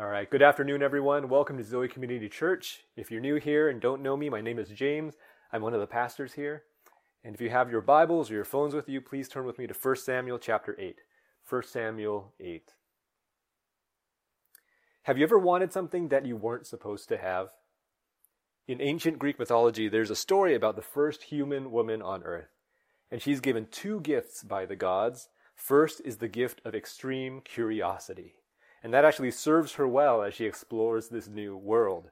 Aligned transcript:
All 0.00 0.06
right, 0.06 0.30
good 0.30 0.42
afternoon, 0.42 0.80
everyone. 0.80 1.28
Welcome 1.28 1.56
to 1.56 1.64
Zoe 1.64 1.88
Community 1.88 2.28
Church. 2.28 2.84
If 2.96 3.10
you're 3.10 3.20
new 3.20 3.34
here 3.34 3.68
and 3.68 3.80
don't 3.80 4.00
know 4.00 4.16
me, 4.16 4.28
my 4.28 4.40
name 4.40 4.60
is 4.60 4.68
James. 4.68 5.14
I'm 5.52 5.60
one 5.60 5.74
of 5.74 5.80
the 5.80 5.88
pastors 5.88 6.34
here. 6.34 6.62
And 7.24 7.34
if 7.34 7.40
you 7.40 7.50
have 7.50 7.68
your 7.68 7.80
Bibles 7.80 8.30
or 8.30 8.34
your 8.34 8.44
phones 8.44 8.76
with 8.76 8.88
you, 8.88 9.00
please 9.00 9.28
turn 9.28 9.44
with 9.44 9.58
me 9.58 9.66
to 9.66 9.74
1 9.74 9.96
Samuel 9.96 10.38
chapter 10.38 10.76
8. 10.78 11.00
1 11.48 11.62
Samuel 11.64 12.32
8. 12.38 12.74
Have 15.02 15.18
you 15.18 15.24
ever 15.24 15.36
wanted 15.36 15.72
something 15.72 16.10
that 16.10 16.24
you 16.24 16.36
weren't 16.36 16.68
supposed 16.68 17.08
to 17.08 17.18
have? 17.18 17.48
In 18.68 18.80
ancient 18.80 19.18
Greek 19.18 19.36
mythology, 19.36 19.88
there's 19.88 20.10
a 20.10 20.14
story 20.14 20.54
about 20.54 20.76
the 20.76 20.80
first 20.80 21.24
human 21.24 21.72
woman 21.72 22.02
on 22.02 22.22
earth. 22.22 22.54
And 23.10 23.20
she's 23.20 23.40
given 23.40 23.66
two 23.68 23.98
gifts 23.98 24.44
by 24.44 24.64
the 24.64 24.76
gods. 24.76 25.28
First 25.56 26.00
is 26.04 26.18
the 26.18 26.28
gift 26.28 26.62
of 26.64 26.76
extreme 26.76 27.40
curiosity. 27.40 28.36
And 28.82 28.94
that 28.94 29.04
actually 29.04 29.30
serves 29.30 29.74
her 29.74 29.88
well 29.88 30.22
as 30.22 30.34
she 30.34 30.44
explores 30.44 31.08
this 31.08 31.28
new 31.28 31.56
world. 31.56 32.10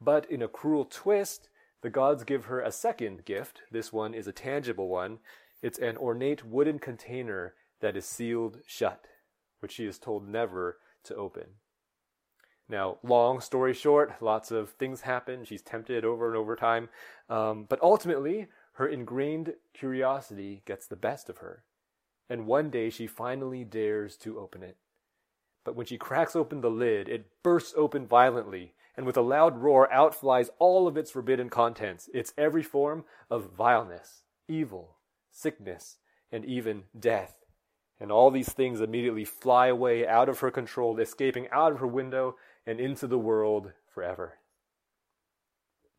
But 0.00 0.30
in 0.30 0.42
a 0.42 0.48
cruel 0.48 0.84
twist, 0.84 1.48
the 1.82 1.90
gods 1.90 2.24
give 2.24 2.46
her 2.46 2.60
a 2.60 2.72
second 2.72 3.24
gift. 3.24 3.62
This 3.70 3.92
one 3.92 4.14
is 4.14 4.26
a 4.26 4.32
tangible 4.32 4.88
one. 4.88 5.18
It's 5.62 5.78
an 5.78 5.96
ornate 5.96 6.44
wooden 6.44 6.78
container 6.78 7.54
that 7.80 7.96
is 7.96 8.06
sealed 8.06 8.58
shut, 8.66 9.06
which 9.60 9.72
she 9.72 9.86
is 9.86 9.98
told 9.98 10.28
never 10.28 10.78
to 11.04 11.14
open. 11.14 11.44
Now, 12.68 12.98
long 13.02 13.40
story 13.40 13.74
short, 13.74 14.20
lots 14.20 14.50
of 14.50 14.70
things 14.70 15.02
happen. 15.02 15.44
She's 15.44 15.62
tempted 15.62 16.04
over 16.04 16.26
and 16.28 16.36
over 16.36 16.56
time. 16.56 16.88
Um, 17.28 17.64
but 17.68 17.80
ultimately, 17.80 18.48
her 18.72 18.88
ingrained 18.88 19.54
curiosity 19.72 20.62
gets 20.66 20.86
the 20.86 20.96
best 20.96 21.28
of 21.28 21.38
her. 21.38 21.62
And 22.28 22.46
one 22.46 22.70
day 22.70 22.90
she 22.90 23.06
finally 23.06 23.62
dares 23.62 24.16
to 24.18 24.38
open 24.38 24.62
it. 24.62 24.76
But 25.66 25.74
when 25.74 25.86
she 25.86 25.98
cracks 25.98 26.36
open 26.36 26.60
the 26.60 26.70
lid, 26.70 27.08
it 27.08 27.26
bursts 27.42 27.74
open 27.76 28.06
violently, 28.06 28.74
and 28.96 29.04
with 29.04 29.16
a 29.16 29.20
loud 29.20 29.58
roar 29.58 29.92
out 29.92 30.14
flies 30.14 30.48
all 30.60 30.86
of 30.86 30.96
its 30.96 31.10
forbidden 31.10 31.50
contents, 31.50 32.08
its 32.14 32.32
every 32.38 32.62
form 32.62 33.04
of 33.28 33.50
vileness, 33.50 34.22
evil, 34.46 34.98
sickness, 35.32 35.96
and 36.30 36.44
even 36.44 36.84
death. 36.96 37.34
And 37.98 38.12
all 38.12 38.30
these 38.30 38.52
things 38.52 38.80
immediately 38.80 39.24
fly 39.24 39.66
away 39.66 40.06
out 40.06 40.28
of 40.28 40.38
her 40.38 40.52
control, 40.52 41.00
escaping 41.00 41.48
out 41.50 41.72
of 41.72 41.80
her 41.80 41.86
window 41.88 42.36
and 42.64 42.78
into 42.78 43.08
the 43.08 43.18
world 43.18 43.72
forever. 43.92 44.34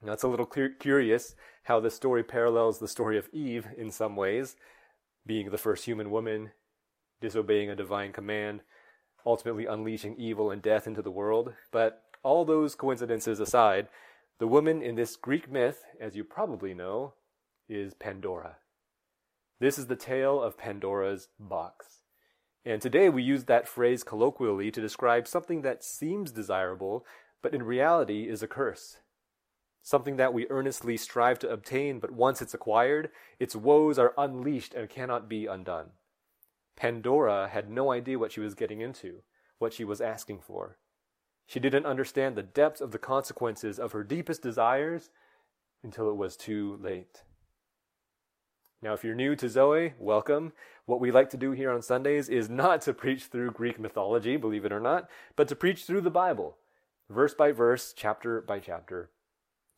Now, 0.02 0.14
it's 0.14 0.24
a 0.24 0.30
little 0.30 0.46
curious 0.46 1.36
how 1.64 1.82
this 1.82 1.94
story 1.94 2.24
parallels 2.24 2.80
the 2.80 2.88
story 2.88 3.18
of 3.18 3.28
Eve 3.34 3.68
in 3.76 3.92
some 3.92 4.16
ways, 4.16 4.56
being 5.26 5.50
the 5.50 5.58
first 5.58 5.84
human 5.84 6.10
woman, 6.10 6.52
disobeying 7.20 7.70
a 7.70 7.76
divine 7.76 8.14
command, 8.14 8.62
ultimately 9.28 9.66
unleashing 9.66 10.16
evil 10.18 10.50
and 10.50 10.62
death 10.62 10.88
into 10.88 11.02
the 11.02 11.12
world. 11.12 11.54
But 11.72 12.02
all 12.24 12.46
those 12.46 12.76
coincidences 12.76 13.40
aside, 13.40 13.90
the 14.40 14.48
woman 14.48 14.82
in 14.82 14.96
this 14.96 15.16
Greek 15.16 15.52
myth, 15.52 15.84
as 16.00 16.16
you 16.16 16.24
probably 16.24 16.74
know, 16.74 17.14
is 17.68 17.94
Pandora. 17.94 18.56
This 19.60 19.78
is 19.78 19.88
the 19.88 19.96
tale 19.96 20.42
of 20.42 20.58
Pandora's 20.58 21.28
box. 21.40 22.04
And 22.64 22.82
today 22.82 23.10
we 23.10 23.24
use 23.24 23.46
that 23.46 23.68
phrase 23.68 24.04
colloquially 24.04 24.72
to 24.72 24.82
describe 24.82 25.28
something 25.28 25.62
that 25.62 25.84
seems 25.84 26.32
desirable, 26.32 27.06
but 27.42 27.54
in 27.54 27.64
reality 27.64 28.30
is 28.30 28.42
a 28.42 28.48
curse. 28.48 28.98
Something 29.82 30.18
that 30.18 30.34
we 30.34 30.48
earnestly 30.50 30.98
strive 30.98 31.40
to 31.40 31.50
obtain, 31.50 32.00
but 32.00 32.12
once 32.12 32.42
it's 32.42 32.54
acquired, 32.54 33.10
its 33.40 33.56
woes 33.56 33.98
are 33.98 34.14
unleashed 34.18 34.74
and 34.74 34.90
cannot 34.90 35.30
be 35.30 35.46
undone. 35.46 35.92
Pandora 36.78 37.50
had 37.52 37.70
no 37.70 37.92
idea 37.92 38.20
what 38.20 38.32
she 38.32 38.40
was 38.40 38.54
getting 38.54 38.82
into, 38.82 39.24
what 39.58 39.74
she 39.74 39.84
was 39.84 40.00
asking 40.00 40.40
for. 40.40 40.78
She 41.48 41.60
didn't 41.60 41.86
understand 41.86 42.36
the 42.36 42.44
depth 42.44 42.82
of 42.82 42.92
the 42.92 43.00
consequences 43.00 43.80
of 43.80 43.94
her 43.94 44.04
deepest 44.04 44.44
desires 44.44 45.10
until 45.84 46.10
it 46.10 46.16
was 46.16 46.38
too 46.38 46.78
late. 46.82 47.24
Now, 48.82 48.94
if 48.94 49.04
you're 49.04 49.16
new 49.16 49.36
to 49.38 49.50
Zoe, 49.50 49.96
welcome. 49.98 50.54
What 50.86 51.00
we 51.00 51.12
like 51.12 51.32
to 51.32 51.38
do 51.38 51.52
here 51.52 51.72
on 51.72 51.82
Sundays 51.82 52.30
is 52.30 52.48
not 52.48 52.82
to 52.82 52.94
preach 52.94 53.26
through 53.26 53.52
Greek 53.52 53.80
mythology, 53.80 54.38
believe 54.38 54.66
it 54.66 54.72
or 54.72 54.80
not, 54.80 55.10
but 55.36 55.48
to 55.48 55.56
preach 55.56 55.86
through 55.86 56.02
the 56.02 56.12
Bible, 56.12 56.58
verse 57.10 57.34
by 57.34 57.52
verse, 57.52 57.92
chapter 57.92 58.40
by 58.40 58.60
chapter. 58.60 59.10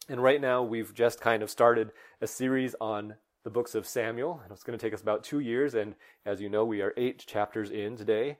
And 0.10 0.22
right 0.22 0.42
now, 0.42 0.64
we've 0.64 0.94
just 0.94 1.22
kind 1.22 1.42
of 1.42 1.50
started 1.50 1.92
a 2.20 2.28
series 2.28 2.76
on 2.82 3.16
the 3.50 3.54
books 3.54 3.74
of 3.74 3.88
Samuel. 3.88 4.44
It's 4.52 4.62
going 4.62 4.78
to 4.78 4.86
take 4.86 4.94
us 4.94 5.02
about 5.02 5.24
two 5.24 5.40
years, 5.40 5.74
and 5.74 5.96
as 6.24 6.40
you 6.40 6.50
know, 6.50 6.64
we 6.64 6.84
are 6.84 6.94
eight 6.98 7.26
chapters 7.26 7.72
in 7.72 7.98
today. 7.98 8.38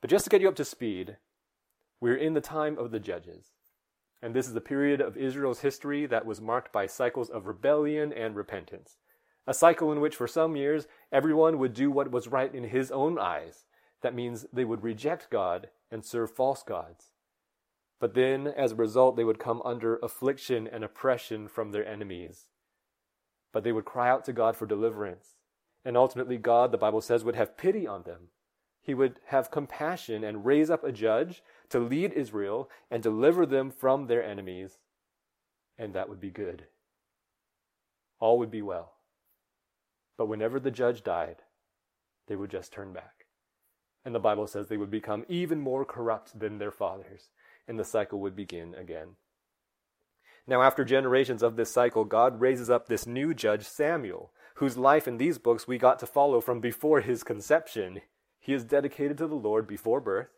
But 0.00 0.08
just 0.08 0.22
to 0.24 0.30
get 0.30 0.40
you 0.40 0.46
up 0.46 0.54
to 0.54 0.64
speed, 0.64 1.16
we're 2.00 2.14
in 2.14 2.34
the 2.34 2.40
time 2.40 2.78
of 2.78 2.92
the 2.92 3.00
judges. 3.00 3.54
And 4.22 4.34
this 4.34 4.46
is 4.46 4.54
a 4.54 4.60
period 4.60 5.00
of 5.00 5.16
Israel's 5.16 5.62
history 5.62 6.06
that 6.06 6.24
was 6.24 6.40
marked 6.40 6.72
by 6.72 6.86
cycles 6.86 7.28
of 7.28 7.48
rebellion 7.48 8.12
and 8.12 8.36
repentance. 8.36 8.98
A 9.48 9.54
cycle 9.54 9.90
in 9.90 10.00
which, 10.00 10.14
for 10.14 10.28
some 10.28 10.54
years, 10.54 10.86
everyone 11.10 11.58
would 11.58 11.74
do 11.74 11.90
what 11.90 12.12
was 12.12 12.28
right 12.28 12.54
in 12.54 12.64
his 12.64 12.92
own 12.92 13.18
eyes. 13.18 13.64
That 14.02 14.14
means 14.14 14.46
they 14.52 14.64
would 14.64 14.84
reject 14.84 15.28
God 15.28 15.70
and 15.90 16.04
serve 16.04 16.30
false 16.30 16.62
gods. 16.62 17.10
But 17.98 18.14
then, 18.14 18.46
as 18.46 18.70
a 18.70 18.76
result, 18.76 19.16
they 19.16 19.24
would 19.24 19.40
come 19.40 19.60
under 19.64 19.96
affliction 19.96 20.68
and 20.68 20.84
oppression 20.84 21.48
from 21.48 21.72
their 21.72 21.84
enemies 21.84 22.46
but 23.56 23.64
they 23.64 23.72
would 23.72 23.86
cry 23.86 24.10
out 24.10 24.22
to 24.22 24.34
God 24.34 24.54
for 24.54 24.66
deliverance. 24.66 25.36
And 25.82 25.96
ultimately, 25.96 26.36
God, 26.36 26.72
the 26.72 26.76
Bible 26.76 27.00
says, 27.00 27.24
would 27.24 27.36
have 27.36 27.56
pity 27.56 27.86
on 27.86 28.02
them. 28.02 28.28
He 28.82 28.92
would 28.92 29.18
have 29.28 29.50
compassion 29.50 30.22
and 30.24 30.44
raise 30.44 30.68
up 30.68 30.84
a 30.84 30.92
judge 30.92 31.42
to 31.70 31.78
lead 31.78 32.12
Israel 32.12 32.68
and 32.90 33.02
deliver 33.02 33.46
them 33.46 33.70
from 33.70 34.08
their 34.08 34.22
enemies. 34.22 34.72
And 35.78 35.94
that 35.94 36.10
would 36.10 36.20
be 36.20 36.28
good. 36.28 36.66
All 38.20 38.38
would 38.40 38.50
be 38.50 38.60
well. 38.60 38.96
But 40.18 40.26
whenever 40.28 40.60
the 40.60 40.70
judge 40.70 41.02
died, 41.02 41.36
they 42.28 42.36
would 42.36 42.50
just 42.50 42.74
turn 42.74 42.92
back. 42.92 43.24
And 44.04 44.14
the 44.14 44.20
Bible 44.20 44.46
says 44.46 44.68
they 44.68 44.76
would 44.76 44.90
become 44.90 45.24
even 45.30 45.60
more 45.60 45.86
corrupt 45.86 46.38
than 46.38 46.58
their 46.58 46.70
fathers, 46.70 47.30
and 47.66 47.78
the 47.78 47.84
cycle 47.84 48.20
would 48.20 48.36
begin 48.36 48.74
again. 48.74 49.16
Now, 50.48 50.62
after 50.62 50.84
generations 50.84 51.42
of 51.42 51.56
this 51.56 51.72
cycle, 51.72 52.04
God 52.04 52.40
raises 52.40 52.70
up 52.70 52.86
this 52.86 53.06
new 53.06 53.34
judge, 53.34 53.64
Samuel, 53.66 54.30
whose 54.56 54.78
life 54.78 55.08
in 55.08 55.16
these 55.16 55.38
books 55.38 55.66
we 55.66 55.76
got 55.76 55.98
to 55.98 56.06
follow 56.06 56.40
from 56.40 56.60
before 56.60 57.00
his 57.00 57.24
conception. 57.24 58.00
He 58.38 58.52
is 58.52 58.62
dedicated 58.62 59.18
to 59.18 59.26
the 59.26 59.34
Lord 59.34 59.66
before 59.66 60.00
birth. 60.00 60.28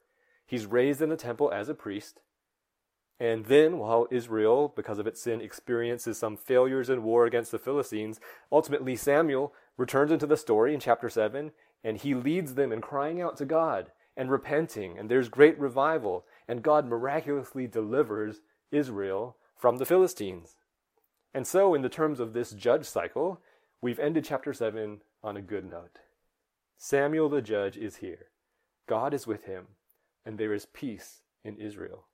He's 0.47 0.65
raised 0.65 1.03
in 1.03 1.11
the 1.11 1.17
temple 1.17 1.51
as 1.53 1.69
a 1.69 1.75
priest. 1.75 2.21
And 3.21 3.47
then, 3.47 3.79
while 3.79 4.07
Israel, 4.11 4.73
because 4.75 4.99
of 4.99 5.07
its 5.07 5.21
sin, 5.21 5.43
experiences 5.43 6.17
some 6.17 6.37
failures 6.37 6.89
in 6.89 7.03
war 7.03 7.27
against 7.27 7.51
the 7.51 7.59
Philistines, 7.59 8.19
ultimately 8.51 8.97
Samuel 8.97 9.53
returns 9.77 10.11
into 10.11 10.27
the 10.27 10.37
story 10.37 10.73
in 10.73 10.81
chapter 10.81 11.11
7, 11.11 11.51
and 11.85 11.99
he 11.99 12.15
leads 12.15 12.55
them 12.55 12.73
in 12.73 12.81
crying 12.81 13.21
out 13.21 13.37
to 13.37 13.45
God 13.45 13.91
and 14.17 14.31
repenting, 14.31 14.99
and 14.99 15.11
there's 15.11 15.29
great 15.29 15.59
revival, 15.59 16.25
and 16.49 16.63
God 16.63 16.87
miraculously 16.87 17.67
delivers 17.67 18.41
Israel 18.73 19.37
from 19.59 19.79
the 19.79 19.87
Philistines. 19.87 20.57
And 21.35 21.47
so, 21.47 21.75
in 21.75 21.83
the 21.83 21.89
terms 21.89 22.21
of 22.21 22.33
this 22.33 22.53
judge 22.53 22.87
cycle, 22.87 23.41
we've 23.83 23.99
ended 23.99 24.25
chapter 24.25 24.55
7 24.55 25.03
on 25.23 25.37
a 25.37 25.43
good 25.43 25.69
note. 25.69 25.99
Samuel 26.79 27.29
the 27.29 27.43
judge 27.43 27.77
is 27.77 27.97
here. 27.97 28.29
God 28.87 29.13
is 29.13 29.27
with 29.27 29.45
him, 29.45 29.67
and 30.25 30.39
there 30.39 30.55
is 30.55 30.67
peace 30.67 31.23
in 31.45 31.57
Israel. 31.57 32.07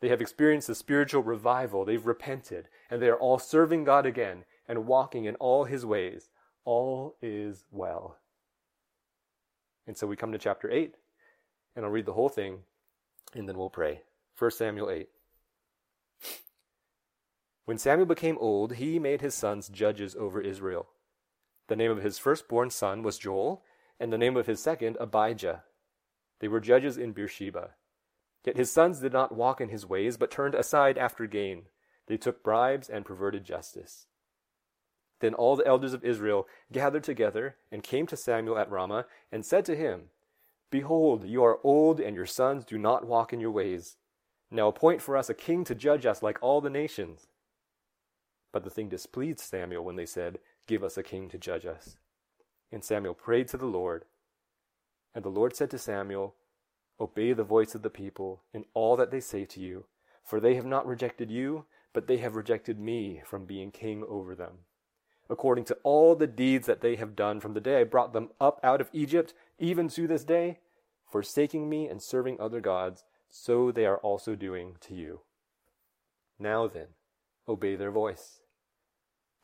They 0.00 0.08
have 0.08 0.20
experienced 0.20 0.68
a 0.68 0.74
spiritual 0.74 1.22
revival. 1.22 1.84
They've 1.84 2.06
repented, 2.06 2.68
and 2.90 3.02
they 3.02 3.08
are 3.08 3.18
all 3.18 3.38
serving 3.38 3.84
God 3.84 4.06
again 4.06 4.44
and 4.68 4.86
walking 4.86 5.24
in 5.24 5.34
all 5.36 5.64
his 5.64 5.84
ways. 5.84 6.30
All 6.64 7.16
is 7.20 7.64
well. 7.70 8.18
And 9.86 9.96
so 9.96 10.06
we 10.06 10.16
come 10.16 10.32
to 10.32 10.38
chapter 10.38 10.70
8, 10.70 10.94
and 11.74 11.84
I'll 11.84 11.90
read 11.90 12.06
the 12.06 12.12
whole 12.12 12.28
thing, 12.28 12.60
and 13.34 13.48
then 13.48 13.56
we'll 13.56 13.70
pray. 13.70 14.02
1 14.38 14.50
Samuel 14.52 14.90
8. 14.90 15.08
When 17.66 17.78
Samuel 17.78 18.06
became 18.06 18.38
old, 18.38 18.74
he 18.74 19.00
made 19.00 19.20
his 19.20 19.34
sons 19.34 19.68
judges 19.68 20.14
over 20.14 20.40
Israel. 20.40 20.86
The 21.66 21.74
name 21.74 21.90
of 21.90 22.02
his 22.02 22.16
firstborn 22.16 22.70
son 22.70 23.02
was 23.02 23.18
Joel, 23.18 23.64
and 23.98 24.12
the 24.12 24.18
name 24.18 24.36
of 24.36 24.46
his 24.46 24.62
second 24.62 24.96
Abijah. 25.00 25.64
They 26.38 26.46
were 26.46 26.60
judges 26.60 26.96
in 26.96 27.10
Beersheba. 27.10 27.70
Yet 28.44 28.56
his 28.56 28.70
sons 28.70 29.00
did 29.00 29.12
not 29.12 29.34
walk 29.34 29.60
in 29.60 29.70
his 29.70 29.84
ways, 29.84 30.16
but 30.16 30.30
turned 30.30 30.54
aside 30.54 30.96
after 30.96 31.26
gain. 31.26 31.64
They 32.06 32.16
took 32.16 32.44
bribes 32.44 32.88
and 32.88 33.04
perverted 33.04 33.44
justice. 33.44 34.06
Then 35.18 35.34
all 35.34 35.56
the 35.56 35.66
elders 35.66 35.92
of 35.92 36.04
Israel 36.04 36.46
gathered 36.70 37.02
together 37.02 37.56
and 37.72 37.82
came 37.82 38.06
to 38.06 38.16
Samuel 38.16 38.58
at 38.58 38.70
Ramah 38.70 39.06
and 39.32 39.44
said 39.44 39.64
to 39.64 39.74
him, 39.74 40.10
Behold, 40.70 41.24
you 41.24 41.42
are 41.42 41.58
old, 41.64 41.98
and 41.98 42.14
your 42.14 42.26
sons 42.26 42.64
do 42.64 42.78
not 42.78 43.06
walk 43.06 43.32
in 43.32 43.40
your 43.40 43.50
ways. 43.50 43.96
Now 44.52 44.68
appoint 44.68 45.02
for 45.02 45.16
us 45.16 45.28
a 45.28 45.34
king 45.34 45.64
to 45.64 45.74
judge 45.74 46.06
us 46.06 46.22
like 46.22 46.38
all 46.40 46.60
the 46.60 46.70
nations. 46.70 47.26
But 48.56 48.64
the 48.64 48.70
thing 48.70 48.88
displeased 48.88 49.40
Samuel 49.40 49.84
when 49.84 49.96
they 49.96 50.06
said, 50.06 50.38
Give 50.66 50.82
us 50.82 50.96
a 50.96 51.02
king 51.02 51.28
to 51.28 51.36
judge 51.36 51.66
us. 51.66 51.98
And 52.72 52.82
Samuel 52.82 53.12
prayed 53.12 53.48
to 53.48 53.58
the 53.58 53.66
Lord. 53.66 54.06
And 55.14 55.22
the 55.22 55.28
Lord 55.28 55.54
said 55.54 55.70
to 55.72 55.78
Samuel, 55.78 56.36
Obey 56.98 57.34
the 57.34 57.44
voice 57.44 57.74
of 57.74 57.82
the 57.82 57.90
people 57.90 58.44
in 58.54 58.64
all 58.72 58.96
that 58.96 59.10
they 59.10 59.20
say 59.20 59.44
to 59.44 59.60
you, 59.60 59.84
for 60.24 60.40
they 60.40 60.54
have 60.54 60.64
not 60.64 60.86
rejected 60.86 61.30
you, 61.30 61.66
but 61.92 62.06
they 62.06 62.16
have 62.16 62.34
rejected 62.34 62.80
me 62.80 63.20
from 63.26 63.44
being 63.44 63.70
king 63.70 64.02
over 64.08 64.34
them. 64.34 64.60
According 65.28 65.66
to 65.66 65.76
all 65.82 66.14
the 66.14 66.26
deeds 66.26 66.66
that 66.66 66.80
they 66.80 66.96
have 66.96 67.14
done 67.14 67.40
from 67.40 67.52
the 67.52 67.60
day 67.60 67.82
I 67.82 67.84
brought 67.84 68.14
them 68.14 68.30
up 68.40 68.58
out 68.64 68.80
of 68.80 68.88
Egypt, 68.94 69.34
even 69.58 69.86
to 69.88 70.08
this 70.08 70.24
day, 70.24 70.60
forsaking 71.06 71.68
me 71.68 71.88
and 71.88 72.00
serving 72.00 72.40
other 72.40 72.62
gods, 72.62 73.04
so 73.28 73.70
they 73.70 73.84
are 73.84 73.98
also 73.98 74.34
doing 74.34 74.76
to 74.80 74.94
you. 74.94 75.20
Now 76.38 76.66
then, 76.66 76.94
obey 77.46 77.76
their 77.76 77.90
voice. 77.90 78.40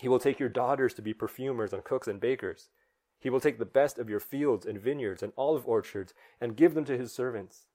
He 0.00 0.08
will 0.08 0.18
take 0.18 0.40
your 0.40 0.48
daughters 0.48 0.94
to 0.94 1.02
be 1.02 1.12
perfumers 1.12 1.74
and 1.74 1.84
cooks 1.84 2.08
and 2.08 2.18
bakers. 2.18 2.70
He 3.18 3.28
will 3.28 3.38
take 3.38 3.58
the 3.58 3.66
best 3.66 3.98
of 3.98 4.08
your 4.08 4.18
fields 4.18 4.64
and 4.64 4.80
vineyards 4.80 5.22
and 5.22 5.34
olive 5.36 5.68
orchards 5.68 6.14
and 6.40 6.56
give 6.56 6.72
them 6.72 6.86
to 6.86 6.96
his 6.96 7.12
servants. 7.12 7.66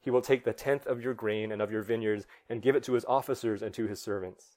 He 0.00 0.10
will 0.10 0.22
take 0.22 0.44
the 0.44 0.54
tenth 0.54 0.86
of 0.86 1.02
your 1.02 1.12
grain 1.12 1.52
and 1.52 1.60
of 1.60 1.70
your 1.70 1.82
vineyards 1.82 2.26
and 2.48 2.62
give 2.62 2.74
it 2.74 2.82
to 2.84 2.94
his 2.94 3.04
officers 3.04 3.60
and 3.60 3.74
to 3.74 3.86
his 3.86 4.00
servants. 4.00 4.56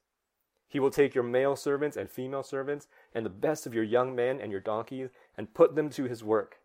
He 0.69 0.79
will 0.79 0.89
take 0.89 1.13
your 1.13 1.25
male 1.25 1.57
servants 1.57 1.97
and 1.97 2.09
female 2.09 2.41
servants 2.41 2.87
and 3.13 3.25
the 3.25 3.29
best 3.29 3.65
of 3.65 3.73
your 3.73 3.83
young 3.83 4.15
men 4.15 4.39
and 4.39 4.49
your 4.49 4.61
donkeys 4.61 5.09
and 5.35 5.53
put 5.53 5.75
them 5.75 5.89
to 5.89 6.05
his 6.05 6.23
work. 6.23 6.59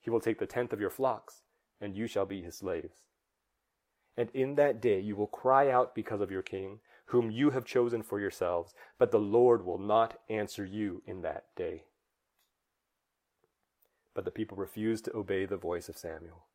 He 0.00 0.10
will 0.10 0.20
take 0.20 0.40
the 0.40 0.46
tenth 0.46 0.72
of 0.72 0.80
your 0.80 0.90
flocks, 0.90 1.42
and 1.80 1.94
you 1.94 2.08
shall 2.08 2.26
be 2.26 2.42
his 2.42 2.56
slaves. 2.56 3.04
And 4.16 4.30
in 4.34 4.56
that 4.56 4.80
day 4.80 4.98
you 4.98 5.14
will 5.14 5.28
cry 5.28 5.70
out 5.70 5.94
because 5.94 6.20
of 6.20 6.32
your 6.32 6.42
king, 6.42 6.80
whom 7.10 7.30
you 7.30 7.50
have 7.50 7.64
chosen 7.64 8.02
for 8.02 8.20
yourselves, 8.20 8.72
but 8.98 9.10
the 9.10 9.18
Lord 9.18 9.64
will 9.64 9.78
not 9.78 10.18
answer 10.28 10.64
you 10.64 11.02
in 11.06 11.22
that 11.22 11.44
day. 11.56 11.84
But 14.14 14.24
the 14.24 14.30
people 14.30 14.56
refused 14.56 15.06
to 15.06 15.16
obey 15.16 15.44
the 15.44 15.56
voice 15.56 15.88
of 15.88 15.96
Samuel. 15.96 16.46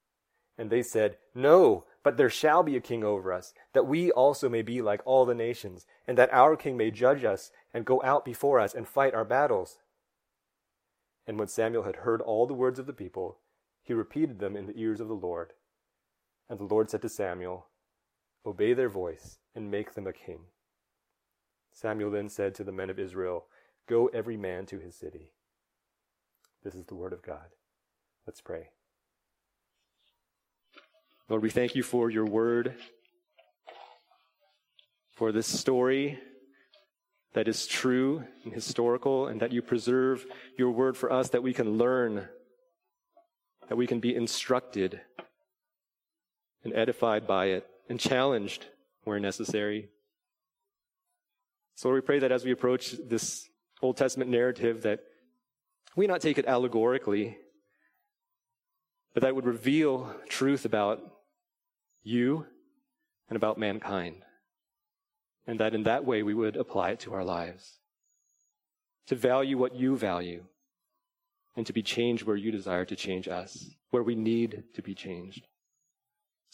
And 0.57 0.69
they 0.69 0.81
said, 0.81 1.17
No, 1.33 1.83
but 2.03 2.15
there 2.15 2.29
shall 2.29 2.63
be 2.63 2.77
a 2.77 2.81
king 2.81 3.03
over 3.03 3.33
us, 3.33 3.53
that 3.73 3.85
we 3.85 4.11
also 4.11 4.47
may 4.47 4.61
be 4.61 4.81
like 4.81 5.01
all 5.03 5.25
the 5.25 5.35
nations, 5.35 5.85
and 6.07 6.17
that 6.17 6.33
our 6.33 6.55
king 6.55 6.77
may 6.77 6.89
judge 6.89 7.25
us, 7.25 7.51
and 7.73 7.83
go 7.83 8.01
out 8.03 8.23
before 8.23 8.61
us, 8.61 8.73
and 8.73 8.87
fight 8.87 9.13
our 9.13 9.25
battles. 9.25 9.79
And 11.27 11.37
when 11.37 11.49
Samuel 11.49 11.83
had 11.83 11.97
heard 11.97 12.21
all 12.21 12.47
the 12.47 12.53
words 12.53 12.79
of 12.79 12.85
the 12.85 12.93
people, 12.93 13.39
he 13.83 13.93
repeated 13.93 14.39
them 14.39 14.55
in 14.55 14.67
the 14.67 14.79
ears 14.79 15.01
of 15.01 15.09
the 15.09 15.13
Lord. 15.13 15.51
And 16.49 16.59
the 16.59 16.63
Lord 16.63 16.89
said 16.89 17.01
to 17.01 17.09
Samuel, 17.09 17.67
Obey 18.45 18.73
their 18.73 18.89
voice 18.89 19.39
and 19.55 19.71
make 19.71 19.93
them 19.93 20.05
a 20.05 20.13
king. 20.13 20.41
Samuel 21.73 22.11
then 22.11 22.29
said 22.29 22.53
to 22.55 22.63
the 22.63 22.71
men 22.71 22.89
of 22.89 22.99
Israel, 22.99 23.45
Go 23.87 24.07
every 24.07 24.37
man 24.37 24.65
to 24.67 24.79
his 24.79 24.95
city. 24.95 25.31
This 26.63 26.75
is 26.75 26.85
the 26.85 26.95
word 26.95 27.13
of 27.13 27.21
God. 27.21 27.47
Let's 28.25 28.41
pray. 28.41 28.69
Lord, 31.27 31.41
we 31.41 31.49
thank 31.49 31.75
you 31.75 31.83
for 31.83 32.09
your 32.09 32.25
word, 32.25 32.75
for 35.11 35.31
this 35.31 35.47
story 35.47 36.19
that 37.33 37.47
is 37.47 37.67
true 37.67 38.23
and 38.43 38.53
historical, 38.53 39.27
and 39.27 39.41
that 39.41 39.51
you 39.51 39.61
preserve 39.61 40.25
your 40.57 40.71
word 40.71 40.95
for 40.95 41.11
us 41.11 41.29
that 41.29 41.43
we 41.43 41.53
can 41.53 41.77
learn, 41.77 42.27
that 43.67 43.75
we 43.75 43.87
can 43.87 43.99
be 43.99 44.15
instructed 44.15 45.01
and 46.63 46.73
edified 46.73 47.27
by 47.27 47.47
it 47.47 47.67
and 47.89 47.99
challenged 47.99 48.65
where 49.03 49.19
necessary. 49.19 49.89
So 51.75 51.91
we 51.91 52.01
pray 52.01 52.19
that 52.19 52.31
as 52.31 52.45
we 52.45 52.51
approach 52.51 52.95
this 53.07 53.49
Old 53.81 53.97
Testament 53.97 54.31
narrative 54.31 54.83
that 54.83 55.01
we 55.95 56.07
not 56.07 56.21
take 56.21 56.37
it 56.37 56.47
allegorically, 56.47 57.37
but 59.13 59.21
that 59.21 59.29
it 59.29 59.35
would 59.35 59.45
reveal 59.45 60.13
truth 60.27 60.65
about 60.65 61.01
you 62.03 62.45
and 63.29 63.37
about 63.37 63.57
mankind. 63.57 64.23
And 65.47 65.59
that 65.59 65.75
in 65.75 65.83
that 65.83 66.05
way 66.05 66.23
we 66.23 66.33
would 66.33 66.55
apply 66.55 66.91
it 66.91 66.99
to 67.01 67.13
our 67.13 67.23
lives. 67.23 67.79
To 69.07 69.15
value 69.15 69.57
what 69.57 69.75
you 69.75 69.95
value 69.95 70.45
and 71.55 71.65
to 71.67 71.73
be 71.73 71.83
changed 71.83 72.23
where 72.23 72.35
you 72.35 72.51
desire 72.51 72.85
to 72.85 72.95
change 72.95 73.27
us, 73.27 73.69
where 73.91 74.03
we 74.03 74.15
need 74.15 74.63
to 74.73 74.81
be 74.81 74.93
changed. 74.95 75.47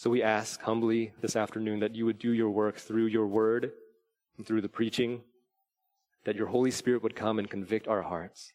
So 0.01 0.09
we 0.09 0.23
ask 0.23 0.59
humbly 0.63 1.13
this 1.21 1.35
afternoon 1.35 1.81
that 1.81 1.93
you 1.93 2.07
would 2.07 2.17
do 2.17 2.33
your 2.33 2.49
work 2.49 2.77
through 2.77 3.05
your 3.05 3.27
word 3.27 3.71
and 4.35 4.47
through 4.47 4.61
the 4.61 4.67
preaching, 4.67 5.21
that 6.23 6.35
your 6.35 6.47
Holy 6.47 6.71
Spirit 6.71 7.03
would 7.03 7.15
come 7.15 7.37
and 7.37 7.47
convict 7.47 7.87
our 7.87 8.01
hearts 8.01 8.51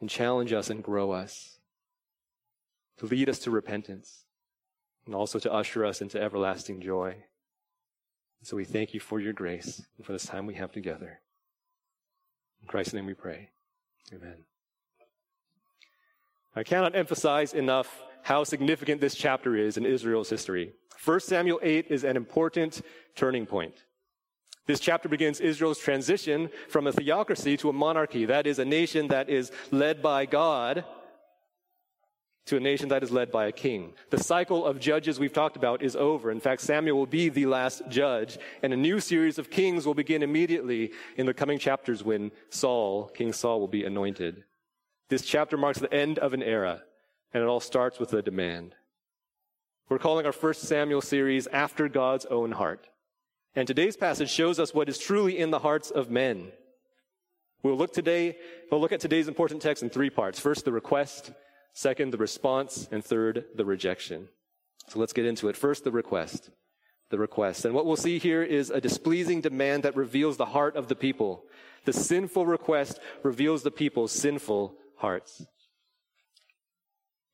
and 0.00 0.08
challenge 0.08 0.54
us 0.54 0.70
and 0.70 0.82
grow 0.82 1.10
us, 1.10 1.58
to 2.96 3.04
lead 3.04 3.28
us 3.28 3.40
to 3.40 3.50
repentance, 3.50 4.24
and 5.04 5.14
also 5.14 5.38
to 5.38 5.52
usher 5.52 5.84
us 5.84 6.00
into 6.00 6.18
everlasting 6.18 6.80
joy. 6.80 7.08
And 7.08 8.44
so 8.44 8.56
we 8.56 8.64
thank 8.64 8.94
you 8.94 9.00
for 9.00 9.20
your 9.20 9.34
grace 9.34 9.82
and 9.98 10.06
for 10.06 10.12
this 10.12 10.24
time 10.24 10.46
we 10.46 10.54
have 10.54 10.72
together. 10.72 11.20
In 12.62 12.68
Christ's 12.68 12.94
name 12.94 13.04
we 13.04 13.12
pray. 13.12 13.50
Amen. 14.14 14.44
I 16.56 16.62
cannot 16.62 16.96
emphasize 16.96 17.52
enough 17.52 18.00
how 18.22 18.44
significant 18.44 19.00
this 19.00 19.14
chapter 19.14 19.56
is 19.56 19.76
in 19.76 19.86
Israel's 19.86 20.30
history. 20.30 20.72
1 21.04 21.20
Samuel 21.20 21.60
8 21.62 21.86
is 21.88 22.04
an 22.04 22.16
important 22.16 22.82
turning 23.14 23.46
point. 23.46 23.74
This 24.66 24.80
chapter 24.80 25.08
begins 25.08 25.40
Israel's 25.40 25.78
transition 25.78 26.50
from 26.68 26.86
a 26.86 26.92
theocracy 26.92 27.56
to 27.56 27.70
a 27.70 27.72
monarchy. 27.72 28.26
That 28.26 28.46
is, 28.46 28.58
a 28.58 28.64
nation 28.64 29.08
that 29.08 29.28
is 29.28 29.50
led 29.70 30.02
by 30.02 30.26
God 30.26 30.84
to 32.46 32.56
a 32.56 32.60
nation 32.60 32.88
that 32.88 33.02
is 33.02 33.10
led 33.10 33.30
by 33.30 33.46
a 33.46 33.52
king. 33.52 33.94
The 34.10 34.22
cycle 34.22 34.64
of 34.66 34.80
judges 34.80 35.18
we've 35.18 35.32
talked 35.32 35.56
about 35.56 35.82
is 35.82 35.96
over. 35.96 36.30
In 36.30 36.40
fact, 36.40 36.62
Samuel 36.62 36.98
will 36.98 37.06
be 37.06 37.28
the 37.28 37.46
last 37.46 37.82
judge, 37.88 38.38
and 38.62 38.72
a 38.72 38.76
new 38.76 39.00
series 39.00 39.38
of 39.38 39.50
kings 39.50 39.86
will 39.86 39.94
begin 39.94 40.22
immediately 40.22 40.92
in 41.16 41.26
the 41.26 41.34
coming 41.34 41.58
chapters 41.58 42.02
when 42.02 42.32
Saul, 42.50 43.08
King 43.08 43.32
Saul, 43.32 43.60
will 43.60 43.68
be 43.68 43.84
anointed. 43.84 44.44
This 45.08 45.22
chapter 45.22 45.56
marks 45.56 45.78
the 45.78 45.92
end 45.92 46.18
of 46.18 46.34
an 46.34 46.42
era. 46.42 46.82
And 47.32 47.42
it 47.42 47.46
all 47.46 47.60
starts 47.60 47.98
with 47.98 48.12
a 48.12 48.22
demand. 48.22 48.74
We're 49.88 49.98
calling 49.98 50.26
our 50.26 50.32
first 50.32 50.62
Samuel 50.62 51.00
series 51.00 51.46
After 51.48 51.88
God's 51.88 52.26
Own 52.26 52.52
Heart. 52.52 52.88
And 53.54 53.66
today's 53.66 53.96
passage 53.96 54.30
shows 54.30 54.58
us 54.58 54.74
what 54.74 54.88
is 54.88 54.98
truly 54.98 55.38
in 55.38 55.50
the 55.50 55.58
hearts 55.60 55.90
of 55.90 56.10
men. 56.10 56.52
We'll 57.62 57.76
look 57.76 57.92
today, 57.92 58.36
we'll 58.70 58.80
look 58.80 58.92
at 58.92 59.00
today's 59.00 59.28
important 59.28 59.62
text 59.62 59.82
in 59.82 59.90
three 59.90 60.10
parts. 60.10 60.40
First, 60.40 60.64
the 60.64 60.72
request. 60.72 61.32
Second, 61.72 62.12
the 62.12 62.18
response. 62.18 62.88
And 62.90 63.04
third, 63.04 63.44
the 63.54 63.64
rejection. 63.64 64.28
So 64.88 64.98
let's 64.98 65.12
get 65.12 65.26
into 65.26 65.48
it. 65.48 65.56
First, 65.56 65.84
the 65.84 65.92
request. 65.92 66.50
The 67.10 67.18
request. 67.18 67.64
And 67.64 67.74
what 67.74 67.86
we'll 67.86 67.96
see 67.96 68.18
here 68.18 68.42
is 68.42 68.70
a 68.70 68.80
displeasing 68.80 69.40
demand 69.40 69.82
that 69.82 69.96
reveals 69.96 70.36
the 70.36 70.46
heart 70.46 70.76
of 70.76 70.88
the 70.88 70.96
people. 70.96 71.44
The 71.84 71.92
sinful 71.92 72.46
request 72.46 72.98
reveals 73.22 73.62
the 73.62 73.70
people's 73.70 74.12
sinful 74.12 74.74
hearts. 74.96 75.44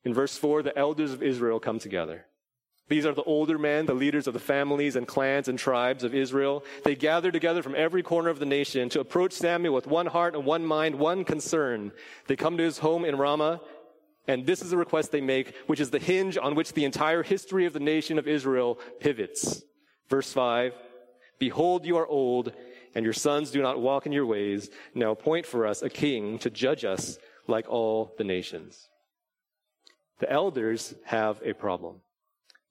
In 0.07 0.13
verse 0.13 0.37
4, 0.37 0.63
the 0.63 0.77
elders 0.77 1.11
of 1.11 1.21
Israel 1.21 1.59
come 1.59 1.79
together. 1.79 2.27
These 2.87 3.05
are 3.05 3.13
the 3.13 3.23
older 3.23 3.57
men, 3.57 3.87
the 3.87 3.93
leaders 3.93 4.25
of 4.25 4.33
the 4.33 4.39
families 4.39 4.95
and 4.95 5.05
clans 5.05 5.49
and 5.49 5.59
tribes 5.59 6.05
of 6.05 6.15
Israel. 6.15 6.63
They 6.85 6.95
gather 6.95 7.29
together 7.29 7.61
from 7.61 7.75
every 7.75 8.03
corner 8.03 8.29
of 8.29 8.39
the 8.39 8.45
nation 8.45 8.87
to 8.91 9.01
approach 9.01 9.33
Samuel 9.33 9.73
with 9.73 9.85
one 9.85 10.05
heart 10.05 10.33
and 10.33 10.45
one 10.45 10.65
mind, 10.65 10.95
one 10.95 11.25
concern. 11.25 11.91
They 12.27 12.37
come 12.37 12.55
to 12.55 12.63
his 12.63 12.77
home 12.77 13.03
in 13.03 13.17
Ramah, 13.17 13.59
and 14.29 14.45
this 14.45 14.61
is 14.61 14.69
the 14.69 14.77
request 14.77 15.11
they 15.11 15.19
make, 15.19 15.53
which 15.65 15.81
is 15.81 15.89
the 15.89 15.99
hinge 15.99 16.37
on 16.37 16.55
which 16.55 16.71
the 16.71 16.85
entire 16.85 17.21
history 17.21 17.65
of 17.65 17.73
the 17.73 17.81
nation 17.81 18.17
of 18.17 18.29
Israel 18.29 18.79
pivots. 19.01 19.61
Verse 20.07 20.31
5 20.31 20.71
Behold, 21.37 21.85
you 21.85 21.97
are 21.97 22.07
old, 22.07 22.53
and 22.95 23.03
your 23.03 23.11
sons 23.11 23.51
do 23.51 23.61
not 23.61 23.81
walk 23.81 24.05
in 24.05 24.13
your 24.13 24.25
ways. 24.25 24.69
Now 24.95 25.11
appoint 25.11 25.45
for 25.45 25.67
us 25.67 25.81
a 25.81 25.89
king 25.89 26.39
to 26.39 26.49
judge 26.49 26.85
us 26.85 27.17
like 27.45 27.67
all 27.67 28.15
the 28.17 28.23
nations 28.23 28.87
the 30.19 30.31
elders 30.31 30.95
have 31.05 31.41
a 31.43 31.53
problem. 31.53 32.01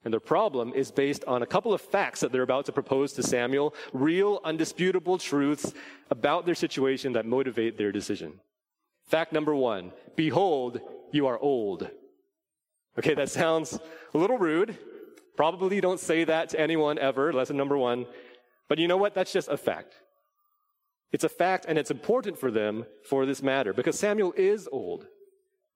And 0.05 0.13
their 0.13 0.21
problem 0.21 0.73
is 0.73 0.93
based 0.93 1.25
on 1.25 1.43
a 1.43 1.47
couple 1.47 1.75
of 1.75 1.81
facts 1.81 2.21
that 2.21 2.31
they're 2.31 2.43
about 2.43 2.67
to 2.67 2.73
propose 2.73 3.13
to 3.15 3.25
Samuel, 3.25 3.75
real, 3.93 4.41
undisputable 4.45 5.19
truths 5.19 5.75
about 6.11 6.47
their 6.47 6.55
situation 6.55 7.15
that 7.15 7.27
motivate 7.27 7.77
their 7.77 7.91
decision. 7.91 8.41
Fact 9.09 9.33
number 9.33 9.55
one 9.55 9.93
Behold, 10.15 10.81
you 11.13 11.27
are 11.27 11.39
old. 11.39 11.91
Okay, 12.99 13.15
that 13.15 13.31
sounds 13.31 13.79
a 14.15 14.19
little 14.19 14.39
rude. 14.39 14.79
Probably 15.37 15.81
don't 15.81 16.01
say 16.01 16.25
that 16.25 16.51
to 16.51 16.61
anyone 16.61 16.99
ever. 16.99 17.33
Lesson 17.33 17.57
number 17.57 17.77
one. 17.77 18.07
But 18.69 18.79
you 18.79 18.89
know 18.89 18.97
what? 18.97 19.15
That's 19.15 19.33
just 19.33 19.49
a 19.49 19.57
fact. 19.57 19.95
It's 21.13 21.25
a 21.25 21.29
fact 21.29 21.67
and 21.69 21.79
it's 21.79 21.91
important 21.91 22.39
for 22.39 22.51
them 22.51 22.87
for 23.09 23.27
this 23.27 23.43
matter 23.43 23.73
because 23.73 23.99
Samuel 23.99 24.33
is 24.37 24.69
old. 24.71 25.07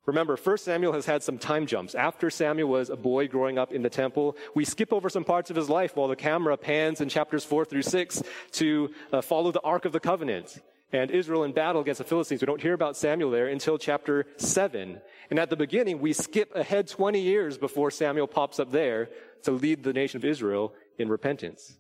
Remember, 0.06 0.36
first 0.36 0.64
Samuel 0.64 0.94
has 0.94 1.06
had 1.06 1.22
some 1.22 1.38
time 1.38 1.66
jumps. 1.66 1.94
After 1.94 2.30
Samuel 2.30 2.68
was 2.68 2.88
a 2.88 2.96
boy 2.96 3.28
growing 3.28 3.58
up 3.58 3.72
in 3.72 3.82
the 3.82 3.90
temple, 3.90 4.36
we 4.54 4.64
skip 4.64 4.92
over 4.92 5.10
some 5.10 5.24
parts 5.24 5.50
of 5.50 5.56
his 5.56 5.68
life 5.68 5.94
while 5.94 6.08
the 6.08 6.16
camera 6.16 6.56
pans 6.56 7.00
in 7.00 7.08
chapters 7.08 7.44
four 7.44 7.64
through 7.64 7.82
six 7.82 8.22
to 8.52 8.90
uh, 9.12 9.20
follow 9.20 9.52
the 9.52 9.60
Ark 9.60 9.84
of 9.84 9.92
the 9.92 10.00
Covenant 10.00 10.58
and 10.92 11.10
Israel 11.10 11.44
in 11.44 11.52
battle 11.52 11.82
against 11.82 11.98
the 11.98 12.04
Philistines. 12.04 12.40
We 12.40 12.46
don't 12.46 12.62
hear 12.62 12.72
about 12.72 12.96
Samuel 12.96 13.30
there 13.30 13.46
until 13.46 13.78
chapter 13.78 14.26
seven. 14.38 15.00
And 15.28 15.38
at 15.38 15.50
the 15.50 15.56
beginning, 15.56 16.00
we 16.00 16.12
skip 16.12 16.54
ahead 16.56 16.88
20 16.88 17.20
years 17.20 17.58
before 17.58 17.90
Samuel 17.90 18.26
pops 18.26 18.58
up 18.58 18.72
there 18.72 19.10
to 19.44 19.52
lead 19.52 19.84
the 19.84 19.92
nation 19.92 20.18
of 20.18 20.24
Israel 20.24 20.72
in 20.98 21.08
repentance. 21.08 21.76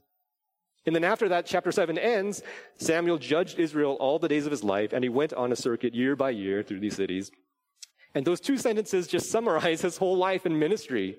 And 0.86 0.94
then 0.94 1.04
after 1.04 1.28
that, 1.28 1.44
chapter 1.44 1.72
7 1.72 1.98
ends, 1.98 2.42
Samuel 2.78 3.18
judged 3.18 3.58
Israel 3.58 3.98
all 4.00 4.18
the 4.18 4.28
days 4.28 4.46
of 4.46 4.50
his 4.50 4.64
life, 4.64 4.94
and 4.94 5.04
he 5.04 5.10
went 5.10 5.34
on 5.34 5.52
a 5.52 5.56
circuit 5.56 5.94
year 5.94 6.16
by 6.16 6.30
year 6.30 6.62
through 6.62 6.80
these 6.80 6.96
cities. 6.96 7.30
And 8.14 8.24
those 8.24 8.40
two 8.40 8.58
sentences 8.58 9.06
just 9.06 9.30
summarize 9.30 9.82
his 9.82 9.96
whole 9.96 10.16
life 10.16 10.46
in 10.46 10.58
ministry, 10.58 11.16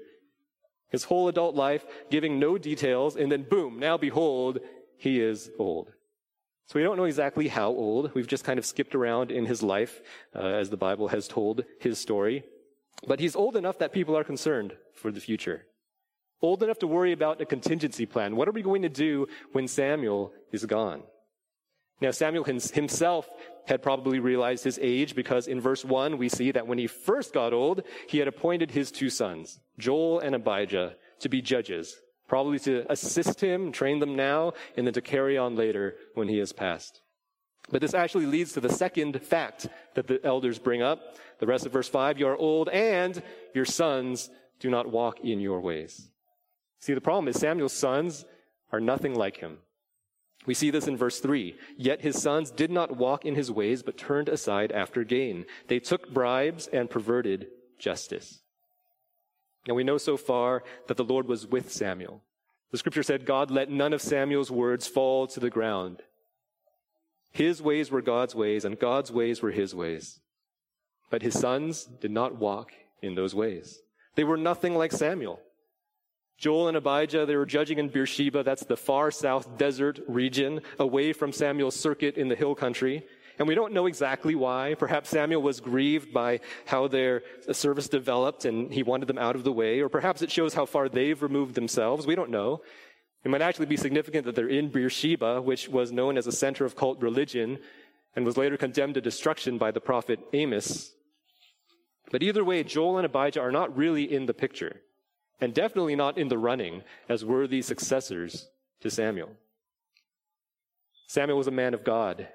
his 0.89 1.05
whole 1.05 1.27
adult 1.27 1.55
life, 1.55 1.85
giving 2.09 2.39
no 2.39 2.57
details, 2.57 3.15
and 3.15 3.31
then 3.31 3.43
boom, 3.43 3.79
now 3.79 3.97
behold, 3.97 4.59
he 4.97 5.21
is 5.21 5.49
old. 5.57 5.91
So 6.67 6.79
we 6.79 6.83
don't 6.83 6.97
know 6.97 7.05
exactly 7.05 7.47
how 7.47 7.69
old. 7.69 8.13
We've 8.13 8.27
just 8.27 8.43
kind 8.43 8.59
of 8.59 8.65
skipped 8.65 8.95
around 8.95 9.31
in 9.31 9.45
his 9.45 9.61
life 9.61 10.01
uh, 10.35 10.39
as 10.39 10.69
the 10.69 10.77
Bible 10.77 11.09
has 11.09 11.27
told 11.27 11.65
his 11.79 11.99
story. 11.99 12.43
But 13.07 13.19
he's 13.19 13.35
old 13.35 13.55
enough 13.55 13.79
that 13.79 13.91
people 13.91 14.17
are 14.17 14.23
concerned 14.23 14.73
for 14.93 15.11
the 15.11 15.19
future 15.19 15.65
old 16.41 16.63
enough 16.63 16.79
to 16.79 16.87
worry 16.87 17.11
about 17.11 17.41
a 17.41 17.45
contingency 17.45 18.05
plan. 18.05 18.35
What 18.35 18.47
are 18.47 18.51
we 18.51 18.61
going 18.61 18.81
to 18.81 18.89
do 18.89 19.27
when 19.51 19.67
Samuel 19.67 20.33
is 20.51 20.65
gone? 20.65 21.03
Now, 22.01 22.09
Samuel 22.09 22.43
himself 22.43 23.29
had 23.67 23.83
probably 23.83 24.19
realized 24.19 24.63
his 24.63 24.79
age 24.81 25.13
because 25.15 25.47
in 25.47 25.61
verse 25.61 25.85
1 25.85 26.17
we 26.17 26.29
see 26.29 26.51
that 26.51 26.65
when 26.65 26.79
he 26.79 26.87
first 26.87 27.31
got 27.31 27.53
old, 27.53 27.83
he 28.07 28.17
had 28.17 28.27
appointed 28.27 28.71
his 28.71 28.91
two 28.91 29.11
sons, 29.11 29.59
Joel 29.77 30.19
and 30.19 30.33
Abijah, 30.33 30.95
to 31.19 31.29
be 31.29 31.43
judges, 31.43 31.95
probably 32.27 32.57
to 32.59 32.91
assist 32.91 33.39
him, 33.39 33.71
train 33.71 33.99
them 33.99 34.15
now, 34.15 34.53
and 34.75 34.87
then 34.87 34.95
to 34.95 35.01
carry 35.01 35.37
on 35.37 35.55
later 35.55 35.95
when 36.15 36.27
he 36.27 36.39
has 36.39 36.51
passed. 36.51 37.01
But 37.69 37.81
this 37.81 37.93
actually 37.93 38.25
leads 38.25 38.53
to 38.53 38.61
the 38.61 38.69
second 38.69 39.21
fact 39.21 39.67
that 39.93 40.07
the 40.07 40.19
elders 40.25 40.57
bring 40.57 40.81
up. 40.81 41.17
The 41.39 41.45
rest 41.45 41.67
of 41.67 41.71
verse 41.71 41.87
5, 41.87 42.17
you 42.17 42.27
are 42.27 42.35
old 42.35 42.67
and 42.69 43.21
your 43.53 43.65
sons 43.65 44.31
do 44.59 44.71
not 44.71 44.91
walk 44.91 45.19
in 45.23 45.39
your 45.39 45.61
ways. 45.61 46.09
See, 46.79 46.95
the 46.95 47.01
problem 47.01 47.27
is 47.27 47.39
Samuel's 47.39 47.73
sons 47.73 48.25
are 48.71 48.79
nothing 48.79 49.13
like 49.13 49.37
him. 49.37 49.59
We 50.45 50.53
see 50.53 50.71
this 50.71 50.87
in 50.87 50.97
verse 50.97 51.19
3. 51.19 51.55
Yet 51.77 52.01
his 52.01 52.21
sons 52.21 52.49
did 52.51 52.71
not 52.71 52.97
walk 52.97 53.25
in 53.25 53.35
his 53.35 53.51
ways, 53.51 53.83
but 53.83 53.97
turned 53.97 54.29
aside 54.29 54.71
after 54.71 55.03
gain. 55.03 55.45
They 55.67 55.79
took 55.79 56.11
bribes 56.11 56.67
and 56.67 56.89
perverted 56.89 57.47
justice. 57.77 58.39
Now 59.67 59.75
we 59.75 59.83
know 59.83 59.97
so 59.97 60.17
far 60.17 60.63
that 60.87 60.97
the 60.97 61.03
Lord 61.03 61.27
was 61.27 61.45
with 61.45 61.71
Samuel. 61.71 62.23
The 62.71 62.77
scripture 62.77 63.03
said, 63.03 63.25
God 63.25 63.51
let 63.51 63.69
none 63.69 63.93
of 63.93 64.01
Samuel's 64.01 64.49
words 64.49 64.87
fall 64.87 65.27
to 65.27 65.39
the 65.39 65.49
ground. 65.49 66.01
His 67.31 67.61
ways 67.61 67.91
were 67.91 68.01
God's 68.01 68.33
ways, 68.33 68.65
and 68.65 68.79
God's 68.79 69.11
ways 69.11 69.41
were 69.41 69.51
his 69.51 69.75
ways. 69.75 70.19
But 71.09 71.21
his 71.21 71.37
sons 71.37 71.85
did 71.85 72.11
not 72.11 72.37
walk 72.37 72.71
in 73.01 73.15
those 73.15 73.35
ways. 73.35 73.79
They 74.15 74.23
were 74.23 74.37
nothing 74.37 74.75
like 74.75 74.91
Samuel. 74.91 75.39
Joel 76.41 76.69
and 76.69 76.75
Abijah, 76.75 77.27
they 77.27 77.35
were 77.35 77.45
judging 77.45 77.77
in 77.77 77.89
Beersheba. 77.89 78.41
That's 78.41 78.65
the 78.65 78.75
far 78.75 79.11
south 79.11 79.59
desert 79.59 79.99
region 80.07 80.61
away 80.79 81.13
from 81.13 81.31
Samuel's 81.31 81.75
circuit 81.75 82.17
in 82.17 82.29
the 82.29 82.35
hill 82.35 82.55
country. 82.55 83.05
And 83.37 83.47
we 83.47 83.53
don't 83.53 83.73
know 83.73 83.85
exactly 83.85 84.33
why. 84.33 84.75
Perhaps 84.79 85.09
Samuel 85.09 85.43
was 85.43 85.59
grieved 85.59 86.11
by 86.11 86.39
how 86.65 86.87
their 86.87 87.21
service 87.51 87.87
developed 87.87 88.45
and 88.45 88.73
he 88.73 88.81
wanted 88.81 89.07
them 89.07 89.19
out 89.19 89.35
of 89.35 89.43
the 89.43 89.51
way. 89.51 89.81
Or 89.81 89.87
perhaps 89.87 90.23
it 90.23 90.31
shows 90.31 90.55
how 90.55 90.65
far 90.65 90.89
they've 90.89 91.21
removed 91.21 91.53
themselves. 91.53 92.07
We 92.07 92.15
don't 92.15 92.31
know. 92.31 92.63
It 93.23 93.29
might 93.29 93.43
actually 93.43 93.67
be 93.67 93.77
significant 93.77 94.25
that 94.25 94.33
they're 94.33 94.47
in 94.47 94.71
Beersheba, 94.71 95.43
which 95.43 95.69
was 95.69 95.91
known 95.91 96.17
as 96.17 96.25
a 96.25 96.31
center 96.31 96.65
of 96.65 96.75
cult 96.75 97.03
religion 97.03 97.59
and 98.15 98.25
was 98.25 98.35
later 98.35 98.57
condemned 98.57 98.95
to 98.95 99.01
destruction 99.01 99.59
by 99.59 99.69
the 99.69 99.79
prophet 99.79 100.19
Amos. 100.33 100.91
But 102.09 102.23
either 102.23 102.43
way, 102.43 102.63
Joel 102.63 102.97
and 102.97 103.05
Abijah 103.05 103.41
are 103.41 103.51
not 103.51 103.77
really 103.77 104.11
in 104.11 104.25
the 104.25 104.33
picture 104.33 104.81
and 105.41 105.53
definitely 105.53 105.95
not 105.95 106.17
in 106.17 106.29
the 106.29 106.37
running 106.37 106.83
as 107.09 107.25
worthy 107.25 107.61
successors 107.61 108.47
to 108.79 108.89
Samuel. 108.89 109.31
Samuel 111.07 111.37
was 111.37 111.47
a 111.47 111.51
man 111.51 111.73
of 111.73 111.83
God. 111.83 112.27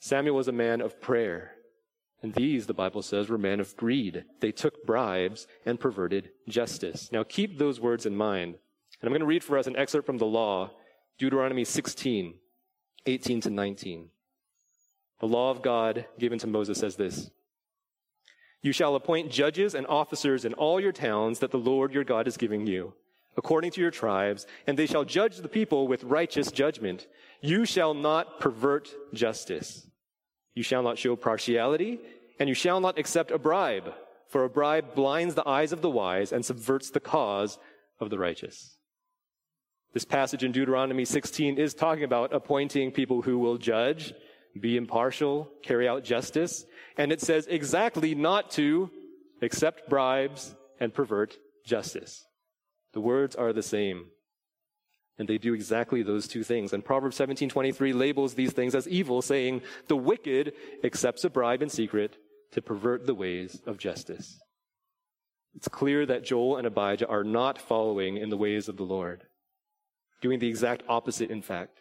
Samuel 0.00 0.36
was 0.36 0.48
a 0.48 0.52
man 0.52 0.80
of 0.80 1.00
prayer. 1.00 1.52
And 2.22 2.34
these, 2.34 2.66
the 2.66 2.74
Bible 2.74 3.00
says, 3.00 3.28
were 3.30 3.38
men 3.38 3.60
of 3.60 3.76
greed. 3.76 4.24
They 4.40 4.52
took 4.52 4.84
bribes 4.84 5.46
and 5.64 5.80
perverted 5.80 6.30
justice. 6.48 7.10
Now 7.12 7.22
keep 7.22 7.58
those 7.58 7.80
words 7.80 8.04
in 8.04 8.14
mind. 8.14 8.56
And 9.00 9.08
I'm 9.08 9.12
going 9.12 9.20
to 9.20 9.26
read 9.26 9.44
for 9.44 9.56
us 9.56 9.66
an 9.66 9.76
excerpt 9.76 10.04
from 10.04 10.18
the 10.18 10.26
law, 10.26 10.72
Deuteronomy 11.18 11.64
16, 11.64 12.34
18 13.06 13.40
to 13.40 13.50
19. 13.50 14.08
The 15.20 15.26
law 15.26 15.50
of 15.50 15.62
God 15.62 16.06
given 16.18 16.38
to 16.40 16.46
Moses 16.46 16.78
says 16.78 16.96
this. 16.96 17.30
You 18.62 18.72
shall 18.72 18.94
appoint 18.94 19.30
judges 19.30 19.74
and 19.74 19.86
officers 19.86 20.44
in 20.44 20.54
all 20.54 20.80
your 20.80 20.92
towns 20.92 21.38
that 21.38 21.50
the 21.50 21.58
Lord 21.58 21.94
your 21.94 22.04
God 22.04 22.28
is 22.28 22.36
giving 22.36 22.66
you, 22.66 22.92
according 23.36 23.70
to 23.72 23.80
your 23.80 23.90
tribes, 23.90 24.46
and 24.66 24.78
they 24.78 24.86
shall 24.86 25.04
judge 25.04 25.38
the 25.38 25.48
people 25.48 25.88
with 25.88 26.04
righteous 26.04 26.50
judgment. 26.52 27.06
You 27.40 27.64
shall 27.64 27.94
not 27.94 28.38
pervert 28.38 28.90
justice. 29.14 29.86
You 30.54 30.62
shall 30.62 30.82
not 30.82 30.98
show 30.98 31.16
partiality, 31.16 32.00
and 32.38 32.48
you 32.48 32.54
shall 32.54 32.80
not 32.80 32.98
accept 32.98 33.30
a 33.30 33.38
bribe, 33.38 33.94
for 34.28 34.44
a 34.44 34.50
bribe 34.50 34.94
blinds 34.94 35.34
the 35.34 35.48
eyes 35.48 35.72
of 35.72 35.80
the 35.80 35.90
wise 35.90 36.32
and 36.32 36.44
subverts 36.44 36.90
the 36.90 37.00
cause 37.00 37.58
of 37.98 38.10
the 38.10 38.18
righteous. 38.18 38.76
This 39.92 40.04
passage 40.04 40.44
in 40.44 40.52
Deuteronomy 40.52 41.04
16 41.04 41.58
is 41.58 41.74
talking 41.74 42.04
about 42.04 42.32
appointing 42.32 42.92
people 42.92 43.22
who 43.22 43.38
will 43.38 43.58
judge, 43.58 44.14
be 44.58 44.76
impartial, 44.76 45.48
carry 45.62 45.86
out 45.86 46.04
justice, 46.04 46.66
and 46.96 47.12
it 47.12 47.20
says 47.20 47.46
exactly 47.46 48.14
not 48.14 48.50
to 48.52 48.90
accept 49.42 49.88
bribes 49.88 50.54
and 50.78 50.92
pervert 50.92 51.38
justice. 51.64 52.26
The 52.92 53.00
words 53.00 53.36
are 53.36 53.52
the 53.52 53.62
same. 53.62 54.10
And 55.18 55.28
they 55.28 55.38
do 55.38 55.52
exactly 55.52 56.02
those 56.02 56.26
two 56.26 56.42
things. 56.42 56.72
And 56.72 56.84
Proverbs 56.84 57.16
17:23 57.16 57.92
labels 57.92 58.34
these 58.34 58.52
things 58.52 58.74
as 58.74 58.88
evil, 58.88 59.20
saying, 59.20 59.62
"The 59.86 59.96
wicked 59.96 60.54
accepts 60.82 61.24
a 61.24 61.30
bribe 61.30 61.62
in 61.62 61.68
secret 61.68 62.16
to 62.52 62.62
pervert 62.62 63.06
the 63.06 63.14
ways 63.14 63.60
of 63.66 63.76
justice." 63.76 64.40
It's 65.54 65.68
clear 65.68 66.06
that 66.06 66.24
Joel 66.24 66.56
and 66.56 66.66
Abijah 66.66 67.08
are 67.08 67.24
not 67.24 67.60
following 67.60 68.16
in 68.16 68.30
the 68.30 68.36
ways 68.36 68.68
of 68.68 68.76
the 68.76 68.84
Lord, 68.84 69.26
doing 70.22 70.38
the 70.38 70.48
exact 70.48 70.84
opposite, 70.88 71.30
in 71.30 71.42
fact, 71.42 71.79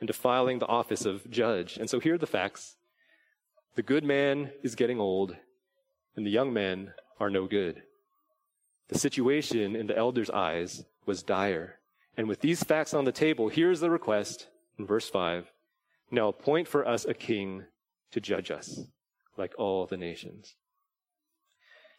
and 0.00 0.06
defiling 0.06 0.58
the 0.58 0.66
office 0.66 1.04
of 1.04 1.30
judge. 1.30 1.76
And 1.76 1.88
so 1.88 2.00
here 2.00 2.14
are 2.14 2.18
the 2.18 2.26
facts. 2.26 2.76
The 3.74 3.82
good 3.82 4.04
man 4.04 4.52
is 4.62 4.74
getting 4.74 5.00
old, 5.00 5.36
and 6.16 6.26
the 6.26 6.30
young 6.30 6.52
men 6.52 6.92
are 7.20 7.30
no 7.30 7.46
good. 7.46 7.82
The 8.88 8.98
situation 8.98 9.74
in 9.76 9.86
the 9.86 9.96
elder's 9.96 10.30
eyes 10.30 10.84
was 11.04 11.22
dire. 11.22 11.78
And 12.16 12.28
with 12.28 12.40
these 12.40 12.62
facts 12.62 12.94
on 12.94 13.04
the 13.04 13.12
table, 13.12 13.48
here's 13.48 13.80
the 13.80 13.90
request 13.90 14.48
in 14.78 14.86
verse 14.86 15.08
5 15.08 15.50
Now 16.10 16.28
appoint 16.28 16.68
for 16.68 16.86
us 16.86 17.04
a 17.04 17.14
king 17.14 17.64
to 18.12 18.20
judge 18.20 18.50
us, 18.50 18.80
like 19.36 19.54
all 19.58 19.86
the 19.86 19.96
nations. 19.96 20.54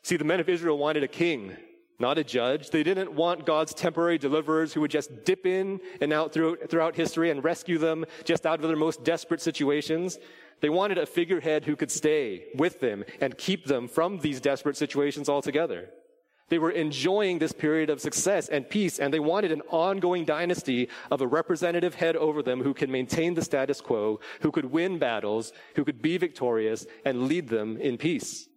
See, 0.01 0.17
the 0.17 0.23
men 0.23 0.39
of 0.39 0.49
Israel 0.49 0.77
wanted 0.77 1.03
a 1.03 1.07
king, 1.07 1.57
not 1.99 2.17
a 2.17 2.23
judge. 2.23 2.69
They 2.69 2.83
didn't 2.83 3.13
want 3.13 3.45
God's 3.45 3.73
temporary 3.73 4.17
deliverers 4.17 4.73
who 4.73 4.81
would 4.81 4.91
just 4.91 5.25
dip 5.25 5.45
in 5.45 5.79
and 5.99 6.13
out 6.13 6.31
throughout, 6.31 6.95
history 6.95 7.31
and 7.31 7.43
rescue 7.43 7.77
them 7.77 8.05
just 8.23 8.45
out 8.45 8.61
of 8.61 8.67
their 8.67 8.77
most 8.77 9.03
desperate 9.03 9.41
situations. 9.41 10.19
They 10.61 10.69
wanted 10.69 10.97
a 10.97 11.05
figurehead 11.05 11.65
who 11.65 11.75
could 11.75 11.91
stay 11.91 12.45
with 12.55 12.79
them 12.79 13.03
and 13.19 13.37
keep 13.37 13.65
them 13.65 13.87
from 13.87 14.19
these 14.19 14.39
desperate 14.39 14.77
situations 14.77 15.27
altogether. 15.27 15.89
They 16.49 16.59
were 16.59 16.71
enjoying 16.71 17.39
this 17.39 17.51
period 17.51 17.89
of 17.89 17.99
success 17.99 18.47
and 18.47 18.69
peace, 18.69 18.99
and 18.99 19.13
they 19.13 19.19
wanted 19.19 19.51
an 19.51 19.63
ongoing 19.69 20.23
dynasty 20.23 20.87
of 21.11 21.19
a 21.19 21.27
representative 21.27 21.95
head 21.95 22.15
over 22.15 22.41
them 22.41 22.61
who 22.61 22.73
could 22.73 22.89
maintain 22.89 23.33
the 23.33 23.43
status 23.43 23.81
quo, 23.81 24.21
who 24.41 24.51
could 24.51 24.71
win 24.71 24.97
battles, 24.97 25.51
who 25.75 25.83
could 25.83 26.01
be 26.01 26.17
victorious, 26.17 26.85
and 27.03 27.27
lead 27.27 27.49
them 27.49 27.75
in 27.77 27.97
peace. 27.97 28.47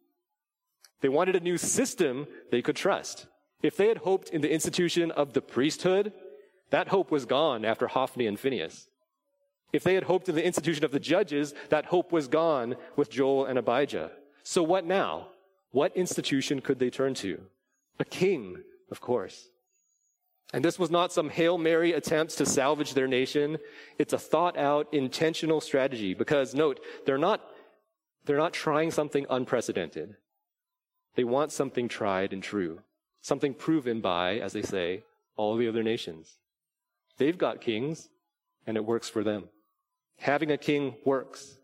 They 1.00 1.08
wanted 1.08 1.34
a 1.34 1.40
new 1.40 1.58
system 1.58 2.28
they 2.50 2.62
could 2.62 2.76
trust. 2.76 3.26
If 3.62 3.76
they 3.76 3.88
had 3.88 3.98
hoped 3.98 4.30
in 4.30 4.40
the 4.40 4.52
institution 4.52 5.10
of 5.10 5.32
the 5.32 5.42
priesthood, 5.42 6.12
that 6.70 6.88
hope 6.88 7.10
was 7.10 7.26
gone 7.26 7.64
after 7.64 7.88
Hophni 7.88 8.26
and 8.26 8.38
Phinehas. 8.38 8.88
If 9.72 9.84
they 9.84 9.94
had 9.94 10.04
hoped 10.04 10.28
in 10.28 10.34
the 10.34 10.44
institution 10.44 10.84
of 10.84 10.90
the 10.90 11.00
judges, 11.00 11.54
that 11.68 11.86
hope 11.86 12.10
was 12.10 12.26
gone 12.26 12.76
with 12.96 13.10
Joel 13.10 13.46
and 13.46 13.58
Abijah. 13.58 14.10
So 14.42 14.62
what 14.62 14.84
now? 14.84 15.28
What 15.70 15.96
institution 15.96 16.60
could 16.60 16.78
they 16.78 16.90
turn 16.90 17.14
to? 17.14 17.40
A 17.98 18.04
king, 18.04 18.62
of 18.90 19.00
course. 19.00 19.48
And 20.52 20.64
this 20.64 20.78
was 20.78 20.90
not 20.90 21.12
some 21.12 21.28
Hail 21.28 21.58
Mary 21.58 21.92
attempts 21.92 22.34
to 22.36 22.46
salvage 22.46 22.94
their 22.94 23.06
nation. 23.06 23.58
It's 23.98 24.12
a 24.12 24.18
thought 24.18 24.56
out, 24.56 24.92
intentional 24.92 25.60
strategy 25.60 26.14
because 26.14 26.54
note, 26.54 26.80
they're 27.06 27.18
not, 27.18 27.40
they're 28.24 28.36
not 28.36 28.52
trying 28.52 28.90
something 28.90 29.26
unprecedented. 29.30 30.16
They 31.14 31.22
want 31.22 31.52
something 31.52 31.88
tried 31.88 32.32
and 32.32 32.42
true, 32.42 32.80
something 33.20 33.54
proven 33.54 34.00
by, 34.00 34.38
as 34.38 34.52
they 34.52 34.62
say, 34.62 35.04
all 35.36 35.56
the 35.56 35.68
other 35.68 35.82
nations. 35.82 36.38
They've 37.18 37.36
got 37.36 37.60
kings 37.60 38.08
and 38.66 38.76
it 38.76 38.84
works 38.84 39.08
for 39.08 39.22
them. 39.22 39.44
Having 40.18 40.50
a 40.50 40.58
king 40.58 40.96
works. 41.04 41.56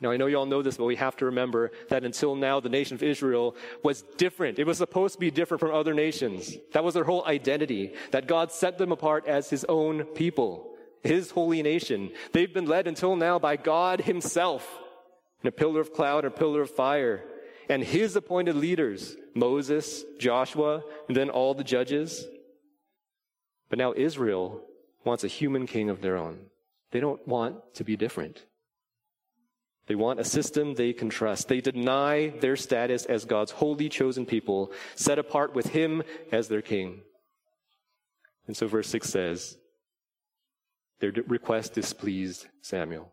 Now, 0.00 0.12
I 0.12 0.16
know 0.16 0.26
you 0.26 0.36
all 0.36 0.46
know 0.46 0.62
this, 0.62 0.76
but 0.76 0.84
we 0.84 0.96
have 0.96 1.16
to 1.16 1.24
remember 1.26 1.72
that 1.88 2.04
until 2.04 2.36
now, 2.36 2.60
the 2.60 2.68
nation 2.68 2.94
of 2.94 3.02
Israel 3.02 3.56
was 3.82 4.02
different. 4.16 4.60
It 4.60 4.66
was 4.66 4.78
supposed 4.78 5.14
to 5.14 5.20
be 5.20 5.30
different 5.30 5.60
from 5.60 5.74
other 5.74 5.92
nations. 5.92 6.56
That 6.72 6.84
was 6.84 6.94
their 6.94 7.04
whole 7.04 7.26
identity, 7.26 7.94
that 8.12 8.28
God 8.28 8.52
set 8.52 8.78
them 8.78 8.92
apart 8.92 9.26
as 9.26 9.50
his 9.50 9.64
own 9.64 10.04
people, 10.04 10.76
his 11.02 11.32
holy 11.32 11.62
nation. 11.64 12.12
They've 12.32 12.52
been 12.52 12.66
led 12.66 12.86
until 12.86 13.16
now 13.16 13.40
by 13.40 13.56
God 13.56 14.02
himself 14.02 14.78
in 15.42 15.48
a 15.48 15.52
pillar 15.52 15.80
of 15.80 15.92
cloud 15.92 16.24
or 16.24 16.30
pillar 16.30 16.62
of 16.62 16.70
fire, 16.70 17.24
and 17.68 17.82
his 17.82 18.16
appointed 18.16 18.56
leaders, 18.56 19.16
Moses, 19.34 20.04
Joshua, 20.18 20.82
and 21.06 21.16
then 21.16 21.30
all 21.30 21.54
the 21.54 21.64
judges. 21.64 22.26
But 23.68 23.78
now 23.78 23.92
Israel 23.96 24.62
wants 25.04 25.24
a 25.24 25.28
human 25.28 25.66
king 25.66 25.90
of 25.90 26.00
their 26.00 26.16
own. 26.16 26.46
They 26.90 27.00
don't 27.00 27.26
want 27.26 27.74
to 27.74 27.84
be 27.84 27.96
different. 27.96 28.44
They 29.86 29.94
want 29.94 30.20
a 30.20 30.24
system 30.24 30.74
they 30.74 30.92
can 30.92 31.08
trust. 31.08 31.48
They 31.48 31.60
deny 31.60 32.28
their 32.28 32.56
status 32.56 33.04
as 33.06 33.24
God's 33.24 33.52
holy 33.52 33.88
chosen 33.88 34.26
people, 34.26 34.72
set 34.94 35.18
apart 35.18 35.54
with 35.54 35.68
Him 35.68 36.02
as 36.30 36.48
their 36.48 36.62
king. 36.62 37.00
And 38.46 38.56
so 38.56 38.66
verse 38.66 38.88
6 38.88 39.08
says, 39.08 39.58
their 41.00 41.12
request 41.26 41.74
displeased 41.74 42.46
Samuel. 42.60 43.12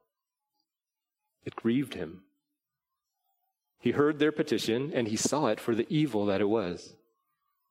It 1.44 1.56
grieved 1.56 1.94
him. 1.94 2.24
He 3.86 3.92
heard 3.92 4.18
their 4.18 4.32
petition 4.32 4.92
and 4.96 5.08
he 5.08 5.16
saw 5.16 5.46
it 5.46 5.60
for 5.60 5.76
the 5.76 5.86
evil 5.94 6.26
that 6.26 6.42
it 6.42 6.50
was. 6.50 6.96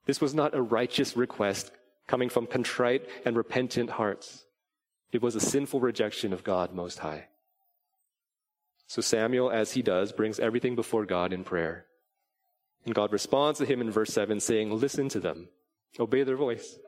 This 0.07 0.21
was 0.21 0.33
not 0.33 0.55
a 0.55 0.63
righteous 0.63 1.17
request 1.17 1.73
coming 2.07 2.29
from 2.29 2.47
contrite 2.47 3.09
and 3.25 3.37
repentant 3.37 3.91
hearts. 3.91 4.45
It 5.11 5.23
was 5.23 5.35
a 5.35 5.41
sinful 5.41 5.81
rejection 5.81 6.33
of 6.33 6.45
God 6.45 6.73
Most 6.73 7.01
High. 7.01 7.27
So 8.87 9.03
Samuel, 9.03 9.51
as 9.51 9.73
he 9.73 9.83
does, 9.83 10.13
brings 10.13 10.39
everything 10.39 10.77
before 10.77 11.05
God 11.05 11.33
in 11.33 11.43
prayer. 11.43 11.85
And 12.85 12.95
God 12.95 13.13
responds 13.13 13.59
to 13.59 13.67
him 13.67 13.81
in 13.81 13.91
verse 13.91 14.13
7 14.13 14.39
saying, 14.39 14.71
Listen 14.71 15.09
to 15.09 15.19
them, 15.19 15.49
obey 15.99 16.23
their 16.23 16.37
voice, 16.37 16.79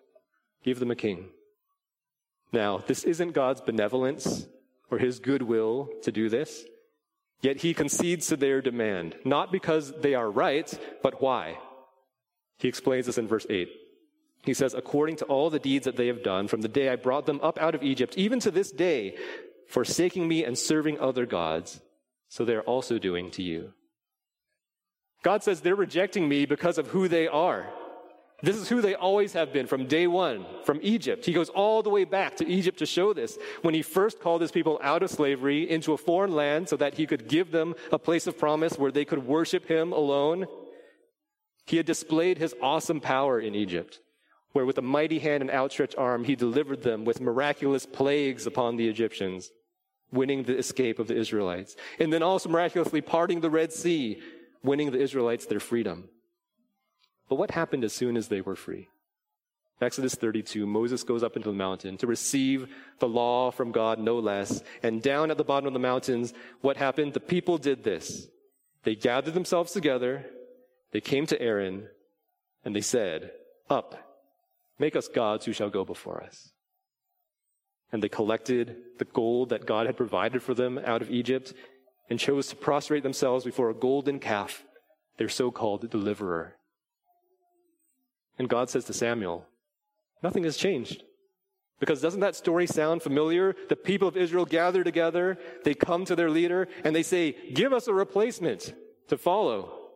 give 0.62 0.78
them 0.78 0.92
a 0.92 0.94
king. 0.94 1.30
Now, 2.52 2.78
this 2.78 3.02
isn't 3.02 3.32
God's 3.32 3.60
benevolence 3.60 4.46
or 4.88 4.98
his 4.98 5.18
goodwill 5.18 5.88
to 6.04 6.12
do 6.12 6.28
this, 6.28 6.64
yet 7.40 7.58
he 7.58 7.74
concedes 7.74 8.26
to 8.28 8.36
their 8.36 8.60
demand, 8.60 9.16
not 9.24 9.52
because 9.52 9.92
they 10.00 10.14
are 10.14 10.30
right, 10.30 10.72
but 11.02 11.20
why? 11.20 11.58
He 12.58 12.68
explains 12.68 13.06
this 13.06 13.18
in 13.18 13.28
verse 13.28 13.46
8. 13.48 13.68
He 14.44 14.54
says, 14.54 14.74
according 14.74 15.16
to 15.16 15.24
all 15.26 15.50
the 15.50 15.58
deeds 15.58 15.84
that 15.84 15.96
they 15.96 16.06
have 16.06 16.22
done 16.22 16.48
from 16.48 16.60
the 16.60 16.68
day 16.68 16.88
I 16.88 16.96
brought 16.96 17.26
them 17.26 17.40
up 17.42 17.58
out 17.58 17.74
of 17.74 17.82
Egypt, 17.82 18.16
even 18.16 18.38
to 18.40 18.50
this 18.50 18.70
day, 18.70 19.16
forsaking 19.68 20.28
me 20.28 20.44
and 20.44 20.56
serving 20.56 21.00
other 21.00 21.26
gods, 21.26 21.80
so 22.28 22.44
they're 22.44 22.62
also 22.62 22.98
doing 22.98 23.30
to 23.32 23.42
you. 23.42 23.72
God 25.22 25.42
says 25.42 25.60
they're 25.60 25.74
rejecting 25.74 26.28
me 26.28 26.46
because 26.46 26.78
of 26.78 26.88
who 26.88 27.08
they 27.08 27.26
are. 27.26 27.66
This 28.42 28.56
is 28.56 28.68
who 28.68 28.82
they 28.82 28.94
always 28.94 29.32
have 29.32 29.52
been 29.52 29.66
from 29.66 29.86
day 29.86 30.06
one, 30.06 30.44
from 30.64 30.78
Egypt. 30.82 31.24
He 31.24 31.32
goes 31.32 31.48
all 31.48 31.82
the 31.82 31.90
way 31.90 32.04
back 32.04 32.36
to 32.36 32.46
Egypt 32.46 32.78
to 32.80 32.86
show 32.86 33.14
this. 33.14 33.38
When 33.62 33.72
he 33.72 33.80
first 33.80 34.20
called 34.20 34.42
his 34.42 34.52
people 34.52 34.78
out 34.82 35.02
of 35.02 35.10
slavery 35.10 35.68
into 35.68 35.94
a 35.94 35.98
foreign 35.98 36.32
land 36.32 36.68
so 36.68 36.76
that 36.76 36.94
he 36.94 37.06
could 37.06 37.28
give 37.28 37.50
them 37.50 37.74
a 37.90 37.98
place 37.98 38.26
of 38.26 38.38
promise 38.38 38.78
where 38.78 38.92
they 38.92 39.06
could 39.06 39.26
worship 39.26 39.66
him 39.66 39.92
alone, 39.92 40.46
he 41.64 41.78
had 41.78 41.86
displayed 41.86 42.36
his 42.36 42.54
awesome 42.60 43.00
power 43.00 43.40
in 43.40 43.54
Egypt, 43.54 44.00
where 44.52 44.66
with 44.66 44.76
a 44.76 44.82
mighty 44.82 45.18
hand 45.18 45.42
and 45.42 45.50
outstretched 45.50 45.96
arm, 45.96 46.24
he 46.24 46.36
delivered 46.36 46.82
them 46.82 47.06
with 47.06 47.22
miraculous 47.22 47.86
plagues 47.86 48.46
upon 48.46 48.76
the 48.76 48.88
Egyptians 48.88 49.50
winning 50.12 50.44
the 50.44 50.56
escape 50.56 50.98
of 50.98 51.08
the 51.08 51.16
Israelites. 51.16 51.74
And 51.98 52.12
then 52.12 52.22
also 52.22 52.48
miraculously 52.48 53.00
parting 53.00 53.40
the 53.40 53.50
Red 53.50 53.72
Sea, 53.72 54.20
winning 54.62 54.90
the 54.90 55.00
Israelites 55.00 55.46
their 55.46 55.60
freedom. 55.60 56.08
But 57.28 57.36
what 57.36 57.50
happened 57.50 57.84
as 57.84 57.92
soon 57.92 58.16
as 58.16 58.28
they 58.28 58.40
were 58.40 58.56
free? 58.56 58.88
Exodus 59.80 60.14
32, 60.14 60.66
Moses 60.66 61.02
goes 61.02 61.22
up 61.22 61.36
into 61.36 61.50
the 61.50 61.54
mountain 61.54 61.98
to 61.98 62.06
receive 62.06 62.68
the 62.98 63.08
law 63.08 63.50
from 63.50 63.72
God, 63.72 63.98
no 63.98 64.18
less. 64.18 64.62
And 64.82 65.02
down 65.02 65.30
at 65.30 65.36
the 65.36 65.44
bottom 65.44 65.66
of 65.66 65.74
the 65.74 65.78
mountains, 65.78 66.32
what 66.62 66.78
happened? 66.78 67.12
The 67.12 67.20
people 67.20 67.58
did 67.58 67.84
this. 67.84 68.28
They 68.84 68.94
gathered 68.94 69.34
themselves 69.34 69.72
together, 69.72 70.24
they 70.92 71.00
came 71.00 71.26
to 71.26 71.40
Aaron, 71.42 71.88
and 72.64 72.74
they 72.74 72.80
said, 72.80 73.32
Up, 73.68 74.22
make 74.78 74.96
us 74.96 75.08
gods 75.08 75.44
who 75.44 75.52
shall 75.52 75.68
go 75.68 75.84
before 75.84 76.22
us 76.22 76.52
and 77.92 78.02
they 78.02 78.08
collected 78.08 78.76
the 78.98 79.04
gold 79.04 79.50
that 79.50 79.66
God 79.66 79.86
had 79.86 79.96
provided 79.96 80.42
for 80.42 80.54
them 80.54 80.78
out 80.84 81.02
of 81.02 81.10
Egypt 81.10 81.54
and 82.10 82.18
chose 82.18 82.48
to 82.48 82.56
prostrate 82.56 83.02
themselves 83.02 83.44
before 83.44 83.70
a 83.70 83.74
golden 83.74 84.18
calf, 84.18 84.64
their 85.18 85.28
so 85.28 85.50
called 85.50 85.88
deliverer. 85.90 86.55
And 88.38 88.48
God 88.48 88.70
says 88.70 88.84
to 88.86 88.92
Samuel, 88.92 89.46
Nothing 90.22 90.44
has 90.44 90.56
changed. 90.56 91.02
Because 91.78 92.00
doesn't 92.00 92.20
that 92.20 92.36
story 92.36 92.66
sound 92.66 93.02
familiar? 93.02 93.54
The 93.68 93.76
people 93.76 94.08
of 94.08 94.16
Israel 94.16 94.46
gather 94.46 94.82
together, 94.82 95.38
they 95.64 95.74
come 95.74 96.04
to 96.06 96.16
their 96.16 96.30
leader, 96.30 96.68
and 96.84 96.96
they 96.96 97.02
say, 97.02 97.36
Give 97.52 97.72
us 97.72 97.86
a 97.86 97.94
replacement 97.94 98.74
to 99.08 99.18
follow. 99.18 99.86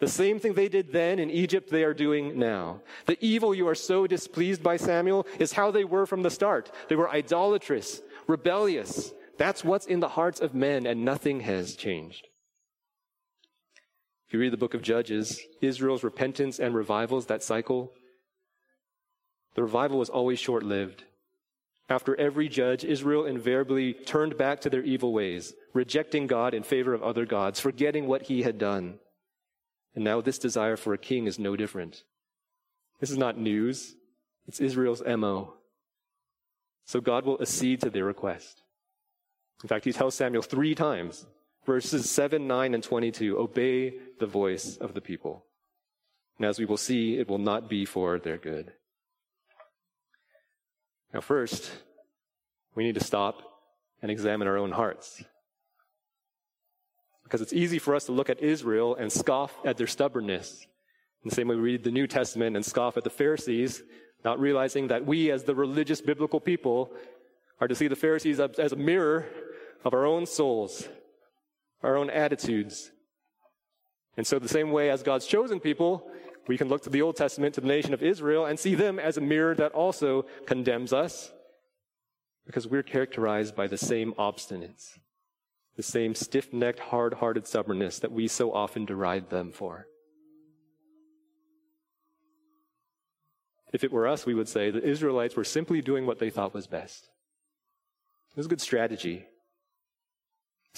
The 0.00 0.08
same 0.08 0.38
thing 0.38 0.52
they 0.52 0.68
did 0.68 0.92
then 0.92 1.18
in 1.18 1.30
Egypt, 1.30 1.70
they 1.70 1.82
are 1.82 1.94
doing 1.94 2.38
now. 2.38 2.82
The 3.06 3.18
evil 3.24 3.54
you 3.54 3.66
are 3.68 3.74
so 3.74 4.06
displeased 4.06 4.62
by, 4.62 4.76
Samuel, 4.76 5.26
is 5.40 5.52
how 5.52 5.70
they 5.70 5.84
were 5.84 6.06
from 6.06 6.22
the 6.22 6.30
start. 6.30 6.70
They 6.88 6.94
were 6.94 7.10
idolatrous, 7.10 8.00
rebellious. 8.28 9.12
That's 9.38 9.64
what's 9.64 9.86
in 9.86 10.00
the 10.00 10.08
hearts 10.08 10.40
of 10.40 10.54
men, 10.54 10.86
and 10.86 11.04
nothing 11.04 11.40
has 11.40 11.74
changed. 11.74 12.28
If 14.28 14.34
you 14.34 14.40
read 14.40 14.52
the 14.52 14.58
book 14.58 14.74
of 14.74 14.82
Judges, 14.82 15.40
Israel's 15.62 16.04
repentance 16.04 16.58
and 16.58 16.74
revivals, 16.74 17.26
that 17.26 17.42
cycle, 17.42 17.94
the 19.54 19.62
revival 19.62 19.98
was 19.98 20.10
always 20.10 20.38
short 20.38 20.62
lived. 20.62 21.04
After 21.88 22.14
every 22.20 22.46
judge, 22.50 22.84
Israel 22.84 23.24
invariably 23.24 23.94
turned 23.94 24.36
back 24.36 24.60
to 24.60 24.70
their 24.70 24.82
evil 24.82 25.14
ways, 25.14 25.54
rejecting 25.72 26.26
God 26.26 26.52
in 26.52 26.62
favor 26.62 26.92
of 26.92 27.02
other 27.02 27.24
gods, 27.24 27.58
forgetting 27.58 28.06
what 28.06 28.24
he 28.24 28.42
had 28.42 28.58
done. 28.58 28.98
And 29.94 30.04
now 30.04 30.20
this 30.20 30.38
desire 30.38 30.76
for 30.76 30.92
a 30.92 30.98
king 30.98 31.26
is 31.26 31.38
no 31.38 31.56
different. 31.56 32.02
This 33.00 33.10
is 33.10 33.16
not 33.16 33.38
news. 33.38 33.94
It's 34.46 34.60
Israel's 34.60 35.02
MO. 35.02 35.54
So 36.84 37.00
God 37.00 37.24
will 37.24 37.40
accede 37.40 37.80
to 37.80 37.90
their 37.90 38.04
request. 38.04 38.62
In 39.62 39.68
fact, 39.68 39.86
he 39.86 39.92
tells 39.92 40.14
Samuel 40.14 40.42
three 40.42 40.74
times, 40.74 41.26
verses 41.68 42.08
7, 42.08 42.46
9, 42.46 42.72
and 42.72 42.82
22, 42.82 43.38
obey 43.38 43.92
the 44.18 44.26
voice 44.26 44.78
of 44.78 44.94
the 44.94 45.02
people. 45.02 45.44
And 46.38 46.46
as 46.46 46.58
we 46.58 46.64
will 46.64 46.78
see, 46.78 47.18
it 47.18 47.28
will 47.28 47.36
not 47.36 47.68
be 47.68 47.84
for 47.84 48.18
their 48.18 48.38
good. 48.38 48.72
Now, 51.12 51.20
first, 51.20 51.70
we 52.74 52.84
need 52.84 52.94
to 52.94 53.04
stop 53.04 53.42
and 54.00 54.10
examine 54.10 54.48
our 54.48 54.56
own 54.56 54.72
hearts. 54.72 55.22
Because 57.22 57.42
it's 57.42 57.52
easy 57.52 57.78
for 57.78 57.94
us 57.94 58.06
to 58.06 58.12
look 58.12 58.30
at 58.30 58.40
Israel 58.40 58.96
and 58.96 59.12
scoff 59.12 59.54
at 59.62 59.76
their 59.76 59.86
stubbornness. 59.86 60.66
In 61.22 61.28
the 61.28 61.34
same 61.34 61.48
way 61.48 61.56
we 61.56 61.60
read 61.60 61.84
the 61.84 61.90
New 61.90 62.06
Testament 62.06 62.56
and 62.56 62.64
scoff 62.64 62.96
at 62.96 63.04
the 63.04 63.10
Pharisees, 63.10 63.82
not 64.24 64.40
realizing 64.40 64.88
that 64.88 65.04
we 65.04 65.30
as 65.30 65.44
the 65.44 65.54
religious 65.54 66.00
biblical 66.00 66.40
people 66.40 66.90
are 67.60 67.68
to 67.68 67.74
see 67.74 67.88
the 67.88 67.96
Pharisees 67.96 68.40
as 68.40 68.72
a 68.72 68.76
mirror 68.76 69.26
of 69.84 69.92
our 69.92 70.06
own 70.06 70.24
souls, 70.24 70.88
our 71.82 71.96
own 71.96 72.10
attitudes. 72.10 72.90
And 74.16 74.26
so 74.26 74.38
the 74.38 74.48
same 74.48 74.72
way 74.72 74.90
as 74.90 75.02
God's 75.02 75.26
chosen 75.26 75.60
people, 75.60 76.10
we 76.48 76.58
can 76.58 76.68
look 76.68 76.82
to 76.82 76.90
the 76.90 77.02
Old 77.02 77.16
Testament, 77.16 77.54
to 77.54 77.60
the 77.60 77.68
nation 77.68 77.94
of 77.94 78.02
Israel, 78.02 78.46
and 78.46 78.58
see 78.58 78.74
them 78.74 78.98
as 78.98 79.16
a 79.16 79.20
mirror 79.20 79.54
that 79.54 79.72
also 79.72 80.26
condemns 80.46 80.92
us 80.92 81.32
because 82.46 82.66
we're 82.66 82.82
characterized 82.82 83.54
by 83.54 83.66
the 83.66 83.76
same 83.76 84.12
obstinance 84.14 84.98
the 85.78 85.82
same 85.84 86.12
stiff 86.12 86.52
necked, 86.52 86.80
hard 86.80 87.14
hearted 87.14 87.46
stubbornness 87.46 88.00
that 88.00 88.10
we 88.10 88.26
so 88.26 88.52
often 88.52 88.84
deride 88.84 89.30
them 89.30 89.52
for. 89.52 89.86
If 93.72 93.84
it 93.84 93.92
were 93.92 94.08
us, 94.08 94.26
we 94.26 94.34
would 94.34 94.48
say 94.48 94.72
the 94.72 94.82
Israelites 94.82 95.36
were 95.36 95.44
simply 95.44 95.80
doing 95.80 96.04
what 96.04 96.18
they 96.18 96.30
thought 96.30 96.52
was 96.52 96.66
best. 96.66 97.04
It 98.32 98.36
was 98.36 98.46
a 98.46 98.48
good 98.48 98.60
strategy. 98.60 99.26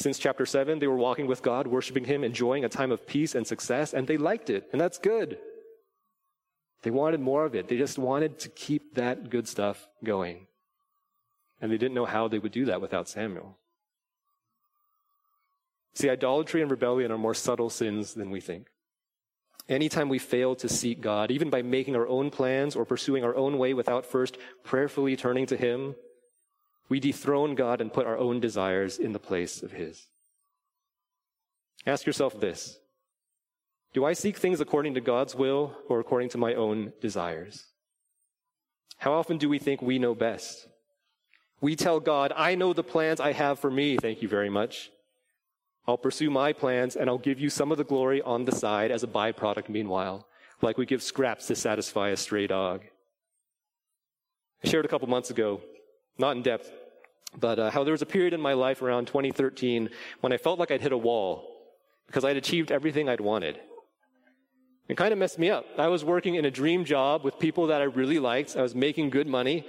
Since 0.01 0.19
chapter 0.19 0.47
7, 0.47 0.79
they 0.79 0.87
were 0.87 0.97
walking 0.97 1.27
with 1.27 1.43
God, 1.43 1.67
worshiping 1.67 2.05
Him, 2.05 2.25
enjoying 2.25 2.65
a 2.65 2.71
time 2.71 2.91
of 2.91 3.07
peace 3.07 3.35
and 3.35 3.47
success, 3.47 3.93
and 3.93 4.07
they 4.07 4.17
liked 4.17 4.49
it, 4.49 4.67
and 4.73 4.81
that's 4.81 4.97
good. 4.97 5.37
They 6.81 6.91
wanted 6.91 7.21
more 7.21 7.45
of 7.45 7.55
it. 7.55 7.69
They 7.69 7.77
just 7.77 7.99
wanted 7.99 8.39
to 8.39 8.49
keep 8.49 8.95
that 8.95 9.29
good 9.29 9.47
stuff 9.47 9.87
going. 10.03 10.47
And 11.61 11.71
they 11.71 11.77
didn't 11.77 11.95
know 11.95 12.07
how 12.07 12.29
they 12.29 12.39
would 12.39 12.51
do 12.51 12.65
that 12.65 12.81
without 12.81 13.11
Samuel. 13.11 13.59
See, 15.93 16.09
idolatry 16.09 16.63
and 16.63 16.71
rebellion 16.71 17.13
are 17.13 17.19
more 17.19 17.35
subtle 17.35 17.69
sins 17.69 18.15
than 18.15 18.31
we 18.31 18.41
think. 18.41 18.69
Anytime 19.69 20.09
we 20.09 20.19
fail 20.19 20.55
to 20.57 20.69
seek 20.71 21.03
God, 21.03 21.31
even 21.31 21.51
by 21.51 21.61
making 21.61 21.95
our 21.95 22.09
own 22.09 22.31
plans 22.31 22.75
or 22.75 22.87
pursuing 22.87 23.23
our 23.23 23.37
own 23.37 23.59
way 23.59 23.75
without 23.75 24.07
first 24.07 24.39
prayerfully 24.65 25.15
turning 25.15 25.45
to 25.45 25.59
Him, 25.59 25.95
we 26.91 27.01
dethrone 27.01 27.55
God 27.55 27.81
and 27.81 27.93
put 27.93 28.07
our 28.07 28.19
own 28.19 28.41
desires 28.41 28.99
in 28.99 29.13
the 29.13 29.19
place 29.19 29.63
of 29.63 29.73
His. 29.73 30.09
Ask 31.87 32.05
yourself 32.05 32.39
this 32.39 32.79
Do 33.95 34.05
I 34.05 34.13
seek 34.13 34.37
things 34.37 34.61
according 34.61 34.93
to 34.95 35.01
God's 35.01 35.35
will 35.35 35.75
or 35.89 36.01
according 36.01 36.29
to 36.31 36.39
my 36.39 36.53
own 36.53 36.93
desires? 37.01 37.65
How 38.99 39.15
often 39.15 39.39
do 39.39 39.49
we 39.49 39.59
think 39.59 39.81
we 39.81 39.99
know 39.99 40.15
best? 40.15 40.69
We 41.63 41.77
tell 41.77 42.01
God, 42.01 42.33
I 42.37 42.55
know 42.55 42.73
the 42.73 42.83
plans 42.83 43.21
I 43.21 43.33
have 43.33 43.59
for 43.59 43.71
me, 43.71 43.97
thank 43.97 44.21
you 44.21 44.29
very 44.29 44.51
much. 44.51 44.91
I'll 45.87 45.97
pursue 45.97 46.31
my 46.31 46.53
plans 46.53 46.97
and 46.97 47.09
I'll 47.09 47.19
give 47.19 47.41
you 47.41 47.51
some 47.51 47.73
of 47.73 47.79
the 47.79 47.85
glory 47.85 48.21
on 48.21 48.45
the 48.45 48.53
side 48.53 48.91
as 48.91 49.03
a 49.03 49.07
byproduct 49.07 49.69
meanwhile, 49.69 50.27
like 50.61 50.77
we 50.77 50.87
give 50.87 51.03
scraps 51.03 51.47
to 51.47 51.55
satisfy 51.55 52.11
a 52.11 52.17
stray 52.17 52.47
dog. 52.47 52.83
I 54.63 54.69
shared 54.69 54.85
a 54.85 54.89
couple 54.89 55.09
months 55.09 55.31
ago, 55.31 55.63
not 56.19 56.37
in 56.37 56.43
depth, 56.43 56.71
but 57.39 57.59
uh, 57.59 57.71
how 57.71 57.85
there 57.85 57.93
was 57.93 58.03
a 58.03 58.07
period 58.07 58.33
in 58.33 58.41
my 58.41 58.55
life 58.55 58.83
around 58.83 59.07
2013 59.07 59.91
when 60.21 60.33
I 60.33 60.37
felt 60.37 60.59
like 60.59 60.71
I'd 60.71 60.83
hit 60.83 60.93
a 60.93 60.99
wall 60.99 61.51
because 62.07 62.25
I'd 62.25 62.37
achieved 62.37 62.73
everything 62.73 63.09
I'd 63.09 63.21
wanted. 63.21 63.61
It 64.89 64.97
kind 64.97 65.13
of 65.13 65.19
messed 65.19 65.39
me 65.39 65.51
up. 65.51 65.65
I 65.79 65.87
was 65.87 66.05
working 66.05 66.35
in 66.35 66.45
a 66.45 66.51
dream 66.51 66.85
job 66.85 67.23
with 67.23 67.39
people 67.39 67.69
that 67.69 67.81
I 67.81 67.85
really 67.85 68.19
liked. 68.19 68.57
I 68.57 68.63
was 68.63 68.75
making 68.75 69.11
good 69.11 69.29
money. 69.29 69.65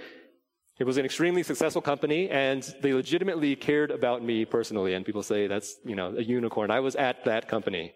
It 0.80 0.86
was 0.86 0.98
an 0.98 1.06
extremely 1.06 1.44
successful 1.44 1.84
company 1.84 2.28
and 2.32 2.64
they 2.82 2.92
legitimately 2.92 3.56
cared 3.56 3.92
about 3.92 4.24
me 4.24 4.46
personally. 4.46 4.96
And 4.96 5.06
people 5.06 5.22
say 5.22 5.46
that's, 5.46 5.76
you 5.86 5.96
know, 5.96 6.16
a 6.18 6.24
unicorn. 6.24 6.72
I 6.72 6.80
was 6.80 6.96
at 6.96 7.24
that 7.26 7.48
company. 7.48 7.94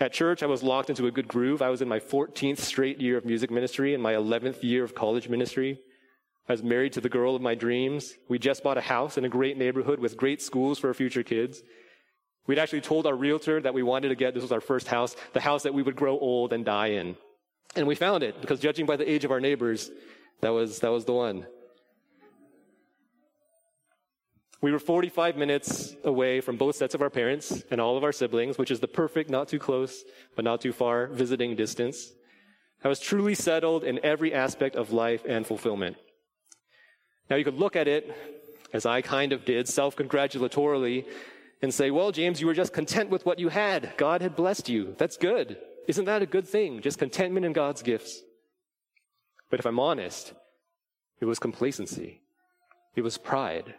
At 0.00 0.14
church, 0.14 0.42
I 0.42 0.46
was 0.46 0.62
locked 0.62 0.88
into 0.88 1.06
a 1.06 1.10
good 1.10 1.28
groove. 1.28 1.60
I 1.60 1.68
was 1.68 1.82
in 1.82 1.88
my 1.88 2.00
14th 2.00 2.60
straight 2.60 2.98
year 2.98 3.18
of 3.18 3.26
music 3.26 3.50
ministry 3.50 3.92
and 3.92 4.02
my 4.02 4.14
11th 4.14 4.62
year 4.62 4.82
of 4.82 4.94
college 4.94 5.28
ministry. 5.28 5.78
I 6.50 6.52
was 6.52 6.64
married 6.64 6.94
to 6.94 7.00
the 7.00 7.08
girl 7.08 7.36
of 7.36 7.42
my 7.42 7.54
dreams. 7.54 8.14
We 8.28 8.40
just 8.40 8.64
bought 8.64 8.76
a 8.76 8.80
house 8.80 9.16
in 9.16 9.24
a 9.24 9.28
great 9.28 9.56
neighborhood 9.56 10.00
with 10.00 10.16
great 10.16 10.42
schools 10.42 10.80
for 10.80 10.88
our 10.88 10.94
future 10.94 11.22
kids. 11.22 11.62
We'd 12.48 12.58
actually 12.58 12.80
told 12.80 13.06
our 13.06 13.14
realtor 13.14 13.60
that 13.60 13.72
we 13.72 13.84
wanted 13.84 14.08
to 14.08 14.16
get, 14.16 14.34
this 14.34 14.42
was 14.42 14.50
our 14.50 14.60
first 14.60 14.88
house, 14.88 15.14
the 15.32 15.38
house 15.40 15.62
that 15.62 15.72
we 15.72 15.84
would 15.84 15.94
grow 15.94 16.18
old 16.18 16.52
and 16.52 16.64
die 16.64 16.88
in. 16.88 17.16
And 17.76 17.86
we 17.86 17.94
found 17.94 18.24
it 18.24 18.40
because 18.40 18.58
judging 18.58 18.84
by 18.84 18.96
the 18.96 19.08
age 19.08 19.24
of 19.24 19.30
our 19.30 19.38
neighbors, 19.38 19.92
that 20.40 20.48
was, 20.48 20.80
that 20.80 20.90
was 20.90 21.04
the 21.04 21.12
one. 21.12 21.46
We 24.60 24.72
were 24.72 24.80
45 24.80 25.36
minutes 25.36 25.94
away 26.02 26.40
from 26.40 26.56
both 26.56 26.74
sets 26.74 26.96
of 26.96 27.00
our 27.00 27.10
parents 27.10 27.62
and 27.70 27.80
all 27.80 27.96
of 27.96 28.02
our 28.02 28.10
siblings, 28.10 28.58
which 28.58 28.72
is 28.72 28.80
the 28.80 28.88
perfect, 28.88 29.30
not 29.30 29.46
too 29.46 29.60
close, 29.60 30.02
but 30.34 30.44
not 30.44 30.60
too 30.60 30.72
far 30.72 31.06
visiting 31.06 31.54
distance. 31.54 32.10
I 32.82 32.88
was 32.88 32.98
truly 32.98 33.36
settled 33.36 33.84
in 33.84 34.04
every 34.04 34.34
aspect 34.34 34.74
of 34.74 34.92
life 34.92 35.22
and 35.28 35.46
fulfillment. 35.46 35.96
Now 37.30 37.36
you 37.36 37.44
could 37.44 37.58
look 37.58 37.76
at 37.76 37.88
it, 37.88 38.14
as 38.72 38.84
I 38.84 39.00
kind 39.00 39.32
of 39.32 39.44
did, 39.44 39.68
self-congratulatorily, 39.68 41.06
and 41.62 41.72
say, 41.72 41.90
well, 41.90 42.10
James, 42.10 42.40
you 42.40 42.46
were 42.46 42.54
just 42.54 42.72
content 42.72 43.08
with 43.08 43.24
what 43.24 43.38
you 43.38 43.48
had. 43.48 43.92
God 43.96 44.20
had 44.20 44.36
blessed 44.36 44.68
you. 44.68 44.94
That's 44.98 45.16
good. 45.16 45.56
Isn't 45.86 46.06
that 46.06 46.22
a 46.22 46.26
good 46.26 46.46
thing? 46.48 46.80
Just 46.80 46.98
contentment 46.98 47.46
in 47.46 47.52
God's 47.52 47.82
gifts. 47.82 48.20
But 49.50 49.60
if 49.60 49.66
I'm 49.66 49.78
honest, 49.80 50.32
it 51.20 51.24
was 51.24 51.38
complacency. 51.38 52.20
It 52.94 53.02
was 53.02 53.18
pride. 53.18 53.74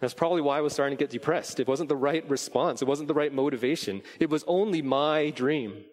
That's 0.00 0.14
probably 0.14 0.40
why 0.40 0.58
I 0.58 0.62
was 0.62 0.72
starting 0.72 0.96
to 0.96 1.02
get 1.02 1.10
depressed. 1.10 1.60
It 1.60 1.68
wasn't 1.68 1.88
the 1.88 1.96
right 1.96 2.28
response. 2.28 2.82
It 2.82 2.88
wasn't 2.88 3.08
the 3.08 3.14
right 3.14 3.32
motivation. 3.32 4.02
It 4.18 4.30
was 4.30 4.44
only 4.46 4.82
my 4.82 5.30
dream. 5.30 5.84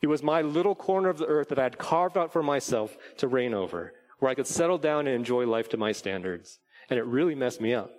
It 0.00 0.06
was 0.06 0.22
my 0.22 0.40
little 0.40 0.74
corner 0.74 1.08
of 1.08 1.18
the 1.18 1.26
earth 1.26 1.50
that 1.50 1.58
I 1.58 1.64
had 1.64 1.78
carved 1.78 2.16
out 2.16 2.32
for 2.32 2.42
myself 2.42 2.96
to 3.18 3.28
reign 3.28 3.54
over, 3.54 3.92
where 4.22 4.30
I 4.30 4.36
could 4.36 4.46
settle 4.46 4.78
down 4.78 5.08
and 5.08 5.16
enjoy 5.16 5.46
life 5.46 5.68
to 5.70 5.76
my 5.76 5.90
standards. 5.90 6.60
And 6.88 6.96
it 6.96 7.04
really 7.04 7.34
messed 7.34 7.60
me 7.60 7.74
up. 7.74 7.90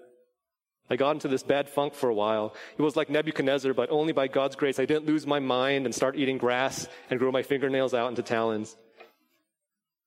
I 0.89 0.95
got 0.95 1.11
into 1.11 1.27
this 1.27 1.43
bad 1.43 1.67
funk 1.67 1.93
for 1.93 2.09
a 2.09 2.13
while. 2.13 2.55
It 2.77 2.81
was 2.81 2.95
like 2.95 3.09
Nebuchadnezzar, 3.09 3.73
but 3.73 3.91
only 3.91 4.13
by 4.13 4.29
God's 4.29 4.55
grace 4.55 4.79
I 4.79 4.85
didn't 4.85 5.05
lose 5.05 5.27
my 5.27 5.39
mind 5.39 5.83
and 5.85 5.93
start 5.93 6.15
eating 6.15 6.37
grass 6.37 6.87
and 7.09 7.19
grow 7.19 7.29
my 7.29 7.43
fingernails 7.43 7.93
out 7.93 8.07
into 8.07 8.23
talons. 8.23 8.77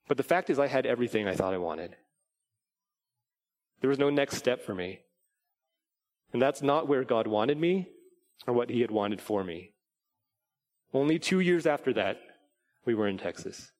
But 0.08 0.16
the 0.16 0.22
fact 0.22 0.48
is, 0.48 0.58
I 0.58 0.68
had 0.68 0.86
everything 0.86 1.28
I 1.28 1.34
thought 1.34 1.52
I 1.52 1.58
wanted. 1.58 1.94
There 3.82 3.90
was 3.90 3.98
no 3.98 4.08
next 4.08 4.38
step 4.38 4.64
for 4.64 4.74
me. 4.74 5.00
And 6.32 6.40
that's 6.40 6.62
not 6.62 6.88
where 6.88 7.04
God 7.04 7.26
wanted 7.26 7.58
me 7.58 7.88
or 8.46 8.54
what 8.54 8.70
He 8.70 8.80
had 8.80 8.90
wanted 8.90 9.20
for 9.20 9.44
me. 9.44 9.74
Only 10.94 11.18
two 11.18 11.40
years 11.40 11.66
after 11.66 11.92
that, 11.92 12.16
we 12.86 12.94
were 12.94 13.06
in 13.06 13.18
Texas. 13.18 13.70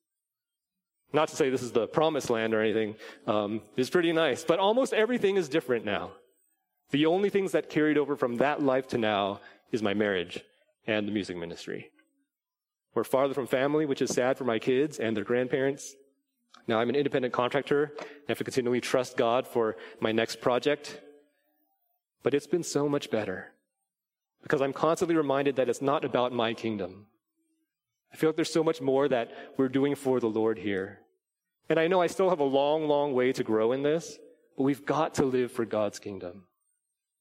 Not 1.13 1.29
to 1.29 1.35
say 1.35 1.49
this 1.49 1.63
is 1.63 1.71
the 1.71 1.87
promised 1.87 2.29
land 2.29 2.53
or 2.53 2.61
anything. 2.61 2.95
Um, 3.25 3.61
it's 3.75 3.89
pretty 3.89 4.11
nice, 4.11 4.43
but 4.43 4.59
almost 4.59 4.93
everything 4.93 5.37
is 5.37 5.47
different 5.47 5.85
now. 5.85 6.11
The 6.91 7.05
only 7.05 7.29
things 7.29 7.51
that 7.53 7.69
carried 7.69 7.97
over 7.97 8.15
from 8.15 8.37
that 8.37 8.61
life 8.61 8.87
to 8.89 8.97
now 8.97 9.39
is 9.71 9.81
my 9.81 9.93
marriage 9.93 10.43
and 10.85 11.07
the 11.07 11.11
music 11.11 11.37
ministry. 11.37 11.91
We're 12.93 13.03
farther 13.03 13.33
from 13.33 13.47
family, 13.47 13.85
which 13.85 14.01
is 14.01 14.13
sad 14.13 14.37
for 14.37 14.43
my 14.43 14.59
kids 14.59 14.99
and 14.99 15.15
their 15.15 15.23
grandparents. 15.23 15.95
Now 16.67 16.79
I'm 16.79 16.89
an 16.89 16.95
independent 16.95 17.33
contractor. 17.33 17.93
I 18.01 18.05
have 18.29 18.37
to 18.39 18.43
continually 18.43 18.81
trust 18.81 19.17
God 19.17 19.47
for 19.47 19.77
my 19.99 20.11
next 20.11 20.41
project. 20.41 20.99
But 22.23 22.33
it's 22.33 22.47
been 22.47 22.63
so 22.63 22.89
much 22.89 23.09
better 23.11 23.53
because 24.43 24.61
I'm 24.61 24.73
constantly 24.73 25.15
reminded 25.15 25.55
that 25.57 25.69
it's 25.69 25.81
not 25.81 26.03
about 26.03 26.33
my 26.33 26.53
kingdom. 26.53 27.07
I 28.11 28.15
feel 28.15 28.29
like 28.29 28.35
there's 28.35 28.51
so 28.51 28.63
much 28.63 28.81
more 28.81 29.07
that 29.07 29.31
we're 29.57 29.69
doing 29.69 29.95
for 29.95 30.19
the 30.19 30.27
Lord 30.27 30.57
here. 30.57 30.99
And 31.69 31.79
I 31.79 31.87
know 31.87 32.01
I 32.01 32.07
still 32.07 32.29
have 32.29 32.39
a 32.39 32.45
long, 32.45 32.87
long 32.87 33.13
way 33.13 33.33
to 33.33 33.43
grow 33.43 33.71
in 33.73 33.83
this, 33.83 34.17
but 34.55 34.63
we've 34.63 34.85
got 34.85 35.15
to 35.15 35.25
live 35.25 35.51
for 35.51 35.65
God's 35.65 35.99
kingdom, 35.99 36.45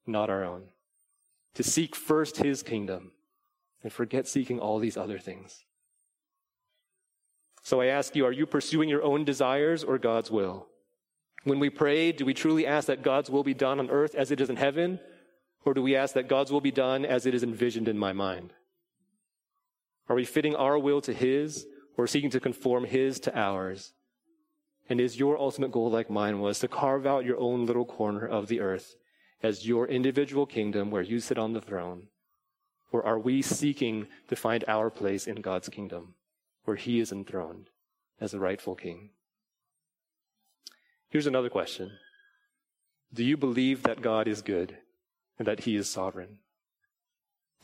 not 0.07 0.31
our 0.31 0.45
own. 0.45 0.65
To 1.55 1.63
seek 1.63 1.97
first 1.97 2.37
His 2.37 2.63
kingdom 2.63 3.13
and 3.83 3.93
forget 3.93 4.29
seeking 4.29 4.61
all 4.61 4.79
these 4.79 4.97
other 4.97 5.19
things. 5.19 5.65
So 7.63 7.81
I 7.81 7.87
ask 7.87 8.15
you, 8.15 8.25
are 8.25 8.33
you 8.33 8.47
pursuing 8.47 8.89
your 8.89 9.03
own 9.03 9.25
desires 9.25 9.83
or 9.83 9.99
God's 9.99 10.31
will? 10.31 10.69
When 11.43 11.59
we 11.59 11.71
pray, 11.71 12.13
do 12.13 12.25
we 12.25 12.35
truly 12.35 12.67
ask 12.67 12.87
that 12.87 13.03
God's 13.03 13.31
will 13.31 13.43
be 13.43 13.55
done 13.55 13.81
on 13.81 13.91
earth 13.91 14.15
as 14.15 14.31
it 14.31 14.41
is 14.41 14.51
in 14.51 14.57
heaven? 14.57 15.01
Or 15.65 15.75
do 15.75 15.83
we 15.83 15.97
ask 15.97 16.15
that 16.15 16.29
God's 16.29 16.53
will 16.53 16.61
be 16.61 16.71
done 16.71 17.05
as 17.05 17.27
it 17.27 17.35
is 17.35 17.43
envisioned 17.43 17.89
in 17.89 17.99
my 17.99 18.13
mind? 18.13 18.53
Are 20.09 20.17
we 20.17 20.25
fitting 20.25 20.55
our 20.55 20.79
will 20.79 21.01
to 21.03 21.13
His 21.13 21.67
or 21.97 22.07
seeking 22.07 22.31
to 22.31 22.41
conform 22.41 22.85
His 22.85 23.19
to 23.21 23.39
ours? 23.39 23.93
And 24.89 25.01
is 25.01 25.19
your 25.19 25.39
ultimate 25.39 25.73
goal 25.73 25.91
like 25.91 26.11
mine 26.11 26.41
was 26.41 26.61
to 26.61 26.69
carve 26.69 27.07
out 27.07 27.25
your 27.25 27.39
own 27.39 27.67
little 27.67 27.85
corner 27.85 28.25
of 28.27 28.47
the 28.47 28.61
earth 28.61 28.95
as 29.43 29.67
your 29.67 29.89
individual 29.89 30.47
kingdom 30.47 30.91
where 30.91 31.03
you 31.03 31.19
sit 31.19 31.39
on 31.39 31.53
the 31.53 31.61
throne? 31.61 32.09
Or 32.93 33.05
are 33.05 33.19
we 33.19 33.43
seeking 33.43 34.07
to 34.29 34.37
find 34.37 34.65
our 34.69 34.91
place 34.91 35.27
in 35.27 35.41
God's 35.41 35.69
kingdom? 35.69 36.15
where 36.67 36.77
he 36.77 37.01
is 37.01 37.13
enthroned 37.13 37.71
as 38.21 38.33
the 38.33 38.41
rightful 38.41 38.75
king. 38.75 39.11
Here's 41.09 41.27
another 41.27 41.49
question 41.49 41.93
Do 43.15 43.25
you 43.25 43.37
believe 43.37 43.83
that 43.85 44.03
God 44.03 44.29
is 44.29 44.43
good 44.43 44.77
and 45.39 45.49
that 45.49 45.61
he 45.61 45.77
is 45.77 45.89
sovereign? 45.89 46.39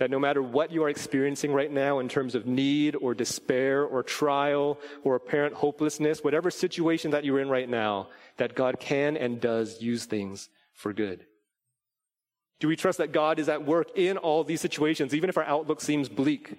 That 0.02 0.10
no 0.10 0.18
matter 0.18 0.42
what 0.42 0.72
you 0.72 0.82
are 0.82 0.88
experiencing 0.88 1.52
right 1.52 1.70
now 1.70 2.00
in 2.00 2.08
terms 2.08 2.34
of 2.34 2.44
need 2.44 2.96
or 2.96 3.14
despair 3.14 3.84
or 3.84 4.02
trial 4.02 4.80
or 5.04 5.14
apparent 5.14 5.54
hopelessness, 5.54 6.24
whatever 6.24 6.50
situation 6.50 7.12
that 7.12 7.24
you're 7.24 7.38
in 7.38 7.48
right 7.48 7.68
now, 7.68 8.08
that 8.36 8.56
God 8.56 8.80
can 8.80 9.16
and 9.16 9.40
does 9.40 9.80
use 9.80 10.04
things 10.04 10.48
for 10.72 10.92
good. 10.92 11.24
Do 12.58 12.66
we 12.66 12.74
trust 12.74 12.98
that 12.98 13.12
God 13.12 13.38
is 13.38 13.48
at 13.48 13.64
work 13.64 13.96
in 13.96 14.16
all 14.16 14.42
these 14.42 14.60
situations, 14.60 15.14
even 15.14 15.30
if 15.30 15.38
our 15.38 15.44
outlook 15.44 15.80
seems 15.80 16.08
bleak? 16.08 16.58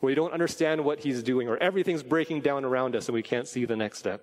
where 0.00 0.10
we 0.10 0.14
don't 0.14 0.34
understand 0.34 0.84
what 0.84 0.98
he's 0.98 1.22
doing, 1.22 1.48
or 1.48 1.56
everything's 1.56 2.02
breaking 2.02 2.42
down 2.42 2.62
around 2.66 2.94
us 2.94 3.06
and 3.06 3.14
we 3.14 3.22
can't 3.22 3.48
see 3.48 3.64
the 3.64 3.76
next 3.76 4.00
step. 4.00 4.22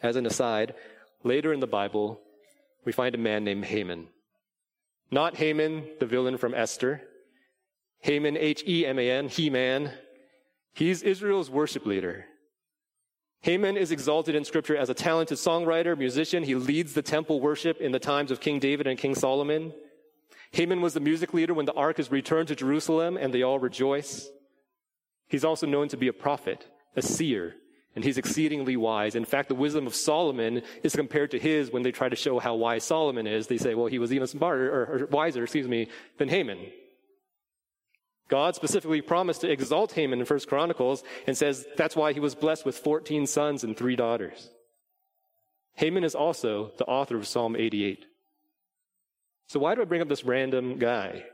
As 0.00 0.16
an 0.16 0.24
aside, 0.24 0.74
later 1.24 1.52
in 1.52 1.60
the 1.60 1.66
Bible, 1.66 2.22
we 2.86 2.92
find 2.92 3.14
a 3.14 3.18
man 3.18 3.44
named 3.44 3.66
Haman. 3.66 4.06
Not 5.12 5.36
Haman, 5.36 5.84
the 6.00 6.06
villain 6.06 6.38
from 6.38 6.54
Esther. 6.54 7.02
Heman, 8.00 8.36
H-E-M-A-N, 8.36 9.28
He-Man. 9.28 9.92
He's 10.72 11.02
Israel's 11.02 11.50
worship 11.50 11.84
leader. 11.84 12.24
Heman 13.42 13.76
is 13.76 13.92
exalted 13.92 14.34
in 14.34 14.44
scripture 14.44 14.76
as 14.76 14.88
a 14.88 14.94
talented 14.94 15.36
songwriter, 15.36 15.98
musician. 15.98 16.42
He 16.42 16.54
leads 16.54 16.94
the 16.94 17.02
temple 17.02 17.40
worship 17.40 17.78
in 17.80 17.92
the 17.92 17.98
times 17.98 18.30
of 18.30 18.40
King 18.40 18.58
David 18.58 18.86
and 18.86 18.98
King 18.98 19.14
Solomon. 19.14 19.74
Heman 20.52 20.80
was 20.80 20.94
the 20.94 21.00
music 21.00 21.34
leader 21.34 21.52
when 21.52 21.66
the 21.66 21.74
ark 21.74 21.98
is 21.98 22.10
returned 22.10 22.48
to 22.48 22.56
Jerusalem 22.56 23.18
and 23.18 23.34
they 23.34 23.42
all 23.42 23.58
rejoice. 23.58 24.30
He's 25.28 25.44
also 25.44 25.66
known 25.66 25.88
to 25.88 25.96
be 25.96 26.08
a 26.08 26.12
prophet, 26.12 26.66
a 26.96 27.02
seer, 27.02 27.56
and 27.94 28.04
he's 28.04 28.18
exceedingly 28.18 28.76
wise. 28.76 29.14
In 29.14 29.24
fact, 29.24 29.48
the 29.48 29.54
wisdom 29.54 29.86
of 29.86 29.94
Solomon 29.94 30.62
is 30.82 30.96
compared 30.96 31.30
to 31.32 31.38
his 31.38 31.70
when 31.70 31.82
they 31.82 31.92
try 31.92 32.08
to 32.08 32.16
show 32.16 32.38
how 32.38 32.54
wise 32.54 32.84
Solomon 32.84 33.26
is. 33.26 33.46
They 33.46 33.58
say, 33.58 33.74
well, 33.74 33.86
he 33.86 33.98
was 33.98 34.12
even 34.12 34.26
smarter, 34.26 34.72
or, 34.72 34.82
or 34.82 35.06
wiser, 35.06 35.42
excuse 35.42 35.68
me, 35.68 35.88
than 36.18 36.28
Heman. 36.28 36.58
God 38.28 38.54
specifically 38.54 39.02
promised 39.02 39.42
to 39.42 39.50
exalt 39.50 39.92
Heman 39.92 40.20
in 40.20 40.24
First 40.24 40.48
Chronicles 40.48 41.04
and 41.26 41.36
says 41.36 41.66
that's 41.76 41.94
why 41.94 42.14
he 42.14 42.20
was 42.20 42.34
blessed 42.34 42.64
with 42.64 42.78
14 42.78 43.26
sons 43.26 43.62
and 43.62 43.76
three 43.76 43.96
daughters. 43.96 44.48
Heman 45.74 46.04
is 46.04 46.14
also 46.14 46.72
the 46.78 46.86
author 46.86 47.16
of 47.16 47.26
Psalm 47.26 47.56
88. 47.56 48.06
So 49.48 49.60
why 49.60 49.74
do 49.74 49.82
I 49.82 49.84
bring 49.84 50.00
up 50.00 50.08
this 50.08 50.24
random 50.24 50.78
guy? 50.78 51.24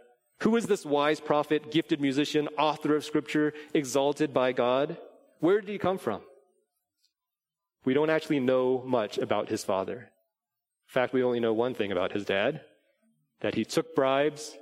Who 0.41 0.57
is 0.57 0.67
this 0.67 0.85
wise 0.85 1.21
prophet, 1.21 1.71
gifted 1.71 2.01
musician, 2.01 2.49
author 2.59 2.97
of 2.97 3.05
scripture, 3.05 3.53
exalted 3.75 4.33
by 4.35 4.53
God? 4.53 4.97
Where 5.41 5.61
did 5.61 5.71
he 5.71 5.79
come 5.79 5.99
from? 5.99 6.23
We 7.85 7.95
don't 7.95 8.11
actually 8.11 8.41
know 8.41 8.83
much 8.87 9.19
about 9.19 9.49
his 9.49 9.65
father. 9.65 9.97
In 10.89 10.93
fact, 10.93 11.13
we 11.13 11.23
only 11.23 11.41
know 11.41 11.53
one 11.53 11.75
thing 11.75 11.93
about 11.93 12.13
his 12.13 12.25
dad 12.25 12.63
that 13.41 13.55
he 13.55 13.65
took 13.65 13.95
bribes 13.95 14.57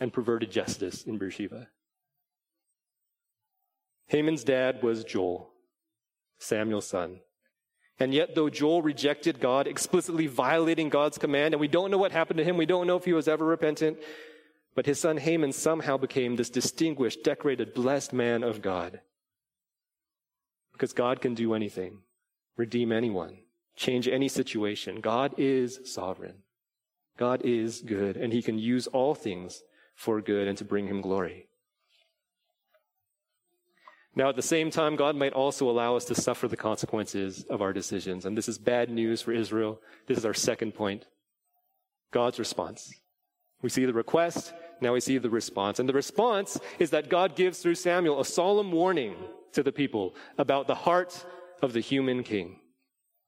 and 0.00 0.12
perverted 0.12 0.50
justice 0.50 1.04
in 1.04 1.18
Beersheba. 1.18 1.68
Heman's 4.08 4.44
dad 4.44 4.82
was 4.82 5.04
Joel, 5.04 5.50
Samuel's 6.38 6.86
son. 6.86 7.20
And 7.98 8.12
yet, 8.12 8.34
though 8.34 8.50
Joel 8.50 8.82
rejected 8.82 9.40
God, 9.40 9.66
explicitly 9.66 10.26
violating 10.26 10.88
God's 10.88 11.18
command, 11.18 11.54
and 11.54 11.60
we 11.60 11.68
don't 11.68 11.90
know 11.90 11.98
what 11.98 12.12
happened 12.12 12.38
to 12.38 12.44
him, 12.44 12.56
we 12.56 12.66
don't 12.66 12.86
know 12.86 12.96
if 12.96 13.04
he 13.04 13.12
was 13.12 13.28
ever 13.28 13.44
repentant, 13.44 13.98
but 14.74 14.86
his 14.86 14.98
son 14.98 15.18
Haman 15.18 15.52
somehow 15.52 15.96
became 15.96 16.36
this 16.36 16.50
distinguished, 16.50 17.22
decorated, 17.22 17.74
blessed 17.74 18.12
man 18.12 18.42
of 18.42 18.60
God. 18.60 19.00
Because 20.72 20.92
God 20.92 21.20
can 21.20 21.34
do 21.34 21.54
anything, 21.54 21.98
redeem 22.62 22.92
anyone, 22.92 23.38
change 23.74 24.06
any 24.06 24.28
situation. 24.28 25.00
God 25.00 25.34
is 25.36 25.80
sovereign. 25.84 26.36
God 27.18 27.42
is 27.44 27.82
good, 27.82 28.16
and 28.16 28.32
he 28.32 28.40
can 28.40 28.56
use 28.56 28.86
all 28.86 29.16
things 29.16 29.62
for 29.96 30.20
good 30.20 30.46
and 30.46 30.56
to 30.58 30.64
bring 30.64 30.86
him 30.86 31.00
glory. 31.00 31.48
Now, 34.14 34.28
at 34.28 34.36
the 34.36 34.42
same 34.54 34.70
time, 34.70 34.94
God 34.94 35.16
might 35.16 35.32
also 35.32 35.68
allow 35.68 35.96
us 35.96 36.04
to 36.04 36.14
suffer 36.14 36.46
the 36.46 36.64
consequences 36.68 37.44
of 37.50 37.60
our 37.62 37.72
decisions. 37.72 38.24
And 38.26 38.38
this 38.38 38.48
is 38.48 38.58
bad 38.58 38.90
news 38.90 39.22
for 39.22 39.32
Israel. 39.32 39.80
This 40.06 40.18
is 40.18 40.24
our 40.24 40.34
second 40.34 40.72
point. 40.74 41.06
God's 42.12 42.38
response. 42.38 42.92
We 43.62 43.70
see 43.70 43.86
the 43.86 43.92
request, 44.04 44.52
now 44.80 44.92
we 44.92 45.00
see 45.00 45.18
the 45.18 45.30
response. 45.30 45.80
And 45.80 45.88
the 45.88 46.00
response 46.04 46.60
is 46.78 46.90
that 46.90 47.08
God 47.08 47.34
gives 47.34 47.58
through 47.58 47.76
Samuel 47.76 48.20
a 48.20 48.24
solemn 48.24 48.70
warning 48.70 49.16
to 49.52 49.62
the 49.62 49.72
people 49.72 50.14
about 50.38 50.66
the 50.66 50.74
heart 50.74 51.24
of 51.62 51.72
the 51.72 51.80
human 51.80 52.22
king. 52.22 52.58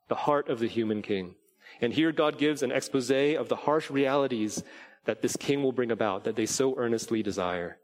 The 0.09 0.15
heart 0.15 0.49
of 0.51 0.59
the 0.59 0.69
human 0.69 1.01
king. 1.01 1.37
And 1.81 1.93
here 1.93 2.13
God 2.13 2.37
gives 2.37 2.63
an 2.63 2.73
expose 2.73 3.11
of 3.11 3.49
the 3.49 3.57
harsh 3.57 3.91
realities 3.91 4.63
that 5.07 5.23
this 5.23 5.37
king 5.37 5.63
will 5.63 5.73
bring 5.73 5.91
about, 5.91 6.25
that 6.25 6.37
they 6.37 6.47
so 6.47 6.77
earnestly 6.77 7.23
desire. 7.23 7.79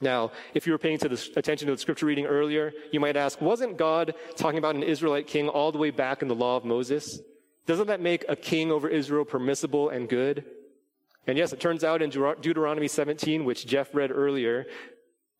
Now, 0.00 0.32
if 0.52 0.66
you 0.66 0.72
were 0.72 0.78
paying 0.78 0.98
to 0.98 1.18
attention 1.36 1.68
to 1.68 1.74
the 1.74 1.80
scripture 1.80 2.06
reading 2.06 2.26
earlier, 2.26 2.72
you 2.90 2.98
might 2.98 3.16
ask, 3.16 3.40
wasn't 3.40 3.76
God 3.76 4.14
talking 4.36 4.58
about 4.58 4.74
an 4.74 4.82
Israelite 4.82 5.28
king 5.28 5.48
all 5.48 5.70
the 5.70 5.78
way 5.78 5.90
back 5.90 6.22
in 6.22 6.28
the 6.28 6.34
law 6.34 6.56
of 6.56 6.64
Moses? 6.64 7.20
Doesn't 7.66 7.86
that 7.86 8.00
make 8.00 8.24
a 8.28 8.34
king 8.34 8.72
over 8.72 8.88
Israel 8.88 9.24
permissible 9.24 9.90
and 9.90 10.08
good? 10.08 10.44
And 11.26 11.38
yes, 11.38 11.52
it 11.52 11.60
turns 11.60 11.84
out 11.84 12.02
in 12.02 12.10
Deuteronomy 12.10 12.88
17, 12.88 13.44
which 13.44 13.64
Jeff 13.64 13.94
read 13.94 14.10
earlier, 14.10 14.66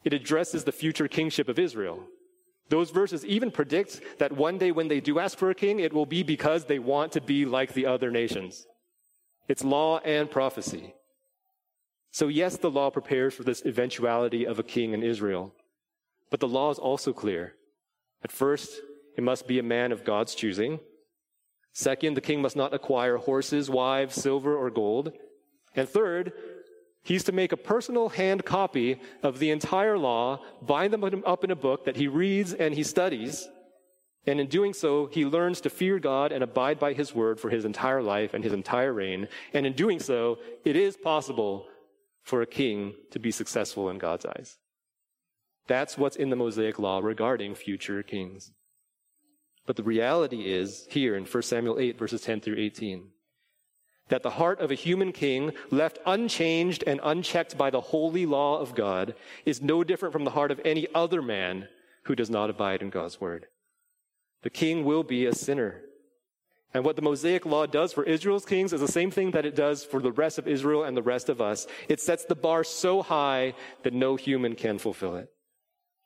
it 0.05 0.13
addresses 0.13 0.63
the 0.63 0.71
future 0.71 1.09
kingship 1.09 1.49
of 1.49 1.59
Israel. 1.59 2.05
Those 2.73 2.91
verses 2.91 3.23
even 3.27 3.51
predict 3.51 4.01
that 4.19 4.33
one 4.33 4.57
day 4.57 4.73
when 4.73 4.89
they 4.89 4.99
do 4.99 5.19
ask 5.19 5.37
for 5.37 5.51
a 5.51 5.55
king, 5.55 5.81
it 5.81 5.93
will 5.93 6.07
be 6.07 6.23
because 6.23 6.65
they 6.65 6.79
want 6.79 7.13
to 7.13 7.21
be 7.21 7.45
like 7.45 7.75
the 7.75 7.85
other 7.85 8.11
nations. 8.11 8.67
It's 9.47 9.63
law 9.63 9.99
and 9.99 10.31
prophecy. 10.31 10.95
So 12.13 12.29
yes, 12.29 12.57
the 12.57 12.71
law 12.71 12.89
prepares 12.89 13.35
for 13.35 13.45
this 13.45 13.63
eventuality 13.67 14.47
of 14.47 14.59
a 14.59 14.63
king 14.63 14.95
in 14.95 15.03
Israel. 15.03 15.55
But 16.31 16.41
the 16.41 16.49
law 16.49 16.71
is 16.71 16.79
also 16.79 17.13
clear. 17.13 17.57
At 18.25 18.33
first, 18.33 18.81
it 19.19 19.23
must 19.23 19.47
be 19.47 19.59
a 19.59 19.63
man 19.63 19.93
of 19.93 20.03
God's 20.03 20.35
choosing. 20.35 20.81
Second, 21.75 22.15
the 22.15 22.23
king 22.23 22.41
must 22.41 22.57
not 22.57 22.73
acquire 22.73 23.19
horses, 23.19 23.69
wives, 23.69 24.15
silver, 24.15 24.57
or 24.57 24.71
gold. 24.71 25.13
And 25.77 25.87
third, 25.87 26.33
he's 27.03 27.25
to 27.25 27.33
make 27.33 27.53
a 27.53 27.57
personal 27.57 28.11
hand 28.11 28.45
copy 28.45 29.01
of 29.23 29.39
the 29.39 29.51
entire 29.51 29.99
law, 29.99 30.41
bind 30.61 30.93
them 30.93 31.23
up 31.27 31.45
in 31.45 31.51
a 31.51 31.57
book 31.57 31.85
that 31.85 31.97
he 31.97 32.09
reads 32.09 32.53
and 32.53 32.75
he 32.75 32.83
studies. 32.83 33.49
And 34.27 34.39
in 34.41 34.47
doing 34.47 34.73
so, 34.73 35.07
he 35.07 35.25
learns 35.25 35.61
to 35.63 35.71
fear 35.71 35.99
God 35.99 36.31
and 36.31 36.45
abide 36.45 36.79
by 36.79 36.93
his 36.93 37.15
word 37.15 37.41
for 37.41 37.51
his 37.51 37.65
entire 37.65 38.03
life 38.03 38.35
and 38.35 38.45
his 38.45 38.53
entire 38.53 38.93
reign. 38.93 39.27
And 39.53 39.67
in 39.67 39.73
doing 39.73 39.99
so, 39.99 40.39
it 40.65 40.77
is 40.77 40.97
possible 40.97 41.67
for 42.23 42.41
a 42.41 42.47
king 42.47 42.95
to 43.11 43.19
be 43.19 43.33
successful 43.33 43.91
in 43.91 43.99
God's 43.99 44.25
eyes. 44.25 44.59
That's 45.67 45.99
what's 45.99 46.17
in 46.17 46.31
the 46.31 46.37
Mosaic 46.37 46.79
law 46.79 47.01
regarding 47.01 47.57
future 47.57 48.03
kings. 48.03 48.53
But 49.67 49.77
the 49.77 49.83
reality 49.83 50.53
is 50.53 50.87
here 50.91 51.17
in 51.17 51.25
1 51.25 51.43
Samuel 51.43 51.79
8 51.79 51.99
verses 51.99 52.23
10 52.23 52.41
through 52.41 52.59
18 52.59 53.09
that 54.09 54.23
the 54.23 54.31
heart 54.31 54.61
of 54.61 54.71
a 54.71 54.75
human 54.75 55.13
king 55.13 55.53
left 55.71 55.99
unchanged 56.05 56.85
and 56.87 57.01
unchecked 57.03 57.57
by 57.57 57.71
the 57.71 57.81
holy 57.81 58.27
law 58.27 58.59
of 58.59 58.75
God 58.75 59.15
is 59.45 59.63
no 59.63 59.85
different 59.85 60.13
from 60.13 60.25
the 60.25 60.33
heart 60.33 60.51
of 60.51 60.61
any 60.65 60.87
other 60.95 61.23
man 61.23 61.69
who 62.05 62.15
does 62.15 62.31
not 62.31 62.51
abide 62.51 62.83
in 62.83 62.91
God's 62.91 63.21
word. 63.21 63.47
The 64.43 64.51
king 64.51 64.85
will 64.85 65.03
be 65.03 65.27
a 65.27 65.35
sinner. 65.35 65.83
And 66.75 66.85
what 66.85 66.97
the 66.97 67.03
Mosaic 67.03 67.45
law 67.45 67.67
does 67.67 67.93
for 67.93 68.03
Israel's 68.03 68.47
kings 68.47 68.73
is 68.73 68.81
the 68.81 68.89
same 68.89 69.11
thing 69.11 69.33
that 69.33 69.47
it 69.47 69.55
does 69.55 69.85
for 69.85 70.01
the 70.01 70.13
rest 70.13 70.39
of 70.39 70.49
Israel 70.49 70.85
and 70.85 70.97
the 70.97 71.03
rest 71.03 71.29
of 71.29 71.41
us. 71.41 71.67
It 71.89 72.01
sets 72.01 72.25
the 72.25 72.35
bar 72.35 72.65
so 72.65 73.03
high 73.03 73.55
that 73.83 73.93
no 73.93 74.17
human 74.17 74.55
can 74.55 74.79
fulfill 74.79 75.17
it. 75.17 75.29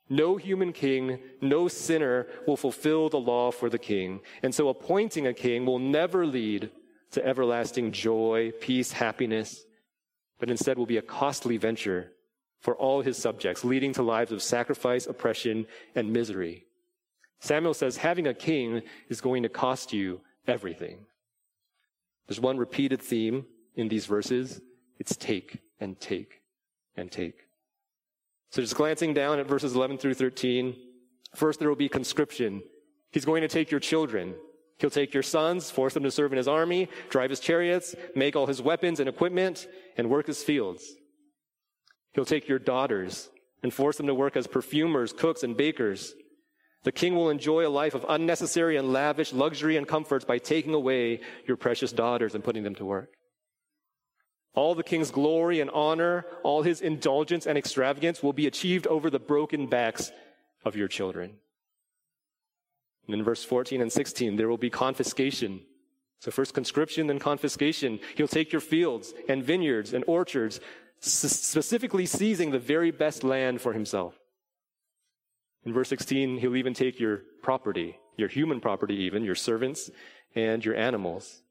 No 0.09 0.37
human 0.37 0.73
king, 0.73 1.19
no 1.41 1.67
sinner 1.67 2.27
will 2.47 2.57
fulfill 2.57 3.09
the 3.09 3.19
law 3.19 3.51
for 3.51 3.69
the 3.69 3.79
king. 3.79 4.21
And 4.43 4.55
so 4.55 4.69
appointing 4.69 5.27
a 5.27 5.35
king 5.35 5.67
will 5.67 5.79
never 5.79 6.27
lead 6.27 6.71
to 7.13 7.25
everlasting 7.25 7.93
joy, 7.93 8.53
peace, 8.61 8.93
happiness, 8.93 9.65
but 10.39 10.51
instead 10.51 10.79
will 10.79 10.87
be 10.87 10.99
a 10.99 11.03
costly 11.03 11.57
venture 11.57 12.13
for 12.61 12.75
all 12.77 13.03
his 13.03 13.17
subjects, 13.17 13.65
leading 13.65 13.93
to 13.93 14.03
lives 14.03 14.33
of 14.33 14.43
sacrifice, 14.43 15.07
oppression, 15.07 15.67
and 15.95 16.13
misery. 16.13 16.65
Samuel 17.41 17.75
says 17.75 17.99
having 17.99 18.27
a 18.27 18.35
king 18.35 18.83
is 19.09 19.21
going 19.21 19.43
to 19.43 19.49
cost 19.49 19.93
you 19.93 20.21
everything. 20.47 20.99
There's 22.27 22.41
one 22.41 22.59
repeated 22.59 23.01
theme 23.01 23.47
in 23.77 23.89
these 23.89 24.07
verses. 24.07 24.61
It's 24.99 25.17
take 25.17 25.59
and 25.79 25.99
take 26.01 26.41
and 26.97 27.11
take. 27.11 27.47
So 28.51 28.63
just 28.63 28.75
glancing 28.75 29.15
down 29.15 29.39
at 29.39 29.47
verses 29.47 29.75
11 29.75 29.99
through 29.99 30.15
13, 30.15 30.75
first 31.35 31.61
there 31.61 31.69
will 31.69 31.77
be 31.77 31.89
conscription. 31.89 32.63
He's 33.11 33.25
going 33.25 33.43
to 33.43 33.49
take 33.49 33.71
your 33.71 33.81
children. 33.81 34.35
He'll 34.79 34.91
take 34.91 35.15
your 35.15 35.23
sons, 35.23 35.71
force 35.71 35.95
them 35.95 36.03
to 36.03 36.11
serve 36.11 36.33
in 36.33 36.37
his 36.37 36.49
army, 36.49 36.89
drive 37.09 37.31
his 37.31 37.41
chariots, 37.41 37.95
make 38.15 38.37
all 38.37 38.47
his 38.47 38.61
weapons 38.61 39.01
and 39.01 39.09
equipment, 39.09 39.67
and 39.97 40.11
work 40.11 40.27
his 40.27 40.43
fields. 40.43 40.85
He'll 42.13 42.27
take 42.27 42.49
your 42.49 42.59
daughters 42.59 43.31
and 43.63 43.73
force 43.73 43.97
them 43.97 44.07
to 44.07 44.15
work 44.15 44.37
as 44.37 44.47
perfumers, 44.47 45.13
cooks, 45.13 45.43
and 45.43 45.57
bakers. 45.57 46.15
The 46.85 46.93
king 46.93 47.15
will 47.15 47.31
enjoy 47.31 47.67
a 47.67 47.71
life 47.71 47.95
of 47.95 48.05
unnecessary 48.09 48.77
and 48.77 48.93
lavish 48.93 49.33
luxury 49.33 49.77
and 49.77 49.89
comforts 49.89 50.25
by 50.25 50.39
taking 50.39 50.75
away 50.75 51.21
your 51.47 51.57
precious 51.57 51.91
daughters 51.91 52.35
and 52.35 52.45
putting 52.45 52.63
them 52.63 52.75
to 52.77 52.85
work. 52.85 53.11
All 54.55 54.75
the 54.75 54.83
king's 54.83 55.11
glory 55.11 55.61
and 55.61 55.71
honor, 55.71 56.27
all 56.43 56.63
his 56.63 56.81
indulgence 56.81 57.47
and 57.47 57.59
extravagance 57.59 58.23
will 58.23 58.33
be 58.33 58.47
achieved 58.47 58.87
over 58.87 59.11
the 59.11 59.19
broken 59.19 59.67
backs 59.67 60.13
of 60.65 60.77
your 60.77 60.89
children. 60.89 61.39
And 63.07 63.15
in 63.15 63.23
verse 63.23 63.45
14 63.45 63.81
and 63.81 63.93
16, 63.93 64.37
there 64.37 64.49
will 64.49 64.59
be 64.59 64.71
confiscation. 64.71 65.61
So 66.21 66.31
first 66.31 66.55
conscription, 66.55 67.07
then 67.07 67.19
confiscation. 67.19 68.01
He'll 68.17 68.29
take 68.29 68.53
your 68.53 68.61
fields 68.61 69.15
and 69.29 69.45
vineyards 69.45 69.93
and 69.93 70.05
orchards, 70.07 70.61
specifically 71.01 72.07
seizing 72.07 72.51
the 72.51 72.59
very 72.59 72.91
best 72.91 73.23
land 73.23 73.61
for 73.61 73.73
himself. 73.73 74.19
In 75.65 75.73
verse 75.73 75.89
16, 75.89 76.39
he'll 76.39 76.57
even 76.57 76.75
take 76.75 76.99
your 76.99 77.23
property, 77.43 77.99
your 78.17 78.29
human 78.29 78.61
property 78.61 78.95
even, 79.03 79.25
your 79.25 79.35
servants 79.35 79.91
and 80.35 80.65
your 80.65 80.77
animals. 80.77 81.43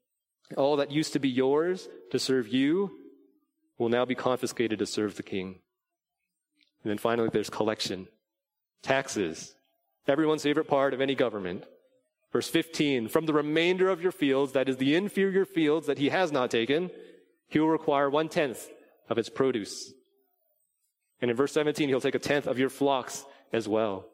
All 0.56 0.76
that 0.76 0.90
used 0.90 1.12
to 1.14 1.18
be 1.18 1.28
yours 1.28 1.88
to 2.10 2.18
serve 2.18 2.48
you 2.48 2.90
will 3.78 3.88
now 3.88 4.04
be 4.04 4.14
confiscated 4.14 4.78
to 4.78 4.86
serve 4.86 5.16
the 5.16 5.22
king. 5.22 5.60
And 6.82 6.90
then 6.90 6.98
finally, 6.98 7.28
there's 7.32 7.50
collection. 7.50 8.06
Taxes. 8.82 9.55
Everyone's 10.08 10.42
favorite 10.42 10.68
part 10.68 10.94
of 10.94 11.00
any 11.00 11.14
government. 11.14 11.64
Verse 12.32 12.48
15, 12.48 13.08
from 13.08 13.26
the 13.26 13.32
remainder 13.32 13.88
of 13.88 14.02
your 14.02 14.12
fields, 14.12 14.52
that 14.52 14.68
is 14.68 14.76
the 14.76 14.94
inferior 14.94 15.44
fields 15.44 15.86
that 15.86 15.98
he 15.98 16.10
has 16.10 16.30
not 16.32 16.50
taken, 16.50 16.90
he 17.48 17.58
will 17.58 17.68
require 17.68 18.10
one 18.10 18.28
tenth 18.28 18.68
of 19.08 19.18
its 19.18 19.28
produce. 19.28 19.92
And 21.20 21.30
in 21.30 21.36
verse 21.36 21.52
17, 21.52 21.88
he'll 21.88 22.00
take 22.00 22.14
a 22.14 22.20
tenth 22.20 22.46
of 22.46 22.58
your 22.58 22.68
flocks 22.68 23.24
as 23.52 23.66
well. 23.66 24.06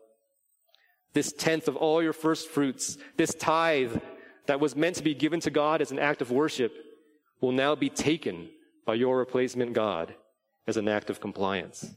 This 1.15 1.33
tenth 1.33 1.69
of 1.69 1.77
all 1.77 2.03
your 2.03 2.13
first 2.13 2.49
fruits, 2.49 2.97
this 3.17 3.35
tithe 3.35 3.97
that 4.47 4.61
was 4.61 4.77
meant 4.77 4.97
to 4.97 5.03
be 5.03 5.15
given 5.15 5.41
to 5.41 5.51
God 5.51 5.83
as 5.83 5.91
an 5.91 5.99
act 5.99 6.23
of 6.23 6.31
worship, 6.31 6.73
will 7.41 7.53
now 7.53 7.75
be 7.75 7.91
taken 7.91 8.49
by 8.87 8.95
your 8.95 9.19
replacement 9.19 9.73
God 9.73 10.15
as 10.67 10.77
an 10.77 10.89
act 10.89 11.11
of 11.11 11.21
compliance. 11.21 11.95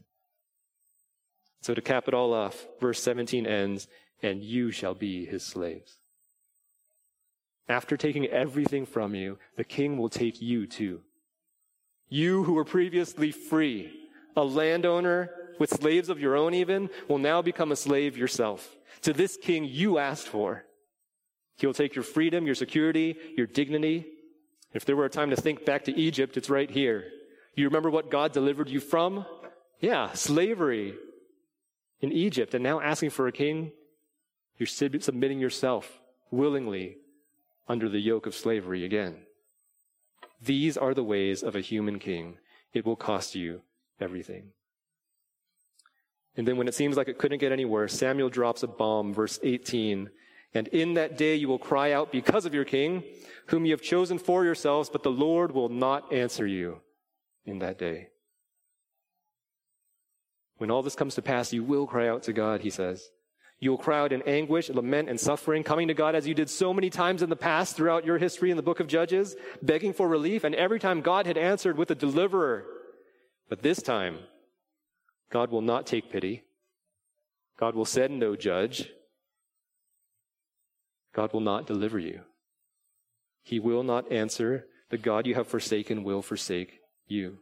So 1.66 1.74
to 1.74 1.82
cap 1.82 2.06
it 2.06 2.14
all 2.14 2.32
off, 2.32 2.64
verse 2.78 3.02
17 3.02 3.44
ends, 3.44 3.88
and 4.22 4.40
you 4.40 4.70
shall 4.70 4.94
be 4.94 5.26
his 5.26 5.42
slaves. 5.42 5.96
After 7.68 7.96
taking 7.96 8.26
everything 8.26 8.86
from 8.86 9.16
you, 9.16 9.38
the 9.56 9.64
king 9.64 9.98
will 9.98 10.08
take 10.08 10.40
you 10.40 10.68
too. 10.68 11.00
You 12.08 12.44
who 12.44 12.52
were 12.52 12.64
previously 12.64 13.32
free, 13.32 13.90
a 14.36 14.44
landowner 14.44 15.32
with 15.58 15.70
slaves 15.70 16.08
of 16.08 16.20
your 16.20 16.36
own 16.36 16.54
even, 16.54 16.88
will 17.08 17.18
now 17.18 17.42
become 17.42 17.72
a 17.72 17.76
slave 17.76 18.16
yourself 18.16 18.76
to 19.02 19.12
this 19.12 19.36
king 19.36 19.64
you 19.64 19.98
asked 19.98 20.28
for. 20.28 20.64
He'll 21.56 21.74
take 21.74 21.96
your 21.96 22.04
freedom, 22.04 22.46
your 22.46 22.54
security, 22.54 23.16
your 23.36 23.48
dignity. 23.48 24.06
If 24.72 24.84
there 24.84 24.94
were 24.94 25.06
a 25.06 25.10
time 25.10 25.30
to 25.30 25.36
think 25.36 25.64
back 25.64 25.86
to 25.86 25.98
Egypt, 25.98 26.36
it's 26.36 26.48
right 26.48 26.70
here. 26.70 27.06
You 27.56 27.64
remember 27.64 27.90
what 27.90 28.08
God 28.08 28.30
delivered 28.30 28.68
you 28.68 28.78
from? 28.78 29.26
Yeah, 29.80 30.12
slavery 30.12 30.94
in 32.00 32.12
Egypt. 32.12 32.54
And 32.54 32.62
now 32.62 32.80
asking 32.80 33.10
for 33.10 33.26
a 33.26 33.32
king, 33.32 33.72
you're 34.58 34.66
submitting 34.66 35.38
yourself 35.38 36.00
willingly 36.30 36.96
under 37.68 37.88
the 37.88 38.00
yoke 38.00 38.26
of 38.26 38.34
slavery 38.34 38.84
again. 38.84 39.16
These 40.40 40.76
are 40.76 40.94
the 40.94 41.04
ways 41.04 41.42
of 41.42 41.56
a 41.56 41.60
human 41.60 41.98
king. 41.98 42.38
It 42.72 42.84
will 42.84 42.96
cost 42.96 43.34
you 43.34 43.62
everything. 44.00 44.52
And 46.36 46.46
then 46.46 46.58
when 46.58 46.68
it 46.68 46.74
seems 46.74 46.96
like 46.96 47.08
it 47.08 47.18
couldn't 47.18 47.38
get 47.38 47.52
any 47.52 47.64
worse, 47.64 47.94
Samuel 47.94 48.28
drops 48.28 48.62
a 48.62 48.66
bomb, 48.66 49.14
verse 49.14 49.38
18. 49.42 50.10
And 50.52 50.68
in 50.68 50.94
that 50.94 51.16
day 51.16 51.34
you 51.34 51.48
will 51.48 51.58
cry 51.58 51.92
out 51.92 52.12
because 52.12 52.44
of 52.44 52.54
your 52.54 52.64
king, 52.64 53.02
whom 53.46 53.64
you 53.64 53.72
have 53.72 53.82
chosen 53.82 54.18
for 54.18 54.44
yourselves, 54.44 54.90
but 54.90 55.02
the 55.02 55.10
Lord 55.10 55.52
will 55.52 55.70
not 55.70 56.12
answer 56.12 56.46
you 56.46 56.82
in 57.46 57.58
that 57.60 57.78
day. 57.78 58.08
When 60.58 60.70
all 60.70 60.82
this 60.82 60.94
comes 60.94 61.14
to 61.16 61.22
pass, 61.22 61.52
you 61.52 61.62
will 61.62 61.86
cry 61.86 62.08
out 62.08 62.22
to 62.24 62.32
God, 62.32 62.62
he 62.62 62.70
says. 62.70 63.10
You 63.58 63.70
will 63.70 63.78
cry 63.78 64.00
out 64.00 64.12
in 64.12 64.22
anguish, 64.22 64.68
lament, 64.68 65.08
and 65.08 65.18
suffering, 65.18 65.62
coming 65.62 65.88
to 65.88 65.94
God 65.94 66.14
as 66.14 66.26
you 66.26 66.34
did 66.34 66.50
so 66.50 66.74
many 66.74 66.90
times 66.90 67.22
in 67.22 67.30
the 67.30 67.36
past 67.36 67.74
throughout 67.74 68.04
your 68.04 68.18
history 68.18 68.50
in 68.50 68.56
the 68.56 68.62
book 68.62 68.80
of 68.80 68.86
Judges, 68.86 69.34
begging 69.62 69.92
for 69.92 70.08
relief, 70.08 70.44
and 70.44 70.54
every 70.54 70.78
time 70.78 71.00
God 71.00 71.26
had 71.26 71.38
answered 71.38 71.78
with 71.78 71.90
a 71.90 71.94
deliverer. 71.94 72.64
But 73.48 73.62
this 73.62 73.80
time, 73.80 74.18
God 75.30 75.50
will 75.50 75.62
not 75.62 75.86
take 75.86 76.12
pity. 76.12 76.44
God 77.58 77.74
will 77.74 77.86
send 77.86 78.18
no 78.18 78.36
judge. 78.36 78.90
God 81.14 81.32
will 81.32 81.40
not 81.40 81.66
deliver 81.66 81.98
you. 81.98 82.20
He 83.42 83.58
will 83.58 83.82
not 83.82 84.12
answer. 84.12 84.66
The 84.90 84.98
God 84.98 85.26
you 85.26 85.34
have 85.34 85.48
forsaken 85.48 86.04
will 86.04 86.20
forsake 86.20 86.80
you. 87.06 87.38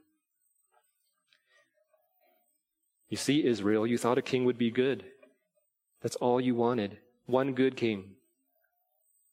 You 3.14 3.18
see, 3.18 3.44
Israel, 3.44 3.86
you 3.86 3.96
thought 3.96 4.18
a 4.18 4.22
king 4.22 4.44
would 4.44 4.58
be 4.58 4.72
good. 4.72 5.04
That's 6.02 6.16
all 6.16 6.40
you 6.40 6.56
wanted. 6.56 6.98
One 7.26 7.52
good 7.52 7.76
king. 7.76 8.16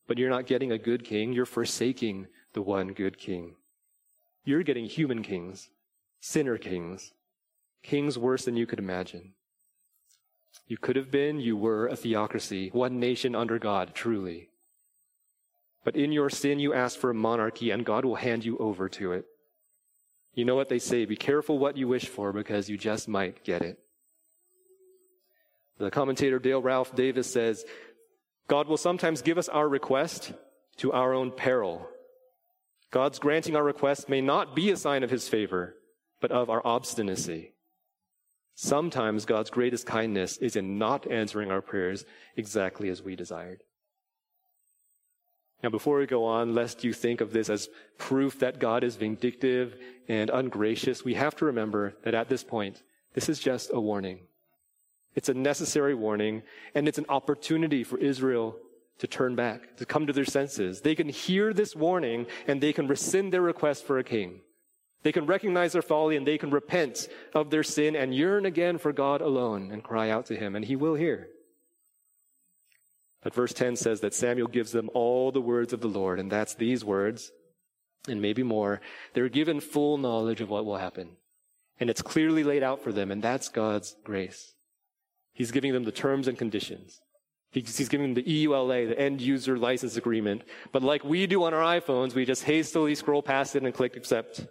But 0.05 0.19
you're 0.19 0.29
not 0.29 0.45
getting 0.45 0.71
a 0.71 0.77
good 0.77 1.03
king. 1.03 1.33
You're 1.33 1.47
forsaking 1.47 2.27
the 2.53 2.61
one 2.61 2.93
good 2.93 3.17
king. 3.17 3.55
You're 4.45 4.61
getting 4.61 4.85
human 4.85 5.23
kings, 5.23 5.71
sinner 6.19 6.59
kings, 6.59 7.13
kings 7.81 8.19
worse 8.19 8.45
than 8.45 8.55
you 8.55 8.67
could 8.67 8.77
imagine. 8.77 9.33
You 10.67 10.77
could 10.77 10.95
have 10.95 11.09
been, 11.09 11.39
you 11.39 11.57
were 11.57 11.87
a 11.87 11.95
theocracy, 11.95 12.69
one 12.73 12.99
nation 12.99 13.33
under 13.33 13.57
God, 13.57 13.95
truly. 13.95 14.49
But 15.83 15.95
in 15.95 16.11
your 16.11 16.29
sin, 16.29 16.59
you 16.59 16.71
ask 16.71 16.99
for 16.99 17.09
a 17.09 17.15
monarchy, 17.15 17.71
and 17.71 17.83
God 17.83 18.05
will 18.05 18.17
hand 18.17 18.45
you 18.45 18.59
over 18.59 18.87
to 18.89 19.13
it. 19.13 19.25
You 20.33 20.45
know 20.45 20.55
what 20.55 20.69
they 20.69 20.79
say 20.79 21.05
be 21.05 21.15
careful 21.15 21.59
what 21.59 21.77
you 21.77 21.87
wish 21.87 22.07
for 22.07 22.31
because 22.31 22.69
you 22.69 22.77
just 22.77 23.07
might 23.07 23.43
get 23.43 23.61
it. 23.61 23.79
The 25.77 25.91
commentator 25.91 26.39
Dale 26.39 26.61
Ralph 26.61 26.95
Davis 26.95 27.31
says, 27.31 27.65
God 28.47 28.67
will 28.67 28.77
sometimes 28.77 29.21
give 29.21 29.37
us 29.37 29.49
our 29.49 29.67
request 29.67 30.33
to 30.77 30.91
our 30.91 31.13
own 31.13 31.31
peril. 31.31 31.87
God's 32.91 33.19
granting 33.19 33.55
our 33.55 33.63
request 33.63 34.09
may 34.09 34.21
not 34.21 34.55
be 34.55 34.71
a 34.71 34.77
sign 34.77 35.03
of 35.03 35.09
his 35.09 35.27
favor, 35.27 35.75
but 36.19 36.31
of 36.31 36.49
our 36.49 36.61
obstinacy. 36.65 37.53
Sometimes 38.55 39.25
God's 39.25 39.49
greatest 39.49 39.85
kindness 39.85 40.37
is 40.37 40.55
in 40.55 40.77
not 40.77 41.09
answering 41.09 41.49
our 41.49 41.61
prayers 41.61 42.05
exactly 42.35 42.89
as 42.89 43.01
we 43.01 43.15
desired. 43.15 43.63
Now, 45.63 45.69
before 45.69 45.99
we 45.99 46.07
go 46.07 46.25
on, 46.25 46.55
lest 46.55 46.83
you 46.83 46.91
think 46.91 47.21
of 47.21 47.33
this 47.33 47.49
as 47.49 47.69
proof 47.97 48.39
that 48.39 48.59
God 48.59 48.83
is 48.83 48.95
vindictive 48.95 49.75
and 50.07 50.29
ungracious, 50.29 51.05
we 51.05 51.13
have 51.13 51.35
to 51.35 51.45
remember 51.45 51.95
that 52.03 52.15
at 52.15 52.29
this 52.29 52.43
point, 52.43 52.81
this 53.13 53.29
is 53.29 53.39
just 53.39 53.69
a 53.71 53.79
warning. 53.79 54.21
It's 55.13 55.29
a 55.29 55.33
necessary 55.33 55.93
warning, 55.93 56.41
and 56.73 56.87
it's 56.87 56.97
an 56.97 57.05
opportunity 57.09 57.83
for 57.83 57.99
Israel 57.99 58.57
to 59.01 59.07
turn 59.07 59.35
back, 59.35 59.77
to 59.77 59.85
come 59.85 60.07
to 60.07 60.13
their 60.13 60.25
senses. 60.25 60.81
They 60.81 60.95
can 60.95 61.09
hear 61.09 61.53
this 61.53 61.75
warning 61.75 62.27
and 62.47 62.61
they 62.61 62.71
can 62.71 62.87
rescind 62.87 63.33
their 63.33 63.41
request 63.41 63.83
for 63.83 63.97
a 63.97 64.03
king. 64.03 64.41
They 65.03 65.11
can 65.11 65.25
recognize 65.25 65.73
their 65.73 65.81
folly 65.81 66.15
and 66.15 66.27
they 66.27 66.37
can 66.37 66.51
repent 66.51 67.07
of 67.33 67.49
their 67.49 67.63
sin 67.63 67.95
and 67.95 68.13
yearn 68.13 68.45
again 68.45 68.77
for 68.77 68.93
God 68.93 69.21
alone 69.21 69.71
and 69.71 69.83
cry 69.83 70.11
out 70.11 70.27
to 70.27 70.35
Him, 70.35 70.55
and 70.55 70.63
He 70.63 70.75
will 70.75 70.93
hear. 70.93 71.29
But 73.23 73.33
verse 73.33 73.53
10 73.53 73.75
says 73.75 74.01
that 74.01 74.13
Samuel 74.13 74.47
gives 74.47 74.71
them 74.71 74.89
all 74.93 75.31
the 75.31 75.41
words 75.41 75.73
of 75.73 75.81
the 75.81 75.87
Lord, 75.87 76.19
and 76.19 76.31
that's 76.31 76.55
these 76.55 76.83
words, 76.83 77.31
and 78.07 78.21
maybe 78.21 78.41
more. 78.41 78.81
They're 79.13 79.29
given 79.29 79.59
full 79.59 79.97
knowledge 79.97 80.41
of 80.41 80.49
what 80.49 80.65
will 80.65 80.77
happen. 80.77 81.09
And 81.79 81.89
it's 81.89 82.01
clearly 82.01 82.43
laid 82.43 82.63
out 82.63 82.83
for 82.83 82.91
them, 82.91 83.11
and 83.11 83.21
that's 83.21 83.49
God's 83.49 83.95
grace. 84.03 84.53
He's 85.33 85.51
giving 85.51 85.73
them 85.73 85.83
the 85.83 85.91
terms 85.91 86.27
and 86.27 86.37
conditions. 86.37 86.99
He's 87.51 87.89
giving 87.89 88.13
them 88.13 88.23
the 88.23 88.45
EULA, 88.45 88.87
the 88.87 88.99
end 88.99 89.19
user 89.19 89.57
license 89.57 89.97
agreement. 89.97 90.43
But 90.71 90.83
like 90.83 91.03
we 91.03 91.27
do 91.27 91.43
on 91.43 91.53
our 91.53 91.79
iPhones, 91.79 92.15
we 92.15 92.23
just 92.23 92.45
hastily 92.45 92.95
scroll 92.95 93.21
past 93.21 93.55
it 93.55 93.63
and 93.63 93.73
click 93.73 93.97
accept. 93.97 94.47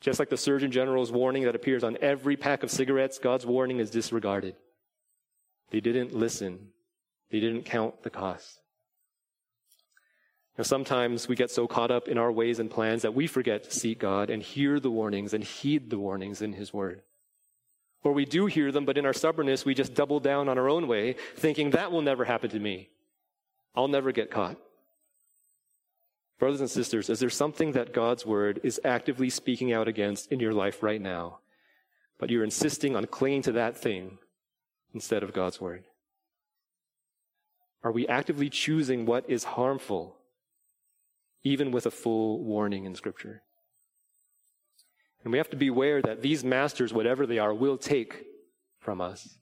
Just 0.00 0.18
like 0.18 0.28
the 0.28 0.36
Surgeon 0.36 0.70
General's 0.70 1.10
warning 1.10 1.44
that 1.44 1.54
appears 1.54 1.82
on 1.82 1.96
every 2.02 2.36
pack 2.36 2.62
of 2.62 2.70
cigarettes, 2.70 3.18
God's 3.18 3.46
warning 3.46 3.80
is 3.80 3.90
disregarded. 3.90 4.54
They 5.70 5.80
didn't 5.80 6.14
listen. 6.14 6.68
They 7.30 7.40
didn't 7.40 7.64
count 7.64 8.02
the 8.02 8.10
cost. 8.10 8.60
Now, 10.56 10.64
sometimes 10.64 11.28
we 11.28 11.36
get 11.36 11.52
so 11.52 11.68
caught 11.68 11.92
up 11.92 12.08
in 12.08 12.18
our 12.18 12.32
ways 12.32 12.58
and 12.58 12.68
plans 12.68 13.02
that 13.02 13.14
we 13.14 13.28
forget 13.28 13.62
to 13.64 13.70
seek 13.70 14.00
God 14.00 14.28
and 14.28 14.42
hear 14.42 14.80
the 14.80 14.90
warnings 14.90 15.32
and 15.32 15.44
heed 15.44 15.88
the 15.88 15.98
warnings 15.98 16.42
in 16.42 16.54
His 16.54 16.72
Word. 16.72 17.02
Or 18.02 18.12
we 18.12 18.24
do 18.24 18.46
hear 18.46 18.72
them, 18.72 18.84
but 18.84 18.98
in 18.98 19.06
our 19.06 19.12
stubbornness, 19.12 19.64
we 19.64 19.74
just 19.74 19.94
double 19.94 20.18
down 20.18 20.48
on 20.48 20.58
our 20.58 20.68
own 20.68 20.88
way, 20.88 21.14
thinking 21.36 21.70
that 21.70 21.92
will 21.92 22.02
never 22.02 22.24
happen 22.24 22.50
to 22.50 22.58
me. 22.58 22.90
I'll 23.76 23.88
never 23.88 24.10
get 24.10 24.32
caught. 24.32 24.56
Brothers 26.40 26.60
and 26.60 26.70
sisters, 26.70 27.10
is 27.10 27.20
there 27.20 27.30
something 27.30 27.72
that 27.72 27.92
God's 27.92 28.24
word 28.24 28.60
is 28.62 28.80
actively 28.84 29.30
speaking 29.30 29.72
out 29.72 29.88
against 29.88 30.30
in 30.32 30.40
your 30.40 30.52
life 30.52 30.82
right 30.82 31.00
now, 31.00 31.38
but 32.18 32.30
you're 32.30 32.44
insisting 32.44 32.96
on 32.96 33.06
clinging 33.06 33.42
to 33.42 33.52
that 33.52 33.76
thing 33.76 34.18
instead 34.94 35.22
of 35.22 35.32
God's 35.32 35.60
word? 35.60 35.84
Are 37.82 37.92
we 37.92 38.08
actively 38.08 38.50
choosing 38.50 39.06
what 39.06 39.28
is 39.28 39.44
harmful, 39.44 40.16
even 41.42 41.70
with 41.70 41.86
a 41.86 41.90
full 41.90 42.42
warning 42.42 42.84
in 42.84 42.94
Scripture? 42.94 43.42
And 45.22 45.32
we 45.32 45.38
have 45.38 45.50
to 45.50 45.56
beware 45.56 46.00
that 46.02 46.22
these 46.22 46.44
masters, 46.44 46.92
whatever 46.92 47.26
they 47.26 47.38
are, 47.38 47.54
will 47.54 47.78
take 47.78 48.24
from 48.78 49.00
us. 49.00 49.38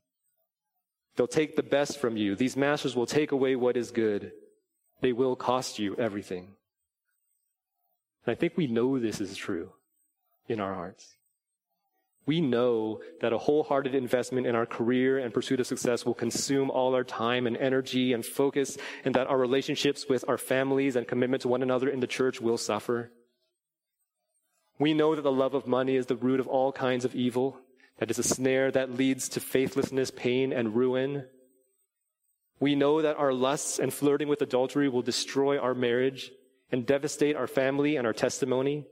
They'll 1.17 1.27
take 1.27 1.57
the 1.57 1.63
best 1.63 1.99
from 1.99 2.17
you. 2.17 2.37
These 2.37 2.57
masters 2.57 2.95
will 2.95 3.07
take 3.07 3.33
away 3.33 3.57
what 3.57 3.77
is 3.77 3.91
good. 3.91 4.33
They 5.01 5.13
will 5.13 5.37
cost 5.37 5.79
you 5.79 5.95
everything. 5.97 6.49
And 8.25 8.33
I 8.33 8.35
think 8.35 8.55
we 8.57 8.67
know 8.67 8.99
this 8.99 9.21
is 9.21 9.37
true 9.37 9.73
in 10.49 10.61
our 10.61 10.75
hearts. 10.75 11.17
We 12.27 12.41
know 12.41 13.01
that 13.21 13.33
a 13.33 13.39
wholehearted 13.39 13.95
investment 13.95 14.49
in 14.49 14.57
our 14.57 14.67
career 14.67 15.19
and 15.19 15.33
pursuit 15.33 15.61
of 15.61 15.67
success 15.69 16.05
will 16.05 16.15
consume 16.15 16.71
all 16.71 16.95
our 16.95 17.05
time 17.05 17.47
and 17.47 17.57
energy 17.57 18.13
and 18.13 18.27
focus, 18.27 18.77
and 19.05 19.15
that 19.15 19.29
our 19.29 19.39
relationships 19.39 20.07
with 20.09 20.25
our 20.29 20.37
families 20.37 20.97
and 20.97 21.07
commitment 21.07 21.43
to 21.43 21.49
one 21.49 21.63
another 21.63 21.89
in 21.89 22.01
the 22.01 22.07
church 22.09 22.41
will 22.41 22.59
suffer. 22.59 23.13
We 24.79 24.93
know 24.93 25.15
that 25.15 25.23
the 25.23 25.33
love 25.33 25.55
of 25.55 25.69
money 25.69 25.95
is 25.95 26.07
the 26.07 26.17
root 26.17 26.41
of 26.41 26.49
all 26.49 26.73
kinds 26.73 27.05
of 27.05 27.15
evil, 27.15 27.61
that 27.99 28.11
is 28.11 28.19
a 28.19 28.25
snare 28.25 28.73
that 28.73 28.93
leads 28.93 29.29
to 29.31 29.41
faithlessness, 29.41 30.11
pain, 30.11 30.53
and 30.53 30.75
ruin. 30.75 31.27
We 32.59 32.75
know 32.75 33.03
that 33.03 33.17
our 33.17 33.33
lusts 33.33 33.79
and 33.79 33.95
flirting 33.95 34.29
with 34.29 34.43
adultery 34.43 34.89
will 34.89 35.03
destroy 35.03 35.59
our 35.59 35.75
marriage 35.75 36.33
and 36.73 36.85
devastate 36.85 37.37
our 37.37 37.47
family 37.47 37.97
and 37.97 38.07
our 38.07 38.13
testimony. 38.13 38.87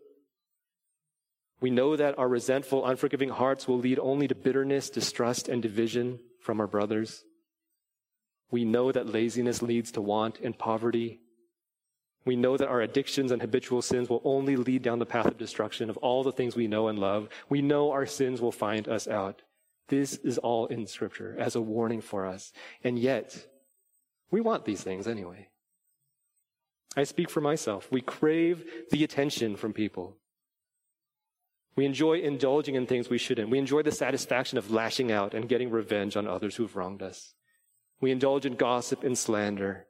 We 1.64 1.70
know 1.70 1.96
that 1.96 2.18
our 2.18 2.28
resentful, 2.28 2.84
unforgiving 2.84 3.30
hearts 3.30 3.66
will 3.66 3.78
lead 3.78 3.98
only 3.98 4.28
to 4.28 4.34
bitterness, 4.34 4.90
distrust, 4.90 5.48
and 5.48 5.62
division 5.62 6.18
from 6.38 6.60
our 6.60 6.66
brothers. 6.66 7.24
We 8.50 8.66
know 8.66 8.92
that 8.92 9.08
laziness 9.08 9.62
leads 9.62 9.90
to 9.92 10.02
want 10.02 10.40
and 10.40 10.58
poverty. 10.58 11.20
We 12.26 12.36
know 12.36 12.58
that 12.58 12.68
our 12.68 12.82
addictions 12.82 13.32
and 13.32 13.40
habitual 13.40 13.80
sins 13.80 14.10
will 14.10 14.20
only 14.26 14.56
lead 14.56 14.82
down 14.82 14.98
the 14.98 15.06
path 15.06 15.24
of 15.24 15.38
destruction 15.38 15.88
of 15.88 15.96
all 15.96 16.22
the 16.22 16.32
things 16.32 16.54
we 16.54 16.68
know 16.68 16.88
and 16.88 16.98
love. 16.98 17.30
We 17.48 17.62
know 17.62 17.92
our 17.92 18.04
sins 18.04 18.42
will 18.42 18.52
find 18.52 18.86
us 18.86 19.08
out. 19.08 19.40
This 19.88 20.16
is 20.16 20.36
all 20.36 20.66
in 20.66 20.86
Scripture 20.86 21.34
as 21.38 21.56
a 21.56 21.62
warning 21.62 22.02
for 22.02 22.26
us. 22.26 22.52
And 22.82 22.98
yet, 22.98 23.46
we 24.30 24.42
want 24.42 24.66
these 24.66 24.82
things 24.82 25.08
anyway. 25.08 25.48
I 26.94 27.04
speak 27.04 27.30
for 27.30 27.40
myself. 27.40 27.90
We 27.90 28.02
crave 28.02 28.66
the 28.90 29.02
attention 29.02 29.56
from 29.56 29.72
people. 29.72 30.18
We 31.76 31.84
enjoy 31.84 32.20
indulging 32.20 32.76
in 32.76 32.86
things 32.86 33.08
we 33.08 33.18
shouldn't. 33.18 33.50
We 33.50 33.58
enjoy 33.58 33.82
the 33.82 33.92
satisfaction 33.92 34.58
of 34.58 34.70
lashing 34.70 35.10
out 35.10 35.34
and 35.34 35.48
getting 35.48 35.70
revenge 35.70 36.16
on 36.16 36.26
others 36.26 36.56
who've 36.56 36.74
wronged 36.76 37.02
us. 37.02 37.34
We 38.00 38.10
indulge 38.10 38.46
in 38.46 38.54
gossip 38.54 39.02
and 39.02 39.18
slander. 39.18 39.86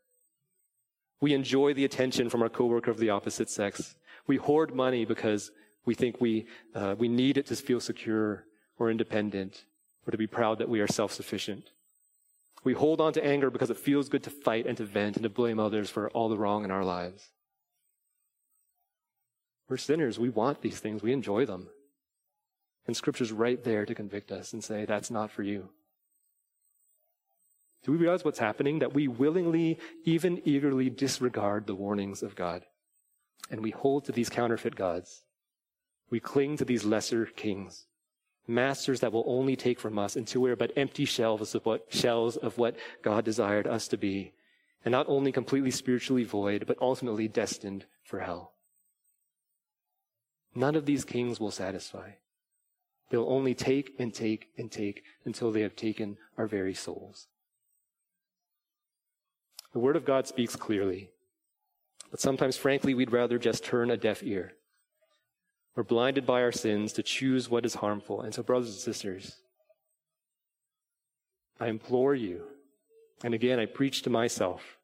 We 1.20 1.34
enjoy 1.34 1.74
the 1.74 1.84
attention 1.84 2.30
from 2.30 2.42
our 2.42 2.48
coworker 2.48 2.90
of 2.90 2.98
the 2.98 3.10
opposite 3.10 3.50
sex. 3.50 3.96
We 4.26 4.36
hoard 4.36 4.74
money 4.74 5.04
because 5.04 5.50
we 5.84 5.94
think 5.94 6.20
we, 6.20 6.46
uh, 6.74 6.94
we 6.98 7.08
need 7.08 7.36
it 7.36 7.46
to 7.46 7.56
feel 7.56 7.80
secure 7.80 8.44
or 8.78 8.90
independent 8.90 9.64
or 10.06 10.10
to 10.10 10.18
be 10.18 10.26
proud 10.26 10.58
that 10.58 10.68
we 10.68 10.80
are 10.80 10.86
self-sufficient. 10.86 11.64
We 12.62 12.72
hold 12.72 13.00
on 13.00 13.12
to 13.12 13.24
anger 13.24 13.50
because 13.50 13.70
it 13.70 13.76
feels 13.76 14.08
good 14.08 14.22
to 14.22 14.30
fight 14.30 14.66
and 14.66 14.76
to 14.78 14.84
vent 14.84 15.16
and 15.16 15.22
to 15.22 15.28
blame 15.28 15.58
others 15.58 15.90
for 15.90 16.08
all 16.10 16.30
the 16.30 16.38
wrong 16.38 16.64
in 16.64 16.70
our 16.70 16.84
lives. 16.84 17.30
We're 19.74 19.78
sinners. 19.78 20.20
We 20.20 20.28
want 20.28 20.62
these 20.62 20.78
things. 20.78 21.02
We 21.02 21.12
enjoy 21.12 21.46
them. 21.46 21.66
And 22.86 22.96
Scripture's 22.96 23.32
right 23.32 23.60
there 23.64 23.84
to 23.84 23.92
convict 23.92 24.30
us 24.30 24.52
and 24.52 24.62
say, 24.62 24.84
that's 24.84 25.10
not 25.10 25.32
for 25.32 25.42
you. 25.42 25.70
Do 27.82 27.90
we 27.90 27.98
realize 27.98 28.24
what's 28.24 28.38
happening? 28.38 28.78
That 28.78 28.94
we 28.94 29.08
willingly, 29.08 29.80
even 30.04 30.40
eagerly 30.44 30.90
disregard 30.90 31.66
the 31.66 31.74
warnings 31.74 32.22
of 32.22 32.36
God. 32.36 32.62
And 33.50 33.64
we 33.64 33.72
hold 33.72 34.04
to 34.04 34.12
these 34.12 34.28
counterfeit 34.28 34.76
gods. 34.76 35.24
We 36.08 36.20
cling 36.20 36.56
to 36.58 36.64
these 36.64 36.84
lesser 36.84 37.26
kings, 37.26 37.86
masters 38.46 39.00
that 39.00 39.12
will 39.12 39.24
only 39.26 39.56
take 39.56 39.80
from 39.80 39.98
us 39.98 40.14
until 40.14 40.42
we 40.42 40.52
are 40.52 40.56
but 40.56 40.70
empty 40.76 41.04
shells 41.04 41.52
of 41.56 41.66
what, 41.66 41.92
shells 41.92 42.36
of 42.36 42.58
what 42.58 42.76
God 43.02 43.24
desired 43.24 43.66
us 43.66 43.88
to 43.88 43.96
be. 43.96 44.34
And 44.84 44.92
not 44.92 45.08
only 45.08 45.32
completely 45.32 45.72
spiritually 45.72 46.22
void, 46.22 46.64
but 46.64 46.78
ultimately 46.80 47.26
destined 47.26 47.86
for 48.04 48.20
hell. 48.20 48.53
None 50.54 50.76
of 50.76 50.86
these 50.86 51.04
kings 51.04 51.40
will 51.40 51.50
satisfy. 51.50 52.10
They'll 53.10 53.28
only 53.28 53.54
take 53.54 53.94
and 53.98 54.14
take 54.14 54.48
and 54.56 54.70
take 54.70 55.02
until 55.24 55.50
they 55.50 55.62
have 55.62 55.76
taken 55.76 56.16
our 56.38 56.46
very 56.46 56.74
souls. 56.74 57.26
The 59.72 59.80
Word 59.80 59.96
of 59.96 60.04
God 60.04 60.26
speaks 60.26 60.54
clearly, 60.54 61.10
but 62.10 62.20
sometimes, 62.20 62.56
frankly, 62.56 62.94
we'd 62.94 63.12
rather 63.12 63.38
just 63.38 63.64
turn 63.64 63.90
a 63.90 63.96
deaf 63.96 64.22
ear. 64.22 64.52
We're 65.74 65.82
blinded 65.82 66.24
by 66.24 66.42
our 66.42 66.52
sins 66.52 66.92
to 66.92 67.02
choose 67.02 67.50
what 67.50 67.66
is 67.66 67.74
harmful. 67.74 68.20
And 68.20 68.32
so, 68.32 68.44
brothers 68.44 68.68
and 68.68 68.78
sisters, 68.78 69.36
I 71.58 71.66
implore 71.66 72.14
you, 72.14 72.44
and 73.24 73.34
again, 73.34 73.58
I 73.58 73.66
preach 73.66 74.02
to 74.02 74.10
myself, 74.10 74.76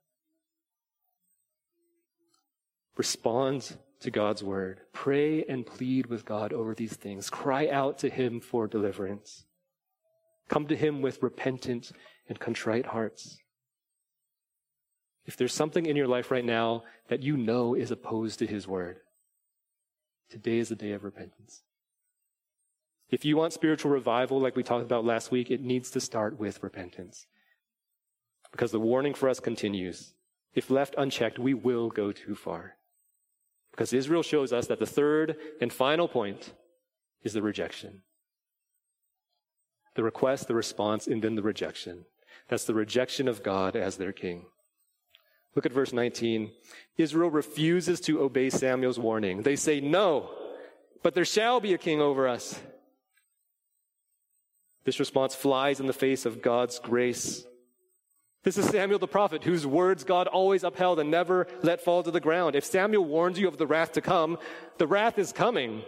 respond 2.96 3.76
to 4.00 4.10
God's 4.10 4.42
word. 4.42 4.80
Pray 4.92 5.44
and 5.44 5.66
plead 5.66 6.06
with 6.06 6.24
God 6.24 6.52
over 6.52 6.74
these 6.74 6.96
things. 6.96 7.30
Cry 7.30 7.68
out 7.68 7.98
to 7.98 8.08
Him 8.08 8.40
for 8.40 8.66
deliverance. 8.66 9.44
Come 10.48 10.66
to 10.66 10.76
Him 10.76 11.02
with 11.02 11.22
repentant 11.22 11.92
and 12.28 12.38
contrite 12.38 12.86
hearts. 12.86 13.38
If 15.26 15.36
there's 15.36 15.54
something 15.54 15.86
in 15.86 15.96
your 15.96 16.08
life 16.08 16.30
right 16.30 16.44
now 16.44 16.84
that 17.08 17.22
you 17.22 17.36
know 17.36 17.74
is 17.74 17.90
opposed 17.90 18.38
to 18.38 18.46
His 18.46 18.66
word, 18.66 18.96
today 20.30 20.58
is 20.58 20.70
the 20.70 20.76
day 20.76 20.92
of 20.92 21.04
repentance. 21.04 21.62
If 23.10 23.24
you 23.24 23.36
want 23.36 23.52
spiritual 23.52 23.90
revival, 23.90 24.40
like 24.40 24.56
we 24.56 24.62
talked 24.62 24.84
about 24.84 25.04
last 25.04 25.30
week, 25.30 25.50
it 25.50 25.60
needs 25.60 25.90
to 25.90 26.00
start 26.00 26.38
with 26.38 26.62
repentance. 26.62 27.26
Because 28.52 28.72
the 28.72 28.80
warning 28.80 29.14
for 29.14 29.28
us 29.28 29.40
continues. 29.40 30.14
If 30.54 30.70
left 30.70 30.94
unchecked, 30.96 31.38
we 31.38 31.54
will 31.54 31.90
go 31.90 32.12
too 32.12 32.34
far. 32.34 32.76
Because 33.70 33.92
Israel 33.92 34.22
shows 34.22 34.52
us 34.52 34.66
that 34.66 34.78
the 34.78 34.86
third 34.86 35.36
and 35.60 35.72
final 35.72 36.08
point 36.08 36.52
is 37.22 37.32
the 37.32 37.42
rejection. 37.42 38.02
The 39.94 40.04
request, 40.04 40.48
the 40.48 40.54
response, 40.54 41.06
and 41.06 41.22
then 41.22 41.34
the 41.34 41.42
rejection. 41.42 42.04
That's 42.48 42.64
the 42.64 42.74
rejection 42.74 43.28
of 43.28 43.42
God 43.42 43.76
as 43.76 43.96
their 43.96 44.12
king. 44.12 44.46
Look 45.54 45.66
at 45.66 45.72
verse 45.72 45.92
19. 45.92 46.52
Israel 46.96 47.30
refuses 47.30 48.00
to 48.02 48.20
obey 48.20 48.50
Samuel's 48.50 48.98
warning. 48.98 49.42
They 49.42 49.56
say, 49.56 49.80
No, 49.80 50.30
but 51.02 51.14
there 51.14 51.24
shall 51.24 51.60
be 51.60 51.74
a 51.74 51.78
king 51.78 52.00
over 52.00 52.28
us. 52.28 52.60
This 54.84 55.00
response 55.00 55.34
flies 55.34 55.80
in 55.80 55.86
the 55.86 55.92
face 55.92 56.24
of 56.24 56.42
God's 56.42 56.78
grace. 56.78 57.44
This 58.42 58.56
is 58.56 58.66
Samuel 58.66 58.98
the 58.98 59.06
prophet, 59.06 59.44
whose 59.44 59.66
words 59.66 60.02
God 60.02 60.26
always 60.26 60.64
upheld 60.64 60.98
and 60.98 61.10
never 61.10 61.46
let 61.62 61.82
fall 61.82 62.02
to 62.02 62.10
the 62.10 62.20
ground. 62.20 62.56
If 62.56 62.64
Samuel 62.64 63.04
warns 63.04 63.38
you 63.38 63.46
of 63.46 63.58
the 63.58 63.66
wrath 63.66 63.92
to 63.92 64.00
come, 64.00 64.38
the 64.78 64.86
wrath 64.86 65.18
is 65.18 65.30
coming. 65.30 65.82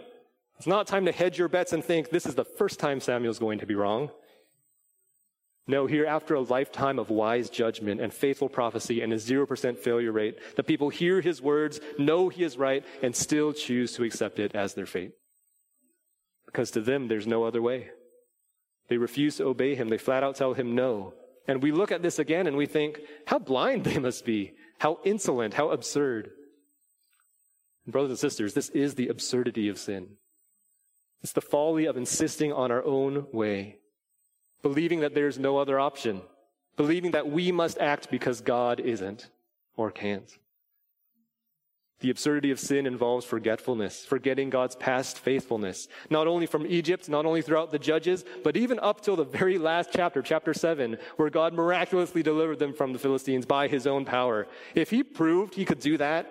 It's 0.57 0.67
not 0.67 0.85
time 0.85 1.05
to 1.05 1.11
hedge 1.11 1.39
your 1.39 1.47
bets 1.47 1.73
and 1.73 1.83
think 1.83 2.09
this 2.09 2.27
is 2.27 2.35
the 2.35 2.45
first 2.45 2.79
time 2.79 2.99
Samuel's 2.99 3.39
going 3.39 3.59
to 3.59 3.65
be 3.65 3.73
wrong. 3.73 4.11
No, 5.65 5.87
here, 5.87 6.05
after 6.05 6.35
a 6.35 6.41
lifetime 6.41 6.99
of 6.99 7.09
wise 7.09 7.49
judgment 7.49 8.01
and 8.01 8.13
faithful 8.13 8.49
prophecy 8.49 9.01
and 9.01 9.13
a 9.13 9.15
0% 9.15 9.79
failure 9.79 10.11
rate, 10.11 10.37
the 10.55 10.63
people 10.63 10.89
hear 10.89 11.21
his 11.21 11.41
words, 11.41 11.79
know 11.97 12.29
he 12.29 12.43
is 12.43 12.57
right, 12.57 12.85
and 13.01 13.15
still 13.15 13.53
choose 13.53 13.93
to 13.93 14.03
accept 14.03 14.39
it 14.39 14.53
as 14.53 14.73
their 14.73 14.85
fate. 14.85 15.13
Because 16.45 16.69
to 16.71 16.81
them, 16.81 17.07
there's 17.07 17.25
no 17.25 17.45
other 17.45 17.61
way. 17.61 17.89
They 18.89 18.97
refuse 18.97 19.37
to 19.37 19.45
obey 19.45 19.73
him. 19.73 19.87
They 19.87 19.97
flat 19.97 20.21
out 20.21 20.35
tell 20.35 20.53
him 20.53 20.75
no. 20.75 21.13
And 21.47 21.61
we 21.61 21.71
look 21.71 21.91
at 21.91 22.01
this 22.01 22.19
again 22.19 22.47
and 22.47 22.55
we 22.55 22.65
think, 22.65 22.99
how 23.27 23.39
blind 23.39 23.83
they 23.83 23.99
must 23.99 24.25
be. 24.25 24.53
How 24.79 24.99
insolent, 25.03 25.53
how 25.53 25.71
absurd. 25.71 26.31
And 27.85 27.91
brothers 27.91 28.11
and 28.11 28.19
sisters, 28.19 28.53
this 28.53 28.69
is 28.69 28.95
the 28.95 29.09
absurdity 29.09 29.67
of 29.69 29.77
sin. 29.77 30.17
It's 31.21 31.33
the 31.33 31.41
folly 31.41 31.85
of 31.85 31.97
insisting 31.97 32.51
on 32.51 32.71
our 32.71 32.83
own 32.83 33.27
way 33.31 33.77
believing 34.63 35.01
that 35.01 35.13
there's 35.13 35.37
no 35.37 35.57
other 35.57 35.79
option, 35.79 36.21
believing 36.75 37.11
that 37.11 37.29
we 37.29 37.51
must 37.51 37.77
act 37.77 38.09
because 38.09 38.41
God 38.41 38.79
isn't 38.79 39.29
or 39.75 39.91
can't. 39.91 40.35
The 42.03 42.09
absurdity 42.09 42.51
of 42.51 42.59
sin 42.59 42.85
involves 42.85 43.25
forgetfulness, 43.25 44.05
forgetting 44.05 44.49
God's 44.49 44.75
past 44.75 45.17
faithfulness, 45.17 45.87
not 46.09 46.27
only 46.27 46.45
from 46.45 46.67
Egypt, 46.67 47.09
not 47.09 47.25
only 47.25 47.41
throughout 47.41 47.71
the 47.71 47.79
Judges, 47.79 48.23
but 48.43 48.55
even 48.55 48.77
up 48.79 49.01
till 49.01 49.15
the 49.15 49.23
very 49.23 49.57
last 49.57 49.89
chapter, 49.91 50.21
chapter 50.21 50.53
7, 50.53 50.97
where 51.15 51.29
God 51.29 51.53
miraculously 51.53 52.21
delivered 52.21 52.59
them 52.59 52.73
from 52.73 52.93
the 52.93 52.99
Philistines 52.99 53.45
by 53.45 53.67
his 53.67 53.87
own 53.87 54.03
power. 54.05 54.47
If 54.75 54.89
he 54.89 55.01
proved 55.01 55.55
he 55.55 55.65
could 55.65 55.79
do 55.79 55.97
that 55.97 56.29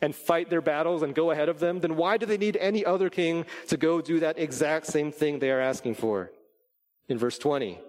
and 0.00 0.14
fight 0.14 0.50
their 0.50 0.60
battles 0.60 1.02
and 1.02 1.14
go 1.14 1.30
ahead 1.30 1.48
of 1.48 1.58
them, 1.58 1.80
then 1.80 1.96
why 1.96 2.18
do 2.18 2.26
they 2.26 2.38
need 2.38 2.56
any 2.58 2.84
other 2.84 3.10
king 3.10 3.46
to 3.68 3.76
go 3.76 4.00
do 4.00 4.20
that 4.20 4.38
exact 4.38 4.86
same 4.86 5.10
thing 5.10 5.38
they 5.38 5.50
are 5.50 5.60
asking 5.60 5.96
for? 5.96 6.30
in 7.08 7.18
verse 7.18 7.38
20 7.38 7.80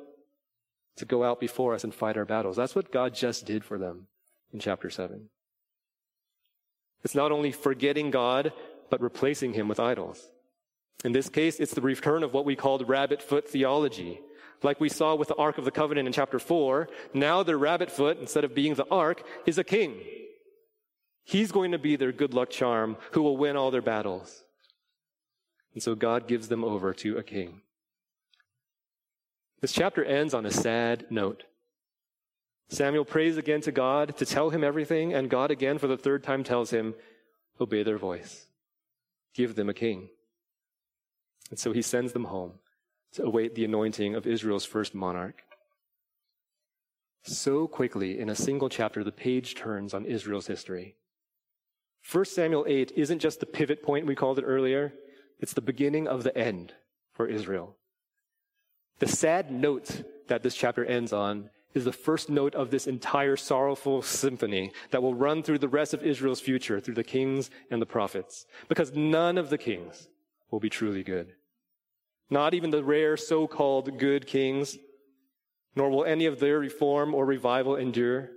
to 0.95 1.05
go 1.05 1.23
out 1.23 1.39
before 1.39 1.73
us 1.73 1.83
and 1.83 1.93
fight 1.93 2.17
our 2.17 2.25
battles. 2.25 2.55
That's 2.55 2.75
what 2.75 2.91
God 2.91 3.13
just 3.13 3.45
did 3.45 3.63
for 3.63 3.77
them 3.77 4.07
in 4.51 4.59
chapter 4.59 4.89
7. 4.89 5.29
It's 7.03 7.15
not 7.15 7.31
only 7.31 7.51
forgetting 7.51 8.11
God, 8.11 8.51
but 8.89 9.01
replacing 9.01 9.53
him 9.53 9.67
with 9.67 9.79
idols. 9.79 10.29
In 11.03 11.13
this 11.13 11.29
case, 11.29 11.59
it's 11.59 11.73
the 11.73 11.81
return 11.81 12.23
of 12.23 12.33
what 12.33 12.45
we 12.45 12.55
called 12.55 12.89
rabbit 12.89 13.21
foot 13.21 13.47
theology. 13.47 14.19
Like 14.61 14.81
we 14.81 14.89
saw 14.89 15.15
with 15.15 15.29
the 15.29 15.35
Ark 15.35 15.57
of 15.57 15.65
the 15.65 15.71
Covenant 15.71 16.07
in 16.07 16.13
chapter 16.13 16.39
4, 16.39 16.89
now 17.13 17.43
their 17.43 17.57
rabbit 17.57 17.89
foot, 17.89 18.19
instead 18.19 18.43
of 18.43 18.53
being 18.53 18.73
the 18.73 18.87
Ark, 18.91 19.23
is 19.45 19.57
a 19.57 19.63
king. 19.63 20.01
He's 21.23 21.51
going 21.51 21.71
to 21.71 21.77
be 21.77 21.95
their 21.95 22.11
good 22.11 22.33
luck 22.33 22.49
charm 22.49 22.97
who 23.11 23.21
will 23.21 23.37
win 23.37 23.55
all 23.55 23.71
their 23.71 23.81
battles. 23.81 24.43
And 25.73 25.81
so 25.81 25.95
God 25.95 26.27
gives 26.27 26.49
them 26.49 26.63
over 26.63 26.93
to 26.95 27.17
a 27.17 27.23
king. 27.23 27.61
This 29.61 29.71
chapter 29.71 30.03
ends 30.03 30.33
on 30.33 30.45
a 30.45 30.51
sad 30.51 31.05
note. 31.09 31.43
Samuel 32.69 33.03
prays 33.03 33.35
again 33.35 33.61
to 33.61 33.71
God 33.71 34.15
to 34.17 34.25
tell 34.25 34.51
him 34.51 34.63
everything, 34.63 35.13
and 35.13 35.29
God 35.29 35.49
again 35.49 35.79
for 35.79 35.87
the 35.87 35.97
third 35.97 36.23
time 36.23 36.43
tells 36.43 36.69
him, 36.69 36.93
Obey 37.59 37.83
their 37.83 37.97
voice. 37.97 38.45
Give 39.33 39.55
them 39.55 39.69
a 39.69 39.73
king. 39.73 40.09
And 41.49 41.57
so 41.57 41.73
he 41.73 41.81
sends 41.81 42.13
them 42.13 42.25
home 42.25 42.53
to 43.13 43.23
await 43.23 43.55
the 43.55 43.65
anointing 43.65 44.15
of 44.15 44.27
Israel's 44.27 44.65
first 44.65 44.93
monarch. 44.93 45.43
So 47.23 47.67
quickly, 47.67 48.19
in 48.19 48.29
a 48.29 48.35
single 48.35 48.69
chapter, 48.69 49.03
the 49.03 49.11
page 49.11 49.55
turns 49.55 49.93
on 49.93 50.05
Israel's 50.05 50.47
history. 50.47 50.95
1 52.09 52.25
Samuel 52.25 52.65
8 52.67 52.93
isn't 52.95 53.19
just 53.19 53.39
the 53.39 53.45
pivot 53.45 53.83
point 53.83 54.05
we 54.05 54.15
called 54.15 54.39
it 54.39 54.43
earlier. 54.43 54.93
It's 55.39 55.53
the 55.53 55.61
beginning 55.61 56.07
of 56.07 56.23
the 56.23 56.37
end 56.37 56.73
for 57.13 57.27
Israel. 57.27 57.75
The 58.99 59.07
sad 59.07 59.51
note 59.51 60.03
that 60.27 60.43
this 60.43 60.55
chapter 60.55 60.85
ends 60.85 61.11
on 61.11 61.49
is 61.73 61.85
the 61.85 61.91
first 61.91 62.29
note 62.29 62.55
of 62.55 62.71
this 62.71 62.87
entire 62.87 63.35
sorrowful 63.35 64.01
symphony 64.01 64.71
that 64.91 65.03
will 65.03 65.13
run 65.13 65.43
through 65.43 65.59
the 65.59 65.67
rest 65.67 65.93
of 65.93 66.03
Israel's 66.03 66.41
future, 66.41 66.79
through 66.79 66.95
the 66.95 67.03
kings 67.03 67.49
and 67.69 67.81
the 67.81 67.85
prophets. 67.85 68.45
Because 68.67 68.93
none 68.93 69.37
of 69.37 69.49
the 69.49 69.57
kings 69.57 70.07
will 70.49 70.59
be 70.59 70.69
truly 70.69 71.03
good. 71.03 71.33
Not 72.29 72.53
even 72.53 72.71
the 72.71 72.83
rare 72.83 73.17
so-called 73.17 73.97
good 73.97 74.25
kings, 74.25 74.77
nor 75.75 75.89
will 75.89 76.05
any 76.05 76.25
of 76.25 76.39
their 76.39 76.59
reform 76.59 77.13
or 77.13 77.25
revival 77.25 77.75
endure. 77.75 78.31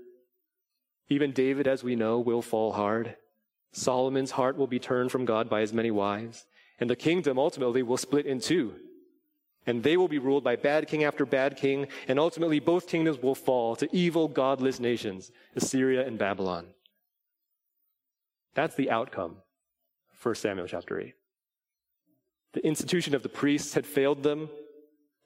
Even 1.08 1.32
David, 1.32 1.66
as 1.66 1.82
we 1.82 1.96
know, 1.96 2.18
will 2.18 2.42
fall 2.42 2.72
hard. 2.72 3.16
Solomon's 3.72 4.32
heart 4.32 4.56
will 4.56 4.66
be 4.66 4.78
turned 4.78 5.10
from 5.10 5.24
God 5.24 5.48
by 5.48 5.60
his 5.60 5.72
many 5.72 5.90
wives, 5.90 6.44
and 6.78 6.90
the 6.90 6.96
kingdom 6.96 7.38
ultimately 7.38 7.82
will 7.82 7.96
split 7.96 8.26
in 8.26 8.40
two 8.40 8.74
and 9.66 9.82
they 9.82 9.96
will 9.96 10.08
be 10.08 10.18
ruled 10.18 10.44
by 10.44 10.56
bad 10.56 10.88
king 10.88 11.04
after 11.04 11.24
bad 11.24 11.56
king, 11.56 11.86
and 12.08 12.18
ultimately 12.18 12.60
both 12.60 12.88
kingdoms 12.88 13.22
will 13.22 13.34
fall 13.34 13.76
to 13.76 13.88
evil, 13.94 14.28
godless 14.28 14.80
nations, 14.80 15.30
Assyria 15.54 16.06
and 16.06 16.18
Babylon. 16.18 16.66
That's 18.54 18.74
the 18.74 18.90
outcome. 18.90 19.36
1 20.22 20.34
Samuel 20.34 20.66
chapter 20.66 21.00
8. 21.00 21.14
The 22.52 22.66
institution 22.66 23.14
of 23.14 23.22
the 23.22 23.28
priests 23.28 23.74
had 23.74 23.86
failed 23.86 24.22
them. 24.22 24.50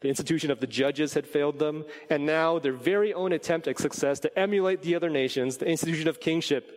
The 0.01 0.09
institution 0.09 0.51
of 0.51 0.61
the 0.61 0.67
judges 0.67 1.15
had 1.15 1.27
failed 1.27 1.59
them. 1.59 1.85
And 2.09 2.25
now 2.25 2.59
their 2.59 2.73
very 2.73 3.13
own 3.13 3.33
attempt 3.33 3.67
at 3.67 3.79
success 3.79 4.21
to 4.21 4.39
emulate 4.39 4.83
the 4.83 4.95
other 4.95 5.11
nations, 5.11 5.57
the 5.57 5.67
institution 5.67 6.09
of 6.09 6.21
kingship, 6.21 6.71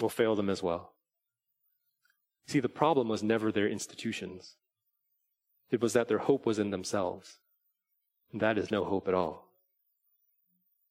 will 0.00 0.08
fail 0.08 0.36
them 0.36 0.50
as 0.50 0.62
well. 0.62 0.92
See, 2.46 2.60
the 2.60 2.68
problem 2.68 3.08
was 3.08 3.22
never 3.22 3.50
their 3.50 3.68
institutions. 3.68 4.56
It 5.70 5.80
was 5.80 5.92
that 5.92 6.08
their 6.08 6.18
hope 6.18 6.46
was 6.46 6.58
in 6.58 6.70
themselves. 6.70 7.38
And 8.32 8.40
that 8.40 8.58
is 8.58 8.70
no 8.70 8.84
hope 8.84 9.08
at 9.08 9.14
all. 9.14 9.48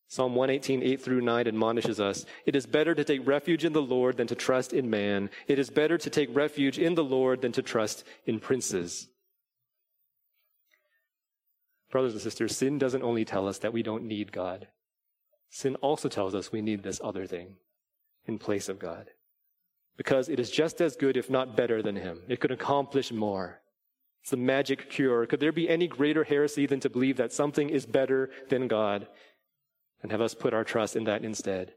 Psalm 0.09 0.35
118, 0.35 0.83
8 0.83 1.01
through 1.01 1.21
9 1.21 1.47
admonishes 1.47 1.99
us 1.99 2.25
It 2.45 2.55
is 2.55 2.65
better 2.65 2.95
to 2.95 3.03
take 3.03 3.27
refuge 3.27 3.65
in 3.65 3.73
the 3.73 3.81
Lord 3.81 4.17
than 4.17 4.27
to 4.27 4.35
trust 4.35 4.71
in 4.71 4.89
man. 4.89 5.29
It 5.47 5.59
is 5.59 5.69
better 5.69 5.97
to 5.97 6.09
take 6.09 6.33
refuge 6.33 6.79
in 6.79 6.95
the 6.95 7.03
Lord 7.03 7.41
than 7.41 7.51
to 7.53 7.61
trust 7.61 8.05
in 8.25 8.39
princes. 8.39 9.09
Brothers 11.91 12.13
and 12.13 12.21
sisters, 12.21 12.55
sin 12.55 12.77
doesn't 12.77 13.03
only 13.03 13.25
tell 13.25 13.47
us 13.47 13.59
that 13.59 13.73
we 13.73 13.83
don't 13.83 14.03
need 14.03 14.31
God, 14.31 14.67
sin 15.49 15.75
also 15.75 16.09
tells 16.09 16.35
us 16.35 16.51
we 16.51 16.61
need 16.61 16.83
this 16.83 17.01
other 17.03 17.25
thing 17.25 17.55
in 18.25 18.37
place 18.37 18.69
of 18.69 18.79
God. 18.79 19.09
Because 19.95 20.29
it 20.29 20.39
is 20.39 20.51
just 20.51 20.79
as 20.79 20.95
good, 20.95 21.17
if 21.17 21.29
not 21.29 21.57
better, 21.57 21.81
than 21.81 21.95
Him. 21.95 22.21
It 22.27 22.39
could 22.39 22.51
accomplish 22.51 23.11
more. 23.11 23.61
It's 24.27 24.31
the 24.31 24.35
magic 24.35 24.89
cure. 24.89 25.25
Could 25.25 25.39
there 25.39 25.53
be 25.53 25.69
any 25.69 25.87
greater 25.87 26.25
heresy 26.25 26.65
than 26.65 26.81
to 26.81 26.89
believe 26.89 27.15
that 27.15 27.31
something 27.31 27.69
is 27.69 27.85
better 27.85 28.29
than 28.49 28.67
God 28.67 29.07
and 30.03 30.11
have 30.11 30.19
us 30.19 30.33
put 30.33 30.53
our 30.53 30.65
trust 30.65 30.97
in 30.97 31.05
that 31.05 31.23
instead? 31.23 31.71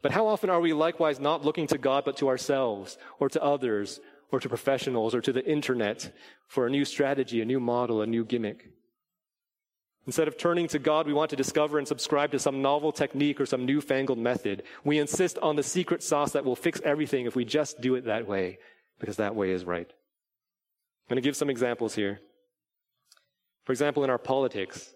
But 0.00 0.12
how 0.12 0.28
often 0.28 0.48
are 0.48 0.60
we 0.60 0.72
likewise 0.72 1.18
not 1.18 1.44
looking 1.44 1.66
to 1.66 1.76
God 1.76 2.04
but 2.04 2.16
to 2.18 2.28
ourselves 2.28 2.98
or 3.18 3.28
to 3.30 3.42
others 3.42 3.98
or 4.30 4.38
to 4.38 4.48
professionals 4.48 5.12
or 5.12 5.20
to 5.22 5.32
the 5.32 5.44
internet 5.44 6.14
for 6.46 6.68
a 6.68 6.70
new 6.70 6.84
strategy, 6.84 7.40
a 7.40 7.44
new 7.44 7.58
model, 7.58 8.00
a 8.00 8.06
new 8.06 8.24
gimmick? 8.24 8.70
Instead 10.06 10.28
of 10.28 10.38
turning 10.38 10.68
to 10.68 10.78
God, 10.78 11.04
we 11.04 11.12
want 11.12 11.30
to 11.30 11.36
discover 11.36 11.78
and 11.78 11.88
subscribe 11.88 12.30
to 12.30 12.38
some 12.38 12.62
novel 12.62 12.92
technique 12.92 13.40
or 13.40 13.46
some 13.46 13.66
newfangled 13.66 14.18
method. 14.18 14.62
We 14.84 15.00
insist 15.00 15.40
on 15.40 15.56
the 15.56 15.64
secret 15.64 16.00
sauce 16.04 16.30
that 16.30 16.44
will 16.44 16.54
fix 16.54 16.80
everything 16.84 17.26
if 17.26 17.34
we 17.34 17.44
just 17.44 17.80
do 17.80 17.96
it 17.96 18.04
that 18.04 18.28
way, 18.28 18.60
because 19.00 19.16
that 19.16 19.34
way 19.34 19.50
is 19.50 19.64
right. 19.64 19.92
I'm 21.04 21.14
going 21.14 21.22
to 21.22 21.26
give 21.26 21.36
some 21.36 21.50
examples 21.50 21.94
here. 21.94 22.20
For 23.64 23.72
example, 23.72 24.04
in 24.04 24.10
our 24.10 24.18
politics, 24.18 24.94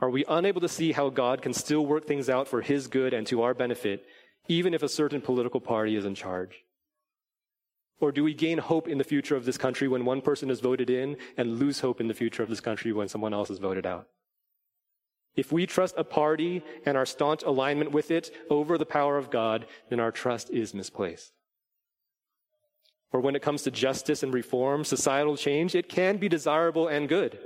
are 0.00 0.10
we 0.10 0.24
unable 0.28 0.60
to 0.60 0.68
see 0.68 0.92
how 0.92 1.08
God 1.08 1.42
can 1.42 1.54
still 1.54 1.84
work 1.84 2.06
things 2.06 2.28
out 2.28 2.46
for 2.46 2.60
His 2.60 2.86
good 2.86 3.14
and 3.14 3.26
to 3.26 3.42
our 3.42 3.54
benefit, 3.54 4.06
even 4.48 4.74
if 4.74 4.82
a 4.82 4.88
certain 4.88 5.20
political 5.20 5.60
party 5.60 5.96
is 5.96 6.04
in 6.04 6.14
charge? 6.14 6.64
Or 8.00 8.12
do 8.12 8.22
we 8.22 8.34
gain 8.34 8.58
hope 8.58 8.86
in 8.86 8.98
the 8.98 9.04
future 9.04 9.34
of 9.34 9.44
this 9.44 9.58
country 9.58 9.88
when 9.88 10.04
one 10.04 10.20
person 10.20 10.50
is 10.50 10.60
voted 10.60 10.88
in 10.88 11.16
and 11.36 11.58
lose 11.58 11.80
hope 11.80 12.00
in 12.00 12.08
the 12.08 12.14
future 12.14 12.42
of 12.42 12.48
this 12.48 12.60
country 12.60 12.92
when 12.92 13.08
someone 13.08 13.34
else 13.34 13.50
is 13.50 13.58
voted 13.58 13.86
out? 13.86 14.08
If 15.34 15.52
we 15.52 15.66
trust 15.66 15.94
a 15.96 16.04
party 16.04 16.62
and 16.84 16.96
our 16.96 17.06
staunch 17.06 17.42
alignment 17.42 17.92
with 17.92 18.10
it 18.10 18.30
over 18.50 18.76
the 18.76 18.86
power 18.86 19.16
of 19.16 19.30
God, 19.30 19.66
then 19.88 20.00
our 20.00 20.12
trust 20.12 20.50
is 20.50 20.74
misplaced. 20.74 21.32
Or 23.12 23.20
when 23.20 23.34
it 23.34 23.42
comes 23.42 23.62
to 23.62 23.70
justice 23.70 24.22
and 24.22 24.34
reform, 24.34 24.84
societal 24.84 25.36
change, 25.36 25.74
it 25.74 25.88
can 25.88 26.18
be 26.18 26.28
desirable 26.28 26.88
and 26.88 27.08
good. 27.08 27.38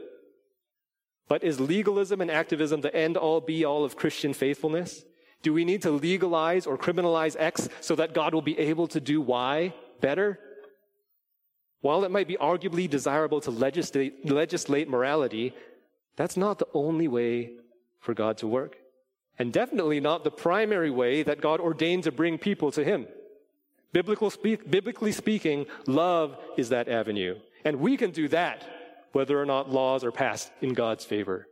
But 1.29 1.45
is 1.45 1.61
legalism 1.61 2.21
and 2.21 2.31
activism 2.31 2.81
the 2.81 2.95
end 2.95 3.17
all 3.17 3.41
be 3.41 3.65
all 3.65 3.85
of 3.85 3.97
Christian 3.97 4.35
faithfulness? 4.35 5.05
Do 5.43 5.53
we 5.53 5.65
need 5.65 5.83
to 5.83 5.91
legalize 5.91 6.67
or 6.67 6.77
criminalize 6.77 7.37
X 7.39 7.69
so 7.81 7.95
that 7.97 8.15
God 8.15 8.35
will 8.35 8.43
be 8.43 8.59
able 8.59 8.89
to 8.89 9.01
do 9.01 9.21
Y 9.21 9.73
better? 10.01 10.39
While 11.81 12.05
it 12.05 12.11
might 12.11 12.29
be 12.29 12.37
arguably 12.37 12.89
desirable 12.89 13.41
to 13.43 13.51
legislate, 13.51 14.29
legislate 14.31 14.89
morality, 14.89 15.55
that's 16.17 16.37
not 16.37 16.59
the 16.59 16.69
only 16.75 17.09
way 17.09 17.53
for 17.99 18.15
God 18.15 18.39
to 18.39 18.47
work. 18.47 18.77
And 19.39 19.53
definitely 19.53 19.99
not 19.99 20.25
the 20.25 20.31
primary 20.31 20.91
way 20.91 21.23
that 21.23 21.41
God 21.41 21.61
ordained 21.61 22.05
to 22.05 22.13
bring 22.13 22.39
people 22.39 22.71
to 22.73 22.85
Him. 22.85 23.07
Speak, 23.95 24.71
biblically 24.71 25.13
speaking, 25.13 25.67
love 25.87 26.37
is 26.57 26.71
that 26.71 26.89
avenue. 26.89 27.37
And 27.65 27.81
we 27.81 27.97
can 27.97 28.11
do 28.11 28.29
that 28.29 28.65
whether 29.13 29.41
or 29.41 29.45
not 29.45 29.71
laws 29.71 30.05
are 30.05 30.13
passed 30.13 30.51
in 30.61 30.73
God's 30.73 31.05
favor. 31.05 31.47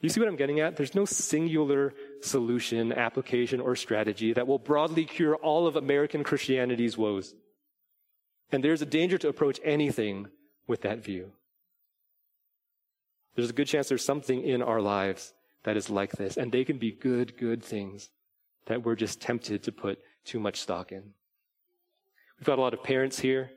You 0.00 0.08
see 0.10 0.20
what 0.20 0.28
I'm 0.28 0.36
getting 0.36 0.60
at? 0.60 0.76
There's 0.76 0.94
no 0.94 1.04
singular 1.04 1.94
solution, 2.20 2.92
application, 2.92 3.60
or 3.60 3.76
strategy 3.76 4.32
that 4.32 4.46
will 4.46 4.58
broadly 4.58 5.04
cure 5.04 5.36
all 5.36 5.66
of 5.66 5.76
American 5.76 6.24
Christianity's 6.24 6.98
woes. 6.98 7.34
And 8.52 8.62
there's 8.62 8.82
a 8.82 8.86
danger 8.86 9.16
to 9.18 9.28
approach 9.28 9.60
anything 9.64 10.28
with 10.66 10.82
that 10.82 11.02
view. 11.02 11.32
There's 13.34 13.50
a 13.50 13.54
good 13.54 13.66
chance 13.66 13.88
there's 13.88 14.04
something 14.04 14.42
in 14.42 14.62
our 14.62 14.80
lives 14.80 15.32
that 15.62 15.76
is 15.76 15.88
like 15.88 16.12
this, 16.12 16.36
and 16.36 16.52
they 16.52 16.64
can 16.64 16.76
be 16.78 16.92
good, 16.92 17.38
good 17.38 17.64
things 17.64 18.10
that 18.66 18.84
we're 18.84 18.96
just 18.96 19.20
tempted 19.20 19.62
to 19.62 19.72
put 19.72 19.98
too 20.24 20.40
much 20.40 20.60
stock 20.60 20.92
in. 20.92 21.12
We've 22.38 22.46
got 22.46 22.58
a 22.58 22.62
lot 22.62 22.74
of 22.74 22.82
parents 22.82 23.18
here. 23.20 23.50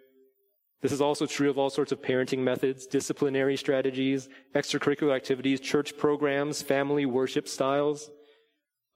This 0.81 0.91
is 0.91 1.01
also 1.01 1.25
true 1.25 1.49
of 1.49 1.57
all 1.57 1.71
sorts 1.71 1.91
of 1.91 2.01
parenting 2.01 2.39
methods, 2.39 2.85
disciplinary 2.85 3.57
strategies, 3.57 4.29
extracurricular 4.53 5.15
activities, 5.15 5.59
church 5.59 5.97
programs, 5.97 6.61
family 6.61 7.05
worship 7.05 7.47
styles. 7.47 8.11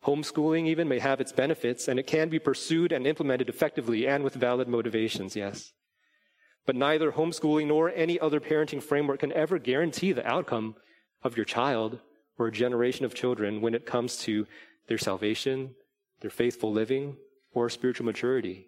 Homeschooling 0.06 0.68
even 0.68 0.88
may 0.88 1.00
have 1.00 1.20
its 1.20 1.32
benefits, 1.32 1.88
and 1.88 2.00
it 2.00 2.08
can 2.08 2.30
be 2.30 2.40
pursued 2.40 2.92
and 2.92 3.08
implemented 3.08 3.50
effectively 3.50 4.08
and 4.08 4.24
with 4.24 4.34
valid 4.34 4.68
motivations, 4.68 5.36
yes. 5.36 5.74
But 6.66 6.76
neither 6.76 7.12
homeschooling 7.12 7.68
nor 7.68 7.90
any 7.90 8.20
other 8.20 8.40
parenting 8.40 8.82
framework 8.82 9.20
can 9.22 9.32
ever 9.32 9.58
guarantee 9.58 10.12
the 10.12 10.28
outcome 10.28 10.76
of 11.24 11.36
your 11.36 11.46
child 11.46 12.00
or 12.38 12.48
a 12.48 12.52
generation 12.52 13.06
of 13.06 13.16
children 13.16 13.62
when 13.62 13.74
it 13.74 13.86
comes 13.86 14.18
to 14.18 14.48
their 14.88 14.98
salvation, 14.98 15.76
their 16.22 16.30
faithful 16.30 16.72
living, 16.72 17.18
or 17.54 17.70
spiritual 17.70 18.06
maturity. 18.06 18.68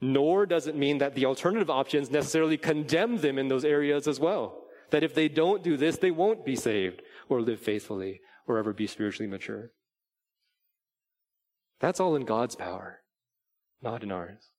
Nor 0.00 0.46
does 0.46 0.66
it 0.66 0.76
mean 0.76 0.98
that 0.98 1.14
the 1.14 1.26
alternative 1.26 1.70
options 1.70 2.10
necessarily 2.10 2.56
condemn 2.56 3.18
them 3.18 3.38
in 3.38 3.48
those 3.48 3.64
areas 3.64 4.06
as 4.06 4.20
well. 4.20 4.64
That 4.90 5.02
if 5.02 5.14
they 5.14 5.28
don't 5.28 5.62
do 5.62 5.76
this, 5.76 5.96
they 5.96 6.10
won't 6.10 6.44
be 6.44 6.56
saved 6.56 7.02
or 7.28 7.40
live 7.40 7.60
faithfully 7.60 8.20
or 8.46 8.58
ever 8.58 8.72
be 8.72 8.86
spiritually 8.86 9.28
mature. 9.28 9.70
That's 11.80 12.00
all 12.00 12.14
in 12.14 12.24
God's 12.24 12.54
power, 12.54 13.00
not 13.82 14.02
in 14.02 14.12
ours. 14.12 14.50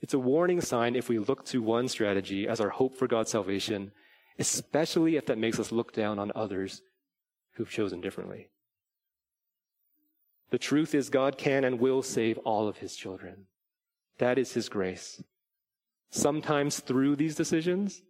It's 0.00 0.14
a 0.14 0.18
warning 0.18 0.60
sign 0.60 0.96
if 0.96 1.08
we 1.08 1.18
look 1.18 1.44
to 1.46 1.62
one 1.62 1.88
strategy 1.88 2.48
as 2.48 2.60
our 2.60 2.70
hope 2.70 2.96
for 2.96 3.06
God's 3.06 3.30
salvation, 3.30 3.92
especially 4.38 5.16
if 5.16 5.26
that 5.26 5.38
makes 5.38 5.60
us 5.60 5.72
look 5.72 5.92
down 5.92 6.18
on 6.18 6.32
others 6.34 6.82
who've 7.54 7.70
chosen 7.70 8.00
differently. 8.00 8.48
The 10.52 10.58
truth 10.58 10.94
is, 10.94 11.08
God 11.08 11.38
can 11.38 11.64
and 11.64 11.80
will 11.80 12.02
save 12.02 12.36
all 12.38 12.68
of 12.68 12.76
his 12.76 12.94
children. 12.94 13.46
That 14.18 14.36
is 14.36 14.52
his 14.52 14.68
grace. 14.68 15.22
Sometimes 16.10 16.78
through 16.78 17.16
these 17.16 17.34
decisions, 17.34 18.02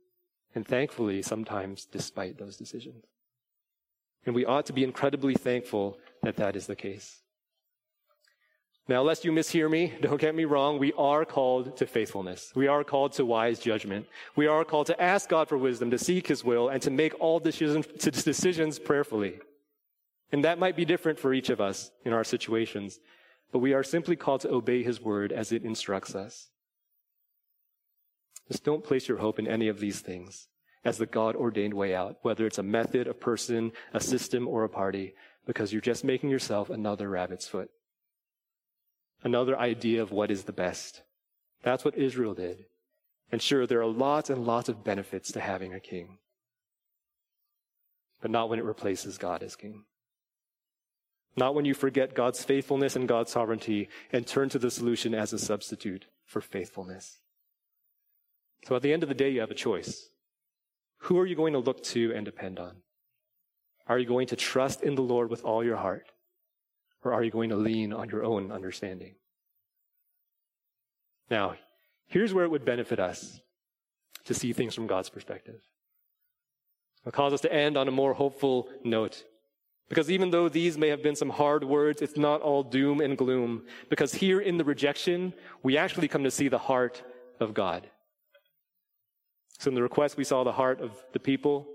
and 0.52 0.66
thankfully, 0.66 1.22
sometimes 1.22 1.84
despite 1.84 2.38
those 2.38 2.56
decisions. 2.56 3.04
And 4.26 4.34
we 4.34 4.44
ought 4.44 4.66
to 4.66 4.72
be 4.72 4.82
incredibly 4.82 5.34
thankful 5.34 5.98
that 6.24 6.34
that 6.36 6.56
is 6.56 6.66
the 6.66 6.74
case. 6.74 7.20
Now, 8.88 9.02
lest 9.02 9.24
you 9.24 9.30
mishear 9.30 9.70
me, 9.70 9.92
don't 10.00 10.20
get 10.20 10.34
me 10.34 10.44
wrong, 10.44 10.80
we 10.80 10.92
are 10.94 11.24
called 11.24 11.76
to 11.76 11.86
faithfulness. 11.86 12.50
We 12.56 12.66
are 12.66 12.82
called 12.82 13.12
to 13.12 13.24
wise 13.24 13.60
judgment. 13.60 14.06
We 14.34 14.48
are 14.48 14.64
called 14.64 14.88
to 14.88 15.00
ask 15.00 15.28
God 15.28 15.48
for 15.48 15.56
wisdom, 15.56 15.92
to 15.92 15.98
seek 15.98 16.26
His 16.26 16.42
will, 16.42 16.70
and 16.70 16.82
to 16.82 16.90
make 16.90 17.14
all 17.20 17.38
decisions, 17.38 17.86
decisions 17.86 18.80
prayerfully. 18.80 19.38
And 20.32 20.44
that 20.44 20.58
might 20.58 20.76
be 20.76 20.86
different 20.86 21.18
for 21.18 21.34
each 21.34 21.50
of 21.50 21.60
us 21.60 21.90
in 22.04 22.14
our 22.14 22.24
situations, 22.24 22.98
but 23.52 23.58
we 23.58 23.74
are 23.74 23.82
simply 23.82 24.16
called 24.16 24.40
to 24.40 24.50
obey 24.50 24.82
his 24.82 25.00
word 25.00 25.30
as 25.30 25.52
it 25.52 25.62
instructs 25.62 26.14
us. 26.14 26.48
Just 28.48 28.64
don't 28.64 28.82
place 28.82 29.08
your 29.08 29.18
hope 29.18 29.38
in 29.38 29.46
any 29.46 29.68
of 29.68 29.78
these 29.78 30.00
things 30.00 30.48
as 30.84 30.98
the 30.98 31.06
God 31.06 31.36
ordained 31.36 31.74
way 31.74 31.94
out, 31.94 32.16
whether 32.22 32.46
it's 32.46 32.58
a 32.58 32.62
method, 32.62 33.06
a 33.06 33.14
person, 33.14 33.72
a 33.92 34.00
system, 34.00 34.48
or 34.48 34.64
a 34.64 34.68
party, 34.68 35.14
because 35.46 35.72
you're 35.72 35.80
just 35.80 36.02
making 36.02 36.30
yourself 36.30 36.70
another 36.70 37.08
rabbit's 37.08 37.46
foot. 37.46 37.70
Another 39.22 39.56
idea 39.56 40.02
of 40.02 40.10
what 40.10 40.30
is 40.30 40.44
the 40.44 40.52
best. 40.52 41.02
That's 41.62 41.84
what 41.84 41.96
Israel 41.96 42.34
did. 42.34 42.64
And 43.30 43.40
sure, 43.40 43.66
there 43.66 43.80
are 43.80 43.86
lots 43.86 44.28
and 44.28 44.44
lots 44.44 44.68
of 44.68 44.82
benefits 44.82 45.30
to 45.32 45.40
having 45.40 45.72
a 45.72 45.80
king. 45.80 46.18
But 48.20 48.30
not 48.30 48.48
when 48.48 48.58
it 48.58 48.64
replaces 48.64 49.18
God 49.18 49.42
as 49.42 49.54
king. 49.54 49.84
Not 51.36 51.54
when 51.54 51.64
you 51.64 51.74
forget 51.74 52.14
God's 52.14 52.44
faithfulness 52.44 52.94
and 52.94 53.08
God's 53.08 53.32
sovereignty 53.32 53.88
and 54.12 54.26
turn 54.26 54.48
to 54.50 54.58
the 54.58 54.70
solution 54.70 55.14
as 55.14 55.32
a 55.32 55.38
substitute 55.38 56.06
for 56.24 56.40
faithfulness. 56.40 57.20
So 58.66 58.76
at 58.76 58.82
the 58.82 58.92
end 58.92 59.02
of 59.02 59.08
the 59.08 59.14
day, 59.14 59.30
you 59.30 59.40
have 59.40 59.50
a 59.50 59.54
choice. 59.54 60.08
Who 60.98 61.18
are 61.18 61.26
you 61.26 61.34
going 61.34 61.54
to 61.54 61.58
look 61.58 61.82
to 61.84 62.12
and 62.14 62.24
depend 62.24 62.58
on? 62.58 62.76
Are 63.88 63.98
you 63.98 64.06
going 64.06 64.28
to 64.28 64.36
trust 64.36 64.82
in 64.82 64.94
the 64.94 65.02
Lord 65.02 65.30
with 65.30 65.44
all 65.44 65.64
your 65.64 65.76
heart? 65.76 66.12
Or 67.02 67.12
are 67.12 67.24
you 67.24 67.30
going 67.30 67.50
to 67.50 67.56
lean 67.56 67.92
on 67.92 68.08
your 68.10 68.24
own 68.24 68.52
understanding? 68.52 69.16
Now, 71.28 71.56
here's 72.06 72.32
where 72.32 72.44
it 72.44 72.50
would 72.50 72.64
benefit 72.64 73.00
us 73.00 73.40
to 74.26 74.34
see 74.34 74.52
things 74.52 74.74
from 74.74 74.86
God's 74.86 75.08
perspective. 75.08 75.60
It'll 77.00 77.12
cause 77.12 77.32
us 77.32 77.40
to 77.40 77.52
end 77.52 77.76
on 77.76 77.88
a 77.88 77.92
more 77.92 78.14
hopeful 78.14 78.68
note. 78.84 79.24
Because 79.92 80.10
even 80.10 80.30
though 80.30 80.48
these 80.48 80.78
may 80.78 80.88
have 80.88 81.02
been 81.02 81.14
some 81.14 81.28
hard 81.28 81.64
words, 81.64 82.00
it's 82.00 82.16
not 82.16 82.40
all 82.40 82.62
doom 82.62 83.02
and 83.02 83.14
gloom. 83.14 83.66
Because 83.90 84.14
here 84.14 84.40
in 84.40 84.56
the 84.56 84.64
rejection, 84.64 85.34
we 85.62 85.76
actually 85.76 86.08
come 86.08 86.24
to 86.24 86.30
see 86.30 86.48
the 86.48 86.56
heart 86.56 87.02
of 87.40 87.52
God. 87.52 87.90
So 89.58 89.68
in 89.68 89.74
the 89.74 89.82
request, 89.82 90.16
we 90.16 90.24
saw 90.24 90.44
the 90.44 90.52
heart 90.52 90.80
of 90.80 90.92
the 91.12 91.18
people. 91.18 91.66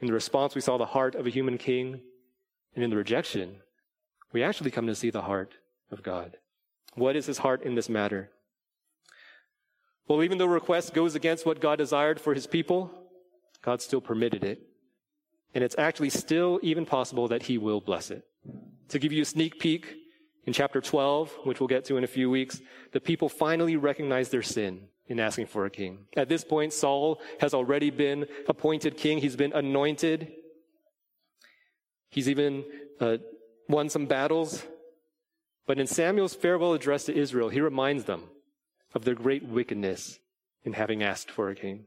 In 0.00 0.08
the 0.08 0.12
response, 0.12 0.56
we 0.56 0.60
saw 0.60 0.78
the 0.78 0.84
heart 0.84 1.14
of 1.14 1.28
a 1.28 1.30
human 1.30 1.56
king. 1.56 2.00
And 2.74 2.82
in 2.82 2.90
the 2.90 2.96
rejection, 2.96 3.58
we 4.32 4.42
actually 4.42 4.72
come 4.72 4.88
to 4.88 4.94
see 4.96 5.10
the 5.10 5.22
heart 5.22 5.54
of 5.92 6.02
God. 6.02 6.38
What 6.96 7.14
is 7.14 7.26
his 7.26 7.38
heart 7.38 7.62
in 7.62 7.76
this 7.76 7.88
matter? 7.88 8.30
Well, 10.08 10.24
even 10.24 10.38
though 10.38 10.46
request 10.46 10.92
goes 10.92 11.14
against 11.14 11.46
what 11.46 11.60
God 11.60 11.76
desired 11.76 12.20
for 12.20 12.34
his 12.34 12.48
people, 12.48 12.90
God 13.62 13.80
still 13.80 14.00
permitted 14.00 14.42
it. 14.42 14.73
And 15.54 15.62
it's 15.62 15.76
actually 15.78 16.10
still 16.10 16.58
even 16.62 16.84
possible 16.84 17.28
that 17.28 17.44
he 17.44 17.58
will 17.58 17.80
bless 17.80 18.10
it. 18.10 18.24
To 18.88 18.98
give 18.98 19.12
you 19.12 19.22
a 19.22 19.24
sneak 19.24 19.58
peek, 19.58 19.96
in 20.46 20.52
chapter 20.52 20.80
12, 20.80 21.38
which 21.44 21.60
we'll 21.60 21.68
get 21.68 21.84
to 21.86 21.96
in 21.96 22.04
a 22.04 22.08
few 22.08 22.30
weeks, 22.30 22.60
the 22.92 23.00
people 23.00 23.28
finally 23.28 23.76
recognize 23.76 24.28
their 24.28 24.42
sin 24.42 24.88
in 25.06 25.20
asking 25.20 25.46
for 25.46 25.66
a 25.66 25.70
king. 25.70 26.06
At 26.16 26.28
this 26.28 26.44
point, 26.44 26.72
Saul 26.72 27.20
has 27.40 27.54
already 27.54 27.90
been 27.90 28.26
appointed 28.48 28.96
king. 28.96 29.18
He's 29.18 29.36
been 29.36 29.52
anointed. 29.52 30.32
He's 32.10 32.28
even 32.28 32.64
uh, 33.00 33.18
won 33.68 33.88
some 33.88 34.06
battles. 34.06 34.64
But 35.66 35.78
in 35.78 35.86
Samuel's 35.86 36.34
farewell 36.34 36.74
address 36.74 37.04
to 37.04 37.16
Israel, 37.16 37.48
he 37.48 37.60
reminds 37.60 38.04
them 38.04 38.24
of 38.94 39.04
their 39.04 39.14
great 39.14 39.44
wickedness 39.44 40.18
in 40.62 40.74
having 40.74 41.02
asked 41.02 41.30
for 41.30 41.48
a 41.48 41.54
king. 41.54 41.86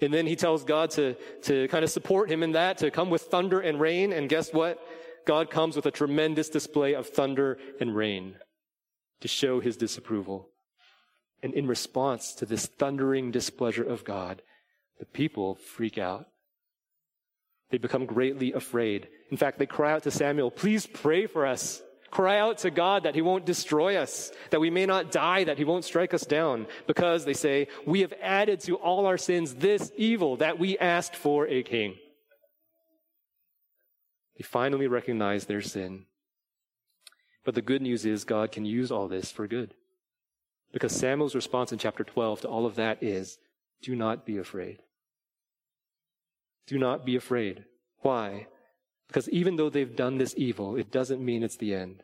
And 0.00 0.12
then 0.12 0.26
he 0.26 0.36
tells 0.36 0.64
God 0.64 0.90
to, 0.92 1.14
to 1.42 1.68
kind 1.68 1.84
of 1.84 1.90
support 1.90 2.30
him 2.30 2.42
in 2.42 2.52
that, 2.52 2.78
to 2.78 2.90
come 2.90 3.10
with 3.10 3.22
thunder 3.22 3.60
and 3.60 3.80
rain. 3.80 4.12
And 4.12 4.28
guess 4.28 4.52
what? 4.52 4.78
God 5.26 5.50
comes 5.50 5.76
with 5.76 5.86
a 5.86 5.90
tremendous 5.90 6.48
display 6.48 6.94
of 6.94 7.08
thunder 7.08 7.58
and 7.80 7.94
rain 7.94 8.36
to 9.20 9.28
show 9.28 9.60
his 9.60 9.76
disapproval. 9.76 10.48
And 11.42 11.54
in 11.54 11.66
response 11.66 12.32
to 12.34 12.46
this 12.46 12.66
thundering 12.66 13.30
displeasure 13.30 13.84
of 13.84 14.04
God, 14.04 14.42
the 14.98 15.06
people 15.06 15.56
freak 15.56 15.98
out. 15.98 16.26
They 17.70 17.78
become 17.78 18.06
greatly 18.06 18.52
afraid. 18.52 19.08
In 19.30 19.36
fact, 19.36 19.58
they 19.58 19.66
cry 19.66 19.92
out 19.92 20.02
to 20.04 20.10
Samuel, 20.10 20.50
please 20.50 20.86
pray 20.86 21.26
for 21.26 21.46
us. 21.46 21.82
Cry 22.12 22.38
out 22.38 22.58
to 22.58 22.70
God 22.70 23.04
that 23.04 23.14
he 23.14 23.22
won't 23.22 23.46
destroy 23.46 23.96
us, 23.96 24.32
that 24.50 24.60
we 24.60 24.68
may 24.68 24.84
not 24.84 25.10
die, 25.10 25.44
that 25.44 25.56
he 25.56 25.64
won't 25.64 25.86
strike 25.86 26.12
us 26.12 26.26
down. 26.26 26.66
Because 26.86 27.24
they 27.24 27.32
say, 27.32 27.68
we 27.86 28.02
have 28.02 28.12
added 28.20 28.60
to 28.60 28.76
all 28.76 29.06
our 29.06 29.16
sins 29.16 29.54
this 29.54 29.90
evil 29.96 30.36
that 30.36 30.58
we 30.58 30.76
asked 30.76 31.16
for 31.16 31.48
a 31.48 31.62
king. 31.62 31.94
They 34.36 34.42
finally 34.42 34.88
recognize 34.88 35.46
their 35.46 35.62
sin. 35.62 36.04
But 37.46 37.54
the 37.54 37.62
good 37.62 37.80
news 37.80 38.04
is 38.04 38.24
God 38.24 38.52
can 38.52 38.66
use 38.66 38.92
all 38.92 39.08
this 39.08 39.32
for 39.32 39.46
good. 39.46 39.72
Because 40.70 40.92
Samuel's 40.92 41.34
response 41.34 41.72
in 41.72 41.78
chapter 41.78 42.04
12 42.04 42.42
to 42.42 42.48
all 42.48 42.66
of 42.66 42.76
that 42.76 43.02
is, 43.02 43.38
do 43.80 43.96
not 43.96 44.26
be 44.26 44.36
afraid. 44.36 44.80
Do 46.66 46.78
not 46.78 47.06
be 47.06 47.16
afraid. 47.16 47.64
Why? 48.00 48.48
Because 49.12 49.28
even 49.28 49.56
though 49.56 49.68
they've 49.68 49.94
done 49.94 50.16
this 50.16 50.32
evil, 50.38 50.74
it 50.74 50.90
doesn't 50.90 51.22
mean 51.22 51.42
it's 51.42 51.58
the 51.58 51.74
end. 51.74 52.02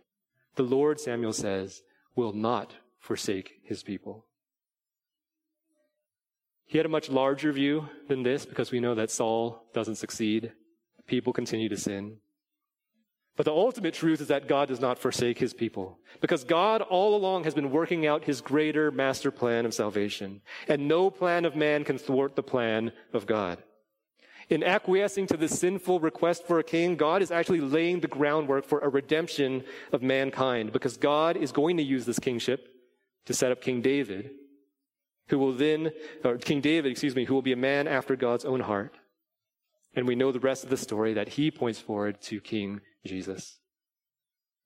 The 0.56 0.62
Lord, 0.62 1.00
Samuel 1.00 1.32
says, 1.32 1.80
will 2.14 2.34
not 2.34 2.74
forsake 3.00 3.62
his 3.64 3.82
people. 3.82 4.26
He 6.66 6.76
had 6.76 6.84
a 6.84 6.90
much 6.90 7.08
larger 7.08 7.50
view 7.50 7.88
than 8.08 8.24
this 8.24 8.44
because 8.44 8.70
we 8.70 8.78
know 8.78 8.94
that 8.94 9.10
Saul 9.10 9.70
doesn't 9.72 9.94
succeed. 9.94 10.52
People 11.06 11.32
continue 11.32 11.70
to 11.70 11.78
sin. 11.78 12.18
But 13.36 13.46
the 13.46 13.54
ultimate 13.54 13.94
truth 13.94 14.20
is 14.20 14.28
that 14.28 14.46
God 14.46 14.68
does 14.68 14.80
not 14.80 14.98
forsake 14.98 15.38
his 15.38 15.54
people 15.54 15.98
because 16.20 16.44
God 16.44 16.82
all 16.82 17.16
along 17.16 17.44
has 17.44 17.54
been 17.54 17.70
working 17.70 18.06
out 18.06 18.24
his 18.24 18.42
greater 18.42 18.90
master 18.90 19.30
plan 19.30 19.64
of 19.64 19.72
salvation. 19.72 20.42
And 20.68 20.86
no 20.86 21.08
plan 21.08 21.46
of 21.46 21.56
man 21.56 21.84
can 21.84 21.96
thwart 21.96 22.36
the 22.36 22.42
plan 22.42 22.92
of 23.14 23.24
God. 23.24 23.62
In 24.50 24.64
acquiescing 24.64 25.26
to 25.26 25.36
the 25.36 25.48
sinful 25.48 26.00
request 26.00 26.46
for 26.46 26.58
a 26.58 26.64
king, 26.64 26.96
God 26.96 27.20
is 27.20 27.30
actually 27.30 27.60
laying 27.60 28.00
the 28.00 28.08
groundwork 28.08 28.64
for 28.64 28.78
a 28.78 28.88
redemption 28.88 29.62
of 29.92 30.02
mankind 30.02 30.72
because 30.72 30.96
God 30.96 31.36
is 31.36 31.52
going 31.52 31.76
to 31.76 31.82
use 31.82 32.06
this 32.06 32.18
kingship 32.18 32.68
to 33.26 33.34
set 33.34 33.52
up 33.52 33.60
King 33.60 33.82
David, 33.82 34.30
who 35.28 35.38
will 35.38 35.52
then, 35.52 35.92
or 36.24 36.38
King 36.38 36.62
David, 36.62 36.90
excuse 36.90 37.14
me, 37.14 37.26
who 37.26 37.34
will 37.34 37.42
be 37.42 37.52
a 37.52 37.56
man 37.56 37.86
after 37.86 38.16
God's 38.16 38.46
own 38.46 38.60
heart. 38.60 38.96
And 39.94 40.06
we 40.06 40.14
know 40.14 40.32
the 40.32 40.40
rest 40.40 40.64
of 40.64 40.70
the 40.70 40.78
story 40.78 41.12
that 41.12 41.28
he 41.30 41.50
points 41.50 41.78
forward 41.78 42.22
to 42.22 42.40
King 42.40 42.80
Jesus. 43.04 43.58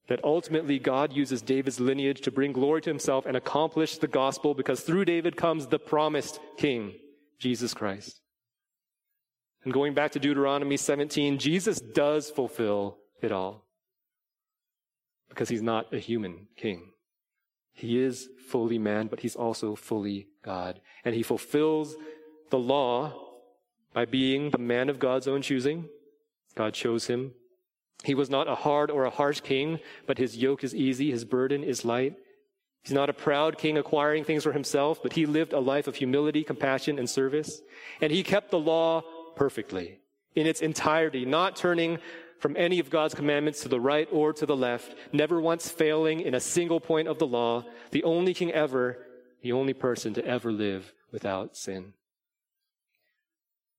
That 0.09 0.23
ultimately 0.23 0.79
God 0.79 1.13
uses 1.13 1.43
David's 1.43 1.81
lineage 1.81 2.21
to 2.21 2.31
bring 2.31 2.53
glory 2.53 2.83
to 2.83 2.91
himself 2.91 3.27
and 3.27 3.37
accomplish 3.37 3.99
the 3.99 4.07
gospel 4.07 4.55
because 4.55 4.83
through 4.83 5.07
David 5.07 5.37
comes 5.37 5.67
the 5.67 5.79
promised 5.81 6.39
king, 6.57 6.95
Jesus 7.41 7.75
Christ. 7.75 8.22
And 9.65 9.73
going 9.73 9.95
back 9.95 10.13
to 10.13 10.19
Deuteronomy 10.19 10.77
17, 10.77 11.39
Jesus 11.39 11.81
does 11.81 12.31
fulfill 12.31 12.99
it 13.21 13.31
all 13.33 13.65
because 15.29 15.49
he's 15.49 15.63
not 15.63 15.93
a 15.95 15.99
human 15.99 16.49
king. 16.57 16.91
He 17.73 18.01
is 18.01 18.29
fully 18.49 18.79
man, 18.79 19.07
but 19.07 19.21
he's 19.21 19.37
also 19.37 19.75
fully 19.75 20.29
God. 20.45 20.81
And 21.05 21.15
he 21.15 21.23
fulfills 21.23 21.95
the 22.51 22.59
law 22.59 23.15
by 23.95 24.05
being 24.05 24.51
the 24.51 24.59
man 24.59 24.89
of 24.89 24.99
God's 24.99 25.29
own 25.29 25.43
choosing. 25.43 25.89
God 26.55 26.75
chose 26.75 27.07
him 27.07 27.33
he 28.05 28.15
was 28.15 28.31
not 28.31 28.49
a 28.49 28.55
hard 28.55 28.91
or 28.91 29.05
a 29.05 29.11
harsh 29.11 29.41
king, 29.41 29.79
but 30.07 30.19
his 30.19 30.37
yoke 30.37 30.65
is 30.65 30.75
easy, 30.75 31.11
his 31.11 31.25
burden 31.25 31.63
is 31.63 31.85
light. 31.85 32.17
He's 32.83 32.93
not 32.93 33.09
a 33.09 33.13
proud 33.15 33.59
king 33.59 33.79
acquiring 33.79 34.25
things 34.25 34.43
for 34.43 34.53
himself, 34.53 35.01
but 35.03 35.13
he 35.13 35.25
lived 35.25 35.53
a 35.53 35.61
life 35.61 35.87
of 35.87 35.95
humility, 35.95 36.43
compassion, 36.43 36.99
and 36.99 37.09
service. 37.09 37.63
And 38.01 38.11
he 38.11 38.25
kept 38.25 38.51
the 38.51 38.59
law 38.59 39.03
perfectly 39.35 40.01
in 40.35 40.47
its 40.47 40.61
entirety, 40.63 41.25
not 41.25 41.57
turning 41.57 41.99
from 42.39 42.57
any 42.57 42.81
of 42.81 42.91
God's 42.91 43.15
commandments 43.15 43.61
to 43.61 43.69
the 43.69 43.81
right 43.81 44.09
or 44.11 44.33
to 44.33 44.47
the 44.47 44.57
left, 44.57 44.97
never 45.13 45.41
once 45.41 45.69
failing 45.69 46.21
in 46.21 46.35
a 46.35 46.41
single 46.41 46.81
point 46.81 47.07
of 47.07 47.19
the 47.19 47.27
law, 47.27 47.65
the 47.93 48.03
only 48.03 48.35
king 48.35 48.51
ever, 48.51 48.99
the 49.43 49.53
only 49.53 49.73
person 49.73 50.15
to 50.15 50.25
ever 50.25 50.51
live 50.51 50.93
without 51.13 51.57
sin 51.57 51.93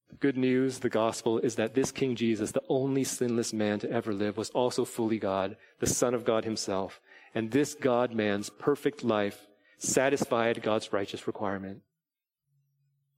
The 0.10 0.16
good 0.16 0.38
news, 0.38 0.80
the 0.80 0.89
gospel, 0.89 1.39
is 1.39 1.56
that 1.56 1.74
this 1.74 1.91
King 1.91 2.16
Jesus, 2.16 2.51
the 2.51 2.64
only 2.70 3.04
sinless 3.04 3.51
man 3.51 3.80
to 3.80 3.91
ever 3.91 4.14
live, 4.14 4.38
was 4.38 4.51
also 4.51 4.86
fully 4.86 5.20
God, 5.20 5.58
the 5.80 5.88
Son 5.88 6.14
of 6.14 6.24
God 6.24 6.45
himself. 6.45 7.01
And 7.36 7.51
this 7.51 7.74
God 7.74 8.14
man's 8.14 8.49
perfect 8.49 9.04
life 9.04 9.47
satisfied 9.78 10.62
God's 10.62 10.93
righteous 10.93 11.28
requirement. 11.28 11.82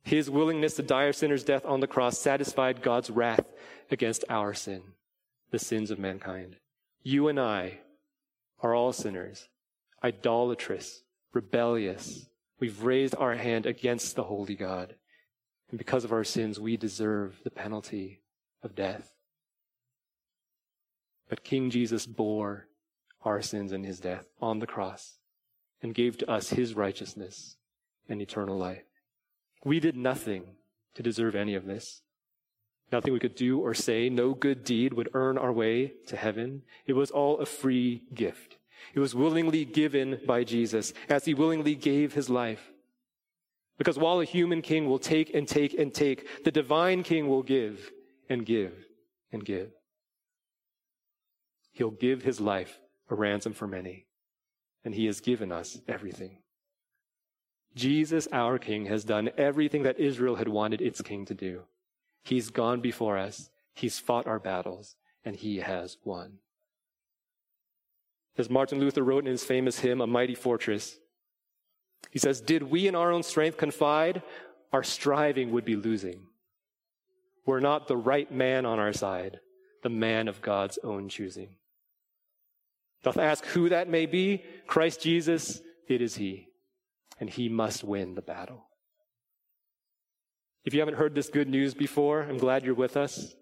His 0.06 0.30
willingness 0.30 0.76
to 0.76 0.84
die 0.84 1.06
a 1.06 1.14
sinner's 1.14 1.44
death 1.44 1.66
on 1.66 1.80
the 1.80 1.88
cross 1.88 2.20
satisfied 2.20 2.84
God's 2.84 3.10
wrath 3.10 3.52
against 3.90 4.24
our 4.30 4.54
sin, 4.54 4.84
the 5.50 5.58
sins 5.58 5.90
of 5.90 5.98
mankind. 5.98 6.58
You 7.02 7.28
and 7.28 7.40
I 7.40 7.80
are 8.62 8.76
all 8.76 8.94
sinners, 8.94 9.50
idolatrous, 10.04 11.02
rebellious. 11.34 12.28
We've 12.60 12.84
raised 12.84 13.16
our 13.16 13.34
hand 13.34 13.66
against 13.66 14.16
the 14.16 14.24
holy 14.24 14.54
God. 14.54 14.94
And 15.72 15.80
because 15.80 16.04
of 16.04 16.12
our 16.12 16.24
sins, 16.24 16.60
we 16.60 16.78
deserve 16.78 17.40
the 17.44 17.50
penalty 17.50 18.22
of 18.62 18.76
death. 18.76 19.12
But 21.28 21.44
King 21.44 21.72
Jesus 21.72 22.06
bore 22.06 22.68
our 23.24 23.42
sins 23.42 23.72
in 23.72 23.84
his 23.84 24.00
death 24.00 24.28
on 24.40 24.60
the 24.60 24.68
cross 24.68 25.18
and 25.82 25.96
gave 25.96 26.20
to 26.20 26.30
us 26.30 26.52
his 26.52 26.76
righteousness 26.76 27.58
and 28.08 28.22
eternal 28.22 28.56
life. 28.56 28.84
We 29.66 29.82
did 29.82 29.98
nothing 29.98 30.44
to 30.94 31.04
deserve 31.04 31.36
any 31.36 31.56
of 31.56 31.66
this. 31.66 32.04
Nothing 32.92 33.14
we 33.14 33.20
could 33.20 33.36
do 33.36 33.60
or 33.60 33.74
say, 33.74 34.10
no 34.10 34.36
good 34.36 34.64
deed 34.64 34.94
would 34.94 35.10
earn 35.14 35.38
our 35.38 35.52
way 35.52 35.94
to 36.08 36.16
heaven. 36.16 36.62
It 36.86 36.94
was 36.94 37.10
all 37.10 37.40
a 37.40 37.46
free 37.46 38.04
gift. 38.14 38.58
It 38.94 39.00
was 39.00 39.16
willingly 39.16 39.66
given 39.66 40.22
by 40.28 40.44
Jesus 40.44 40.94
as 41.10 41.26
he 41.26 41.34
willingly 41.34 41.74
gave 41.74 42.14
his 42.14 42.30
life. 42.30 42.72
Because 43.80 43.98
while 43.98 44.22
a 44.22 44.26
human 44.26 44.62
king 44.62 44.88
will 44.88 45.00
take 45.00 45.34
and 45.34 45.48
take 45.48 45.74
and 45.74 45.92
take, 45.94 46.44
the 46.44 46.52
divine 46.52 47.02
king 47.02 47.28
will 47.28 47.44
give 47.44 47.92
and 48.30 48.46
give 48.46 48.74
and 49.32 49.44
give. 49.44 49.72
He'll 51.72 51.92
give 51.92 52.22
his 52.22 52.40
life 52.40 52.80
a 53.10 53.16
ransom 53.16 53.54
for 53.54 53.68
many, 53.68 54.06
and 54.86 54.94
he 54.94 55.08
has 55.08 55.20
given 55.20 55.52
us 55.52 55.80
everything. 55.88 56.38
Jesus, 57.76 58.28
our 58.32 58.58
king, 58.58 58.86
has 58.86 59.04
done 59.04 59.30
everything 59.38 59.84
that 59.84 60.00
Israel 60.00 60.36
had 60.36 60.48
wanted 60.48 60.82
its 60.82 61.02
king 61.02 61.26
to 61.26 61.34
do. 61.34 61.64
He's 62.24 62.50
gone 62.50 62.82
before 62.82 63.18
us, 63.18 63.50
he's 63.74 64.00
fought 64.00 64.28
our 64.28 64.40
battles, 64.40 64.96
and 65.24 65.36
he 65.36 65.58
has 65.58 65.98
won. 66.04 66.40
As 68.38 68.50
Martin 68.50 68.80
Luther 68.80 69.04
wrote 69.04 69.26
in 69.26 69.32
his 69.32 69.44
famous 69.44 69.80
hymn, 69.80 70.02
A 70.02 70.08
Mighty 70.08 70.36
Fortress, 70.36 70.98
he 72.12 72.20
says, 72.20 72.42
Did 72.42 72.64
we 72.64 72.88
in 72.88 72.96
our 72.96 73.12
own 73.12 73.24
strength 73.24 73.58
confide, 73.58 74.22
our 74.76 74.84
striving 74.84 75.52
would 75.52 75.64
be 75.64 75.78
losing. 75.78 76.22
We're 77.46 77.62
not 77.62 77.88
the 77.88 77.96
right 77.96 78.30
man 78.32 78.66
on 78.66 78.80
our 78.80 78.92
side, 78.92 79.40
the 79.84 79.90
man 79.90 80.28
of 80.28 80.42
God's 80.42 80.78
own 80.84 81.08
choosing. 81.08 81.56
Doth 83.04 83.18
ask 83.18 83.46
who 83.46 83.70
that 83.70 83.88
may 83.88 84.06
be? 84.06 84.44
Christ 84.68 85.02
Jesus, 85.02 85.62
it 85.88 86.02
is 86.02 86.16
he. 86.16 86.50
And 87.20 87.30
he 87.30 87.50
must 87.50 87.84
win 87.84 88.16
the 88.16 88.22
battle. 88.22 88.66
If 90.66 90.74
you 90.74 90.80
haven't 90.80 90.96
heard 90.98 91.16
this 91.16 91.30
good 91.30 91.48
news 91.48 91.74
before, 91.74 92.24
I'm 92.24 92.38
glad 92.38 92.66
you're 92.66 92.74
with 92.74 92.98
us. 92.98 93.36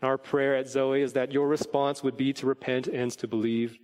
Our 0.00 0.16
prayer 0.16 0.54
at 0.54 0.68
Zoe 0.68 1.02
is 1.02 1.14
that 1.14 1.32
your 1.32 1.48
response 1.48 2.02
would 2.02 2.16
be 2.16 2.32
to 2.34 2.46
repent 2.46 2.86
and 2.86 3.10
to 3.12 3.26
believe. 3.26 3.78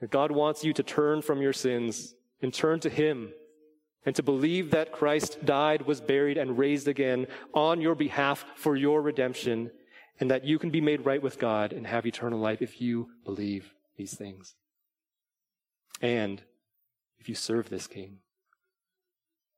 That 0.00 0.10
God 0.10 0.30
wants 0.30 0.62
you 0.62 0.74
to 0.74 0.82
turn 0.82 1.22
from 1.22 1.40
your 1.40 1.54
sins 1.54 2.14
and 2.42 2.52
turn 2.52 2.80
to 2.80 2.90
Him 2.90 3.32
and 4.04 4.14
to 4.14 4.22
believe 4.22 4.70
that 4.70 4.92
Christ 4.92 5.44
died, 5.44 5.82
was 5.82 6.00
buried, 6.00 6.38
and 6.38 6.56
raised 6.56 6.86
again 6.86 7.26
on 7.52 7.80
your 7.80 7.96
behalf 7.96 8.44
for 8.54 8.76
your 8.76 9.02
redemption, 9.02 9.70
and 10.20 10.30
that 10.30 10.44
you 10.44 10.60
can 10.60 10.70
be 10.70 10.80
made 10.80 11.04
right 11.04 11.20
with 11.20 11.40
God 11.40 11.72
and 11.72 11.86
have 11.86 12.06
eternal 12.06 12.38
life 12.38 12.62
if 12.62 12.80
you 12.80 13.08
believe 13.24 13.74
these 13.96 14.14
things. 14.14 14.54
And 16.00 16.42
if 17.18 17.28
you 17.28 17.34
serve 17.34 17.68
this 17.68 17.88
King. 17.88 18.18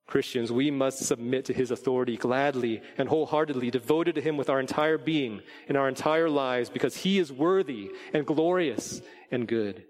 Christians, 0.08 0.50
we 0.50 0.70
must 0.70 1.04
submit 1.04 1.44
to 1.44 1.52
his 1.52 1.70
authority 1.70 2.16
gladly 2.16 2.80
and 2.96 3.10
wholeheartedly, 3.10 3.70
devoted 3.70 4.14
to 4.14 4.22
him 4.22 4.38
with 4.38 4.48
our 4.48 4.58
entire 4.58 4.96
being 4.96 5.42
and 5.68 5.76
our 5.76 5.86
entire 5.86 6.30
lives, 6.30 6.70
because 6.70 6.96
he 6.96 7.18
is 7.18 7.30
worthy 7.30 7.90
and 8.14 8.26
glorious 8.26 9.02
and 9.30 9.46
good. 9.46 9.84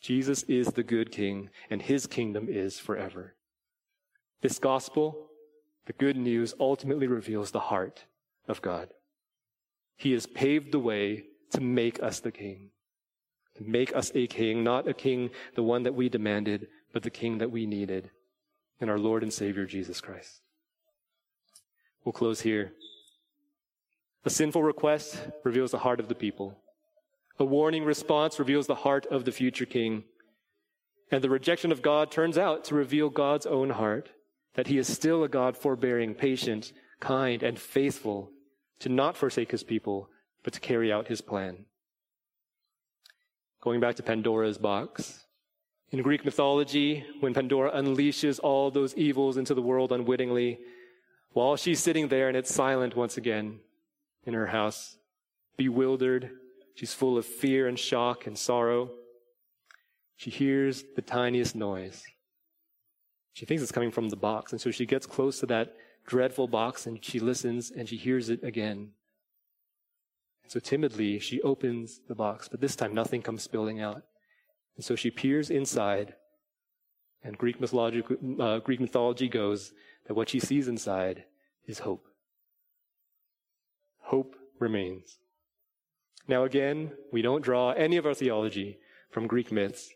Jesus 0.00 0.44
is 0.44 0.68
the 0.68 0.82
good 0.82 1.12
king, 1.12 1.50
and 1.68 1.82
his 1.82 2.06
kingdom 2.06 2.46
is 2.48 2.78
forever. 2.78 3.34
This 4.40 4.58
gospel, 4.58 5.28
the 5.84 5.92
good 5.92 6.16
news, 6.16 6.54
ultimately 6.58 7.06
reveals 7.06 7.50
the 7.50 7.60
heart 7.60 8.06
of 8.48 8.62
God. 8.62 8.88
He 9.98 10.12
has 10.12 10.26
paved 10.26 10.72
the 10.72 10.78
way 10.78 11.24
to 11.50 11.60
make 11.60 12.02
us 12.02 12.20
the 12.20 12.32
king, 12.32 12.70
to 13.56 13.62
make 13.62 13.94
us 13.94 14.10
a 14.14 14.26
king, 14.26 14.64
not 14.64 14.88
a 14.88 14.94
king, 14.94 15.30
the 15.54 15.62
one 15.62 15.82
that 15.82 15.94
we 15.94 16.08
demanded, 16.08 16.68
but 16.94 17.02
the 17.02 17.10
king 17.10 17.36
that 17.38 17.50
we 17.50 17.66
needed 17.66 18.10
in 18.80 18.88
our 18.88 18.98
Lord 18.98 19.22
and 19.22 19.32
Savior 19.32 19.66
Jesus 19.66 20.00
Christ. 20.00 20.40
We'll 22.04 22.12
close 22.12 22.40
here. 22.42 22.72
A 24.24 24.30
sinful 24.30 24.62
request 24.62 25.18
reveals 25.42 25.70
the 25.70 25.78
heart 25.78 26.00
of 26.00 26.08
the 26.08 26.14
people. 26.14 26.58
A 27.38 27.44
warning 27.44 27.84
response 27.84 28.38
reveals 28.38 28.66
the 28.66 28.74
heart 28.74 29.06
of 29.06 29.24
the 29.24 29.32
future 29.32 29.66
king. 29.66 30.04
And 31.10 31.22
the 31.22 31.30
rejection 31.30 31.72
of 31.72 31.82
God 31.82 32.10
turns 32.10 32.38
out 32.38 32.64
to 32.64 32.74
reveal 32.74 33.10
God's 33.10 33.46
own 33.46 33.70
heart, 33.70 34.10
that 34.54 34.66
he 34.66 34.78
is 34.78 34.92
still 34.92 35.22
a 35.24 35.28
God 35.28 35.56
forbearing, 35.56 36.14
patient, 36.14 36.72
kind, 37.00 37.42
and 37.42 37.58
faithful 37.58 38.30
to 38.80 38.88
not 38.88 39.16
forsake 39.16 39.50
his 39.50 39.62
people, 39.62 40.08
but 40.42 40.52
to 40.52 40.60
carry 40.60 40.92
out 40.92 41.08
his 41.08 41.20
plan. 41.20 41.66
Going 43.60 43.80
back 43.80 43.96
to 43.96 44.02
Pandora's 44.02 44.58
box. 44.58 45.23
In 45.94 46.02
Greek 46.02 46.24
mythology, 46.24 47.06
when 47.20 47.34
Pandora 47.34 47.70
unleashes 47.70 48.40
all 48.42 48.68
those 48.68 48.96
evils 48.96 49.36
into 49.36 49.54
the 49.54 49.62
world 49.62 49.92
unwittingly, 49.92 50.58
while 51.34 51.54
she's 51.54 51.78
sitting 51.78 52.08
there 52.08 52.26
and 52.26 52.36
it's 52.36 52.52
silent 52.52 52.96
once 52.96 53.16
again 53.16 53.60
in 54.24 54.34
her 54.34 54.46
house, 54.46 54.96
bewildered, 55.56 56.30
She's 56.74 56.92
full 56.92 57.16
of 57.16 57.24
fear 57.24 57.68
and 57.68 57.78
shock 57.78 58.26
and 58.26 58.36
sorrow. 58.36 58.90
She 60.16 60.30
hears 60.30 60.82
the 60.96 61.00
tiniest 61.00 61.54
noise. 61.54 62.02
She 63.32 63.46
thinks 63.46 63.62
it's 63.62 63.70
coming 63.70 63.92
from 63.92 64.08
the 64.08 64.16
box. 64.16 64.50
And 64.50 64.60
so 64.60 64.72
she 64.72 64.86
gets 64.86 65.06
close 65.06 65.38
to 65.38 65.46
that 65.46 65.76
dreadful 66.08 66.48
box 66.48 66.88
and 66.88 67.04
she 67.04 67.20
listens 67.20 67.70
and 67.70 67.88
she 67.88 67.96
hears 67.96 68.30
it 68.30 68.42
again. 68.42 68.90
And 70.42 70.50
so 70.50 70.58
timidly, 70.58 71.20
she 71.20 71.40
opens 71.42 72.00
the 72.08 72.16
box, 72.16 72.48
but 72.48 72.60
this 72.60 72.74
time 72.74 72.94
nothing 72.94 73.22
comes 73.22 73.44
spilling 73.44 73.80
out. 73.80 74.02
And 74.76 74.84
so 74.84 74.96
she 74.96 75.10
peers 75.10 75.50
inside, 75.50 76.14
and 77.22 77.38
Greek 77.38 77.56
uh, 77.60 78.58
Greek 78.58 78.80
mythology 78.80 79.28
goes 79.28 79.72
that 80.06 80.14
what 80.14 80.28
she 80.28 80.40
sees 80.40 80.68
inside 80.68 81.24
is 81.66 81.80
hope. 81.80 82.06
Hope 84.00 84.34
remains. 84.58 85.18
Now, 86.26 86.44
again, 86.44 86.92
we 87.12 87.22
don't 87.22 87.44
draw 87.44 87.72
any 87.72 87.96
of 87.96 88.06
our 88.06 88.14
theology 88.14 88.78
from 89.10 89.26
Greek 89.26 89.52
myths, 89.52 89.90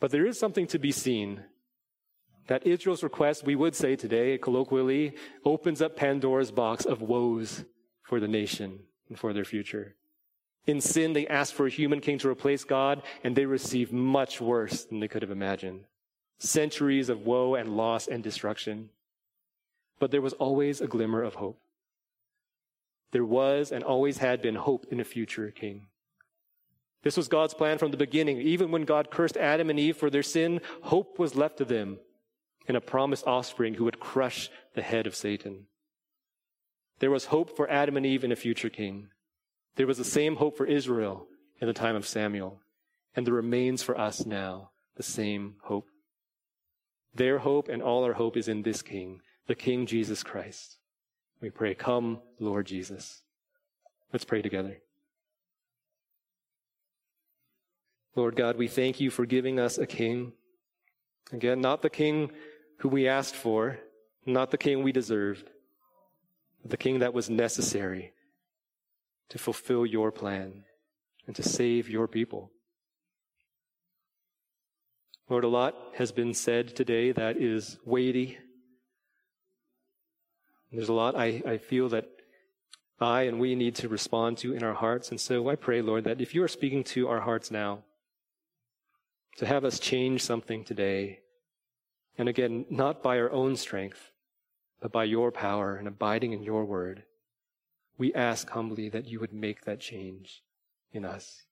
but 0.00 0.10
there 0.10 0.26
is 0.26 0.38
something 0.38 0.66
to 0.68 0.78
be 0.78 0.92
seen. 0.92 1.44
That 2.48 2.66
Israel's 2.66 3.02
request, 3.02 3.44
we 3.44 3.56
would 3.56 3.74
say 3.74 3.96
today, 3.96 4.38
colloquially, 4.38 5.14
opens 5.44 5.82
up 5.82 5.96
Pandora's 5.96 6.52
box 6.52 6.84
of 6.84 7.02
woes 7.02 7.64
for 8.04 8.20
the 8.20 8.28
nation 8.28 8.80
and 9.08 9.18
for 9.18 9.32
their 9.32 9.44
future. 9.44 9.96
In 10.66 10.80
sin, 10.80 11.12
they 11.12 11.26
asked 11.28 11.54
for 11.54 11.66
a 11.66 11.70
human 11.70 12.00
king 12.00 12.18
to 12.18 12.28
replace 12.28 12.64
God, 12.64 13.02
and 13.22 13.36
they 13.36 13.46
received 13.46 13.92
much 13.92 14.40
worse 14.40 14.84
than 14.84 15.00
they 15.00 15.08
could 15.08 15.22
have 15.22 15.30
imagined. 15.30 15.84
Centuries 16.38 17.08
of 17.08 17.24
woe 17.24 17.54
and 17.54 17.76
loss 17.76 18.08
and 18.08 18.22
destruction. 18.22 18.90
But 19.98 20.10
there 20.10 20.20
was 20.20 20.32
always 20.34 20.80
a 20.80 20.86
glimmer 20.86 21.22
of 21.22 21.36
hope. 21.36 21.60
There 23.12 23.24
was 23.24 23.70
and 23.70 23.84
always 23.84 24.18
had 24.18 24.42
been 24.42 24.56
hope 24.56 24.86
in 24.90 25.00
a 25.00 25.04
future 25.04 25.50
king. 25.50 25.86
This 27.02 27.16
was 27.16 27.28
God's 27.28 27.54
plan 27.54 27.78
from 27.78 27.92
the 27.92 27.96
beginning. 27.96 28.40
Even 28.40 28.72
when 28.72 28.84
God 28.84 29.12
cursed 29.12 29.36
Adam 29.36 29.70
and 29.70 29.78
Eve 29.78 29.96
for 29.96 30.10
their 30.10 30.24
sin, 30.24 30.60
hope 30.82 31.18
was 31.18 31.36
left 31.36 31.58
to 31.58 31.64
them 31.64 31.98
in 32.66 32.74
a 32.74 32.80
promised 32.80 33.26
offspring 33.26 33.74
who 33.74 33.84
would 33.84 34.00
crush 34.00 34.50
the 34.74 34.82
head 34.82 35.06
of 35.06 35.14
Satan. 35.14 35.66
There 36.98 37.12
was 37.12 37.26
hope 37.26 37.56
for 37.56 37.70
Adam 37.70 37.96
and 37.96 38.04
Eve 38.04 38.24
in 38.24 38.32
a 38.32 38.36
future 38.36 38.68
king. 38.68 39.10
There 39.76 39.86
was 39.86 39.98
the 39.98 40.04
same 40.04 40.36
hope 40.36 40.56
for 40.56 40.66
Israel 40.66 41.26
in 41.60 41.68
the 41.68 41.74
time 41.74 41.96
of 41.96 42.06
Samuel. 42.06 42.60
And 43.14 43.26
there 43.26 43.34
remains 43.34 43.82
for 43.82 43.98
us 43.98 44.26
now 44.26 44.70
the 44.96 45.02
same 45.02 45.56
hope. 45.62 45.86
Their 47.14 47.38
hope 47.38 47.68
and 47.68 47.82
all 47.82 48.04
our 48.04 48.14
hope 48.14 48.36
is 48.36 48.48
in 48.48 48.62
this 48.62 48.82
king, 48.82 49.20
the 49.46 49.54
King 49.54 49.86
Jesus 49.86 50.22
Christ. 50.22 50.78
We 51.40 51.50
pray, 51.50 51.74
Come, 51.74 52.20
Lord 52.38 52.66
Jesus. 52.66 53.22
Let's 54.12 54.24
pray 54.24 54.42
together. 54.42 54.78
Lord 58.14 58.36
God, 58.36 58.56
we 58.56 58.68
thank 58.68 59.00
you 59.00 59.10
for 59.10 59.26
giving 59.26 59.60
us 59.60 59.76
a 59.76 59.86
king. 59.86 60.32
Again, 61.32 61.60
not 61.60 61.82
the 61.82 61.90
king 61.90 62.30
who 62.78 62.88
we 62.88 63.08
asked 63.08 63.34
for, 63.34 63.78
not 64.24 64.50
the 64.50 64.58
king 64.58 64.82
we 64.82 64.92
deserved, 64.92 65.50
but 66.62 66.70
the 66.70 66.76
king 66.76 67.00
that 67.00 67.12
was 67.12 67.28
necessary 67.28 68.12
to 69.30 69.38
fulfill 69.38 69.84
your 69.84 70.10
plan 70.12 70.64
and 71.26 71.34
to 71.36 71.42
save 71.42 71.88
your 71.88 72.06
people. 72.06 72.50
Lord, 75.28 75.44
a 75.44 75.48
lot 75.48 75.74
has 75.94 76.12
been 76.12 76.34
said 76.34 76.76
today 76.76 77.10
that 77.12 77.36
is 77.36 77.78
weighty 77.84 78.38
there's 80.76 80.88
a 80.88 80.94
lot 80.94 81.16
I, 81.16 81.42
I 81.46 81.56
feel 81.58 81.88
that 81.90 82.06
I 83.00 83.22
and 83.22 83.40
we 83.40 83.54
need 83.54 83.74
to 83.76 83.88
respond 83.88 84.38
to 84.38 84.54
in 84.54 84.62
our 84.62 84.74
hearts. 84.74 85.10
And 85.10 85.20
so 85.20 85.48
I 85.48 85.56
pray, 85.56 85.80
Lord, 85.80 86.04
that 86.04 86.20
if 86.20 86.34
you 86.34 86.42
are 86.42 86.48
speaking 86.48 86.84
to 86.84 87.08
our 87.08 87.20
hearts 87.20 87.50
now, 87.50 87.84
to 89.38 89.46
have 89.46 89.64
us 89.64 89.78
change 89.78 90.22
something 90.22 90.64
today, 90.64 91.20
and 92.18 92.28
again, 92.28 92.64
not 92.70 93.02
by 93.02 93.18
our 93.18 93.30
own 93.30 93.56
strength, 93.56 94.12
but 94.80 94.92
by 94.92 95.04
your 95.04 95.30
power 95.30 95.76
and 95.76 95.88
abiding 95.88 96.32
in 96.32 96.42
your 96.42 96.64
word, 96.64 97.04
we 97.98 98.12
ask 98.14 98.48
humbly 98.50 98.88
that 98.88 99.06
you 99.06 99.20
would 99.20 99.32
make 99.32 99.64
that 99.64 99.80
change 99.80 100.42
in 100.92 101.04
us. 101.04 101.44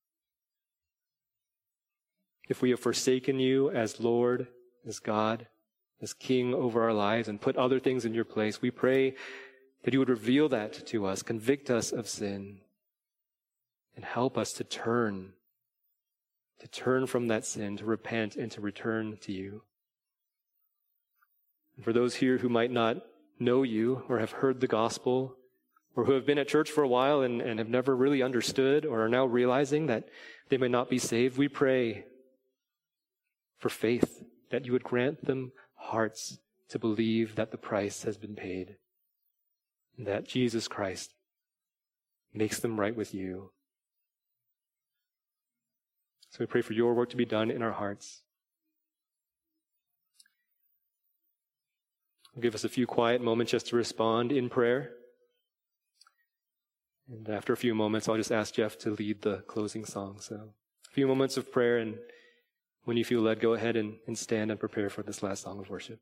If 2.48 2.60
we 2.60 2.70
have 2.70 2.80
forsaken 2.80 3.38
you 3.38 3.70
as 3.70 4.00
Lord, 4.00 4.48
as 4.86 4.98
God, 4.98 5.46
as 6.04 6.12
king 6.12 6.54
over 6.54 6.82
our 6.82 6.92
lives 6.92 7.28
and 7.28 7.40
put 7.40 7.56
other 7.56 7.80
things 7.80 8.04
in 8.04 8.14
your 8.14 8.24
place. 8.24 8.60
We 8.60 8.70
pray 8.70 9.14
that 9.82 9.92
you 9.92 9.98
would 9.98 10.08
reveal 10.08 10.48
that 10.50 10.86
to 10.86 11.06
us, 11.06 11.22
convict 11.22 11.70
us 11.70 11.92
of 11.92 12.08
sin, 12.08 12.60
and 13.96 14.04
help 14.04 14.36
us 14.36 14.52
to 14.54 14.64
turn, 14.64 15.32
to 16.60 16.68
turn 16.68 17.06
from 17.06 17.28
that 17.28 17.44
sin, 17.44 17.76
to 17.78 17.84
repent, 17.84 18.36
and 18.36 18.50
to 18.52 18.60
return 18.60 19.16
to 19.22 19.32
you. 19.32 19.62
And 21.76 21.84
for 21.84 21.92
those 21.92 22.16
here 22.16 22.38
who 22.38 22.48
might 22.48 22.70
not 22.70 22.98
know 23.38 23.62
you 23.62 24.02
or 24.08 24.18
have 24.18 24.32
heard 24.32 24.60
the 24.60 24.66
gospel, 24.66 25.36
or 25.96 26.04
who 26.04 26.12
have 26.12 26.26
been 26.26 26.38
at 26.38 26.48
church 26.48 26.70
for 26.70 26.82
a 26.82 26.88
while 26.88 27.22
and, 27.22 27.40
and 27.40 27.58
have 27.58 27.68
never 27.68 27.94
really 27.94 28.22
understood 28.22 28.84
or 28.84 29.04
are 29.04 29.08
now 29.08 29.24
realizing 29.24 29.86
that 29.86 30.08
they 30.48 30.56
may 30.56 30.68
not 30.68 30.90
be 30.90 30.98
saved, 30.98 31.38
we 31.38 31.48
pray 31.48 32.04
for 33.58 33.68
faith 33.68 34.22
that 34.50 34.66
you 34.66 34.72
would 34.72 34.84
grant 34.84 35.24
them 35.24 35.52
hearts 35.74 36.38
to 36.68 36.78
believe 36.78 37.36
that 37.36 37.50
the 37.50 37.58
price 37.58 38.02
has 38.02 38.16
been 38.16 38.34
paid, 38.34 38.76
and 39.96 40.06
that 40.06 40.26
Jesus 40.26 40.66
Christ 40.66 41.14
makes 42.32 42.58
them 42.58 42.80
right 42.80 42.96
with 42.96 43.14
you. 43.14 43.50
So 46.30 46.38
we 46.40 46.46
pray 46.46 46.62
for 46.62 46.72
your 46.72 46.94
work 46.94 47.10
to 47.10 47.16
be 47.16 47.24
done 47.24 47.50
in 47.50 47.62
our 47.62 47.72
hearts. 47.72 48.22
Give 52.40 52.54
us 52.54 52.64
a 52.64 52.68
few 52.68 52.86
quiet 52.86 53.22
moments 53.22 53.52
just 53.52 53.68
to 53.68 53.76
respond 53.76 54.32
in 54.32 54.48
prayer. 54.48 54.90
And 57.08 57.28
after 57.28 57.52
a 57.52 57.56
few 57.56 57.74
moments, 57.74 58.08
I'll 58.08 58.16
just 58.16 58.32
ask 58.32 58.54
Jeff 58.54 58.78
to 58.78 58.90
lead 58.90 59.22
the 59.22 59.38
closing 59.46 59.84
song. 59.84 60.20
So 60.20 60.54
a 60.90 60.92
few 60.92 61.06
moments 61.06 61.36
of 61.36 61.52
prayer, 61.52 61.78
and 61.78 61.98
when 62.84 62.96
you 62.96 63.04
feel 63.04 63.20
led, 63.20 63.40
go 63.40 63.54
ahead 63.54 63.76
and, 63.76 63.96
and 64.06 64.16
stand 64.16 64.50
and 64.50 64.58
prepare 64.58 64.88
for 64.88 65.02
this 65.02 65.22
last 65.22 65.42
song 65.42 65.58
of 65.58 65.68
worship. 65.68 66.00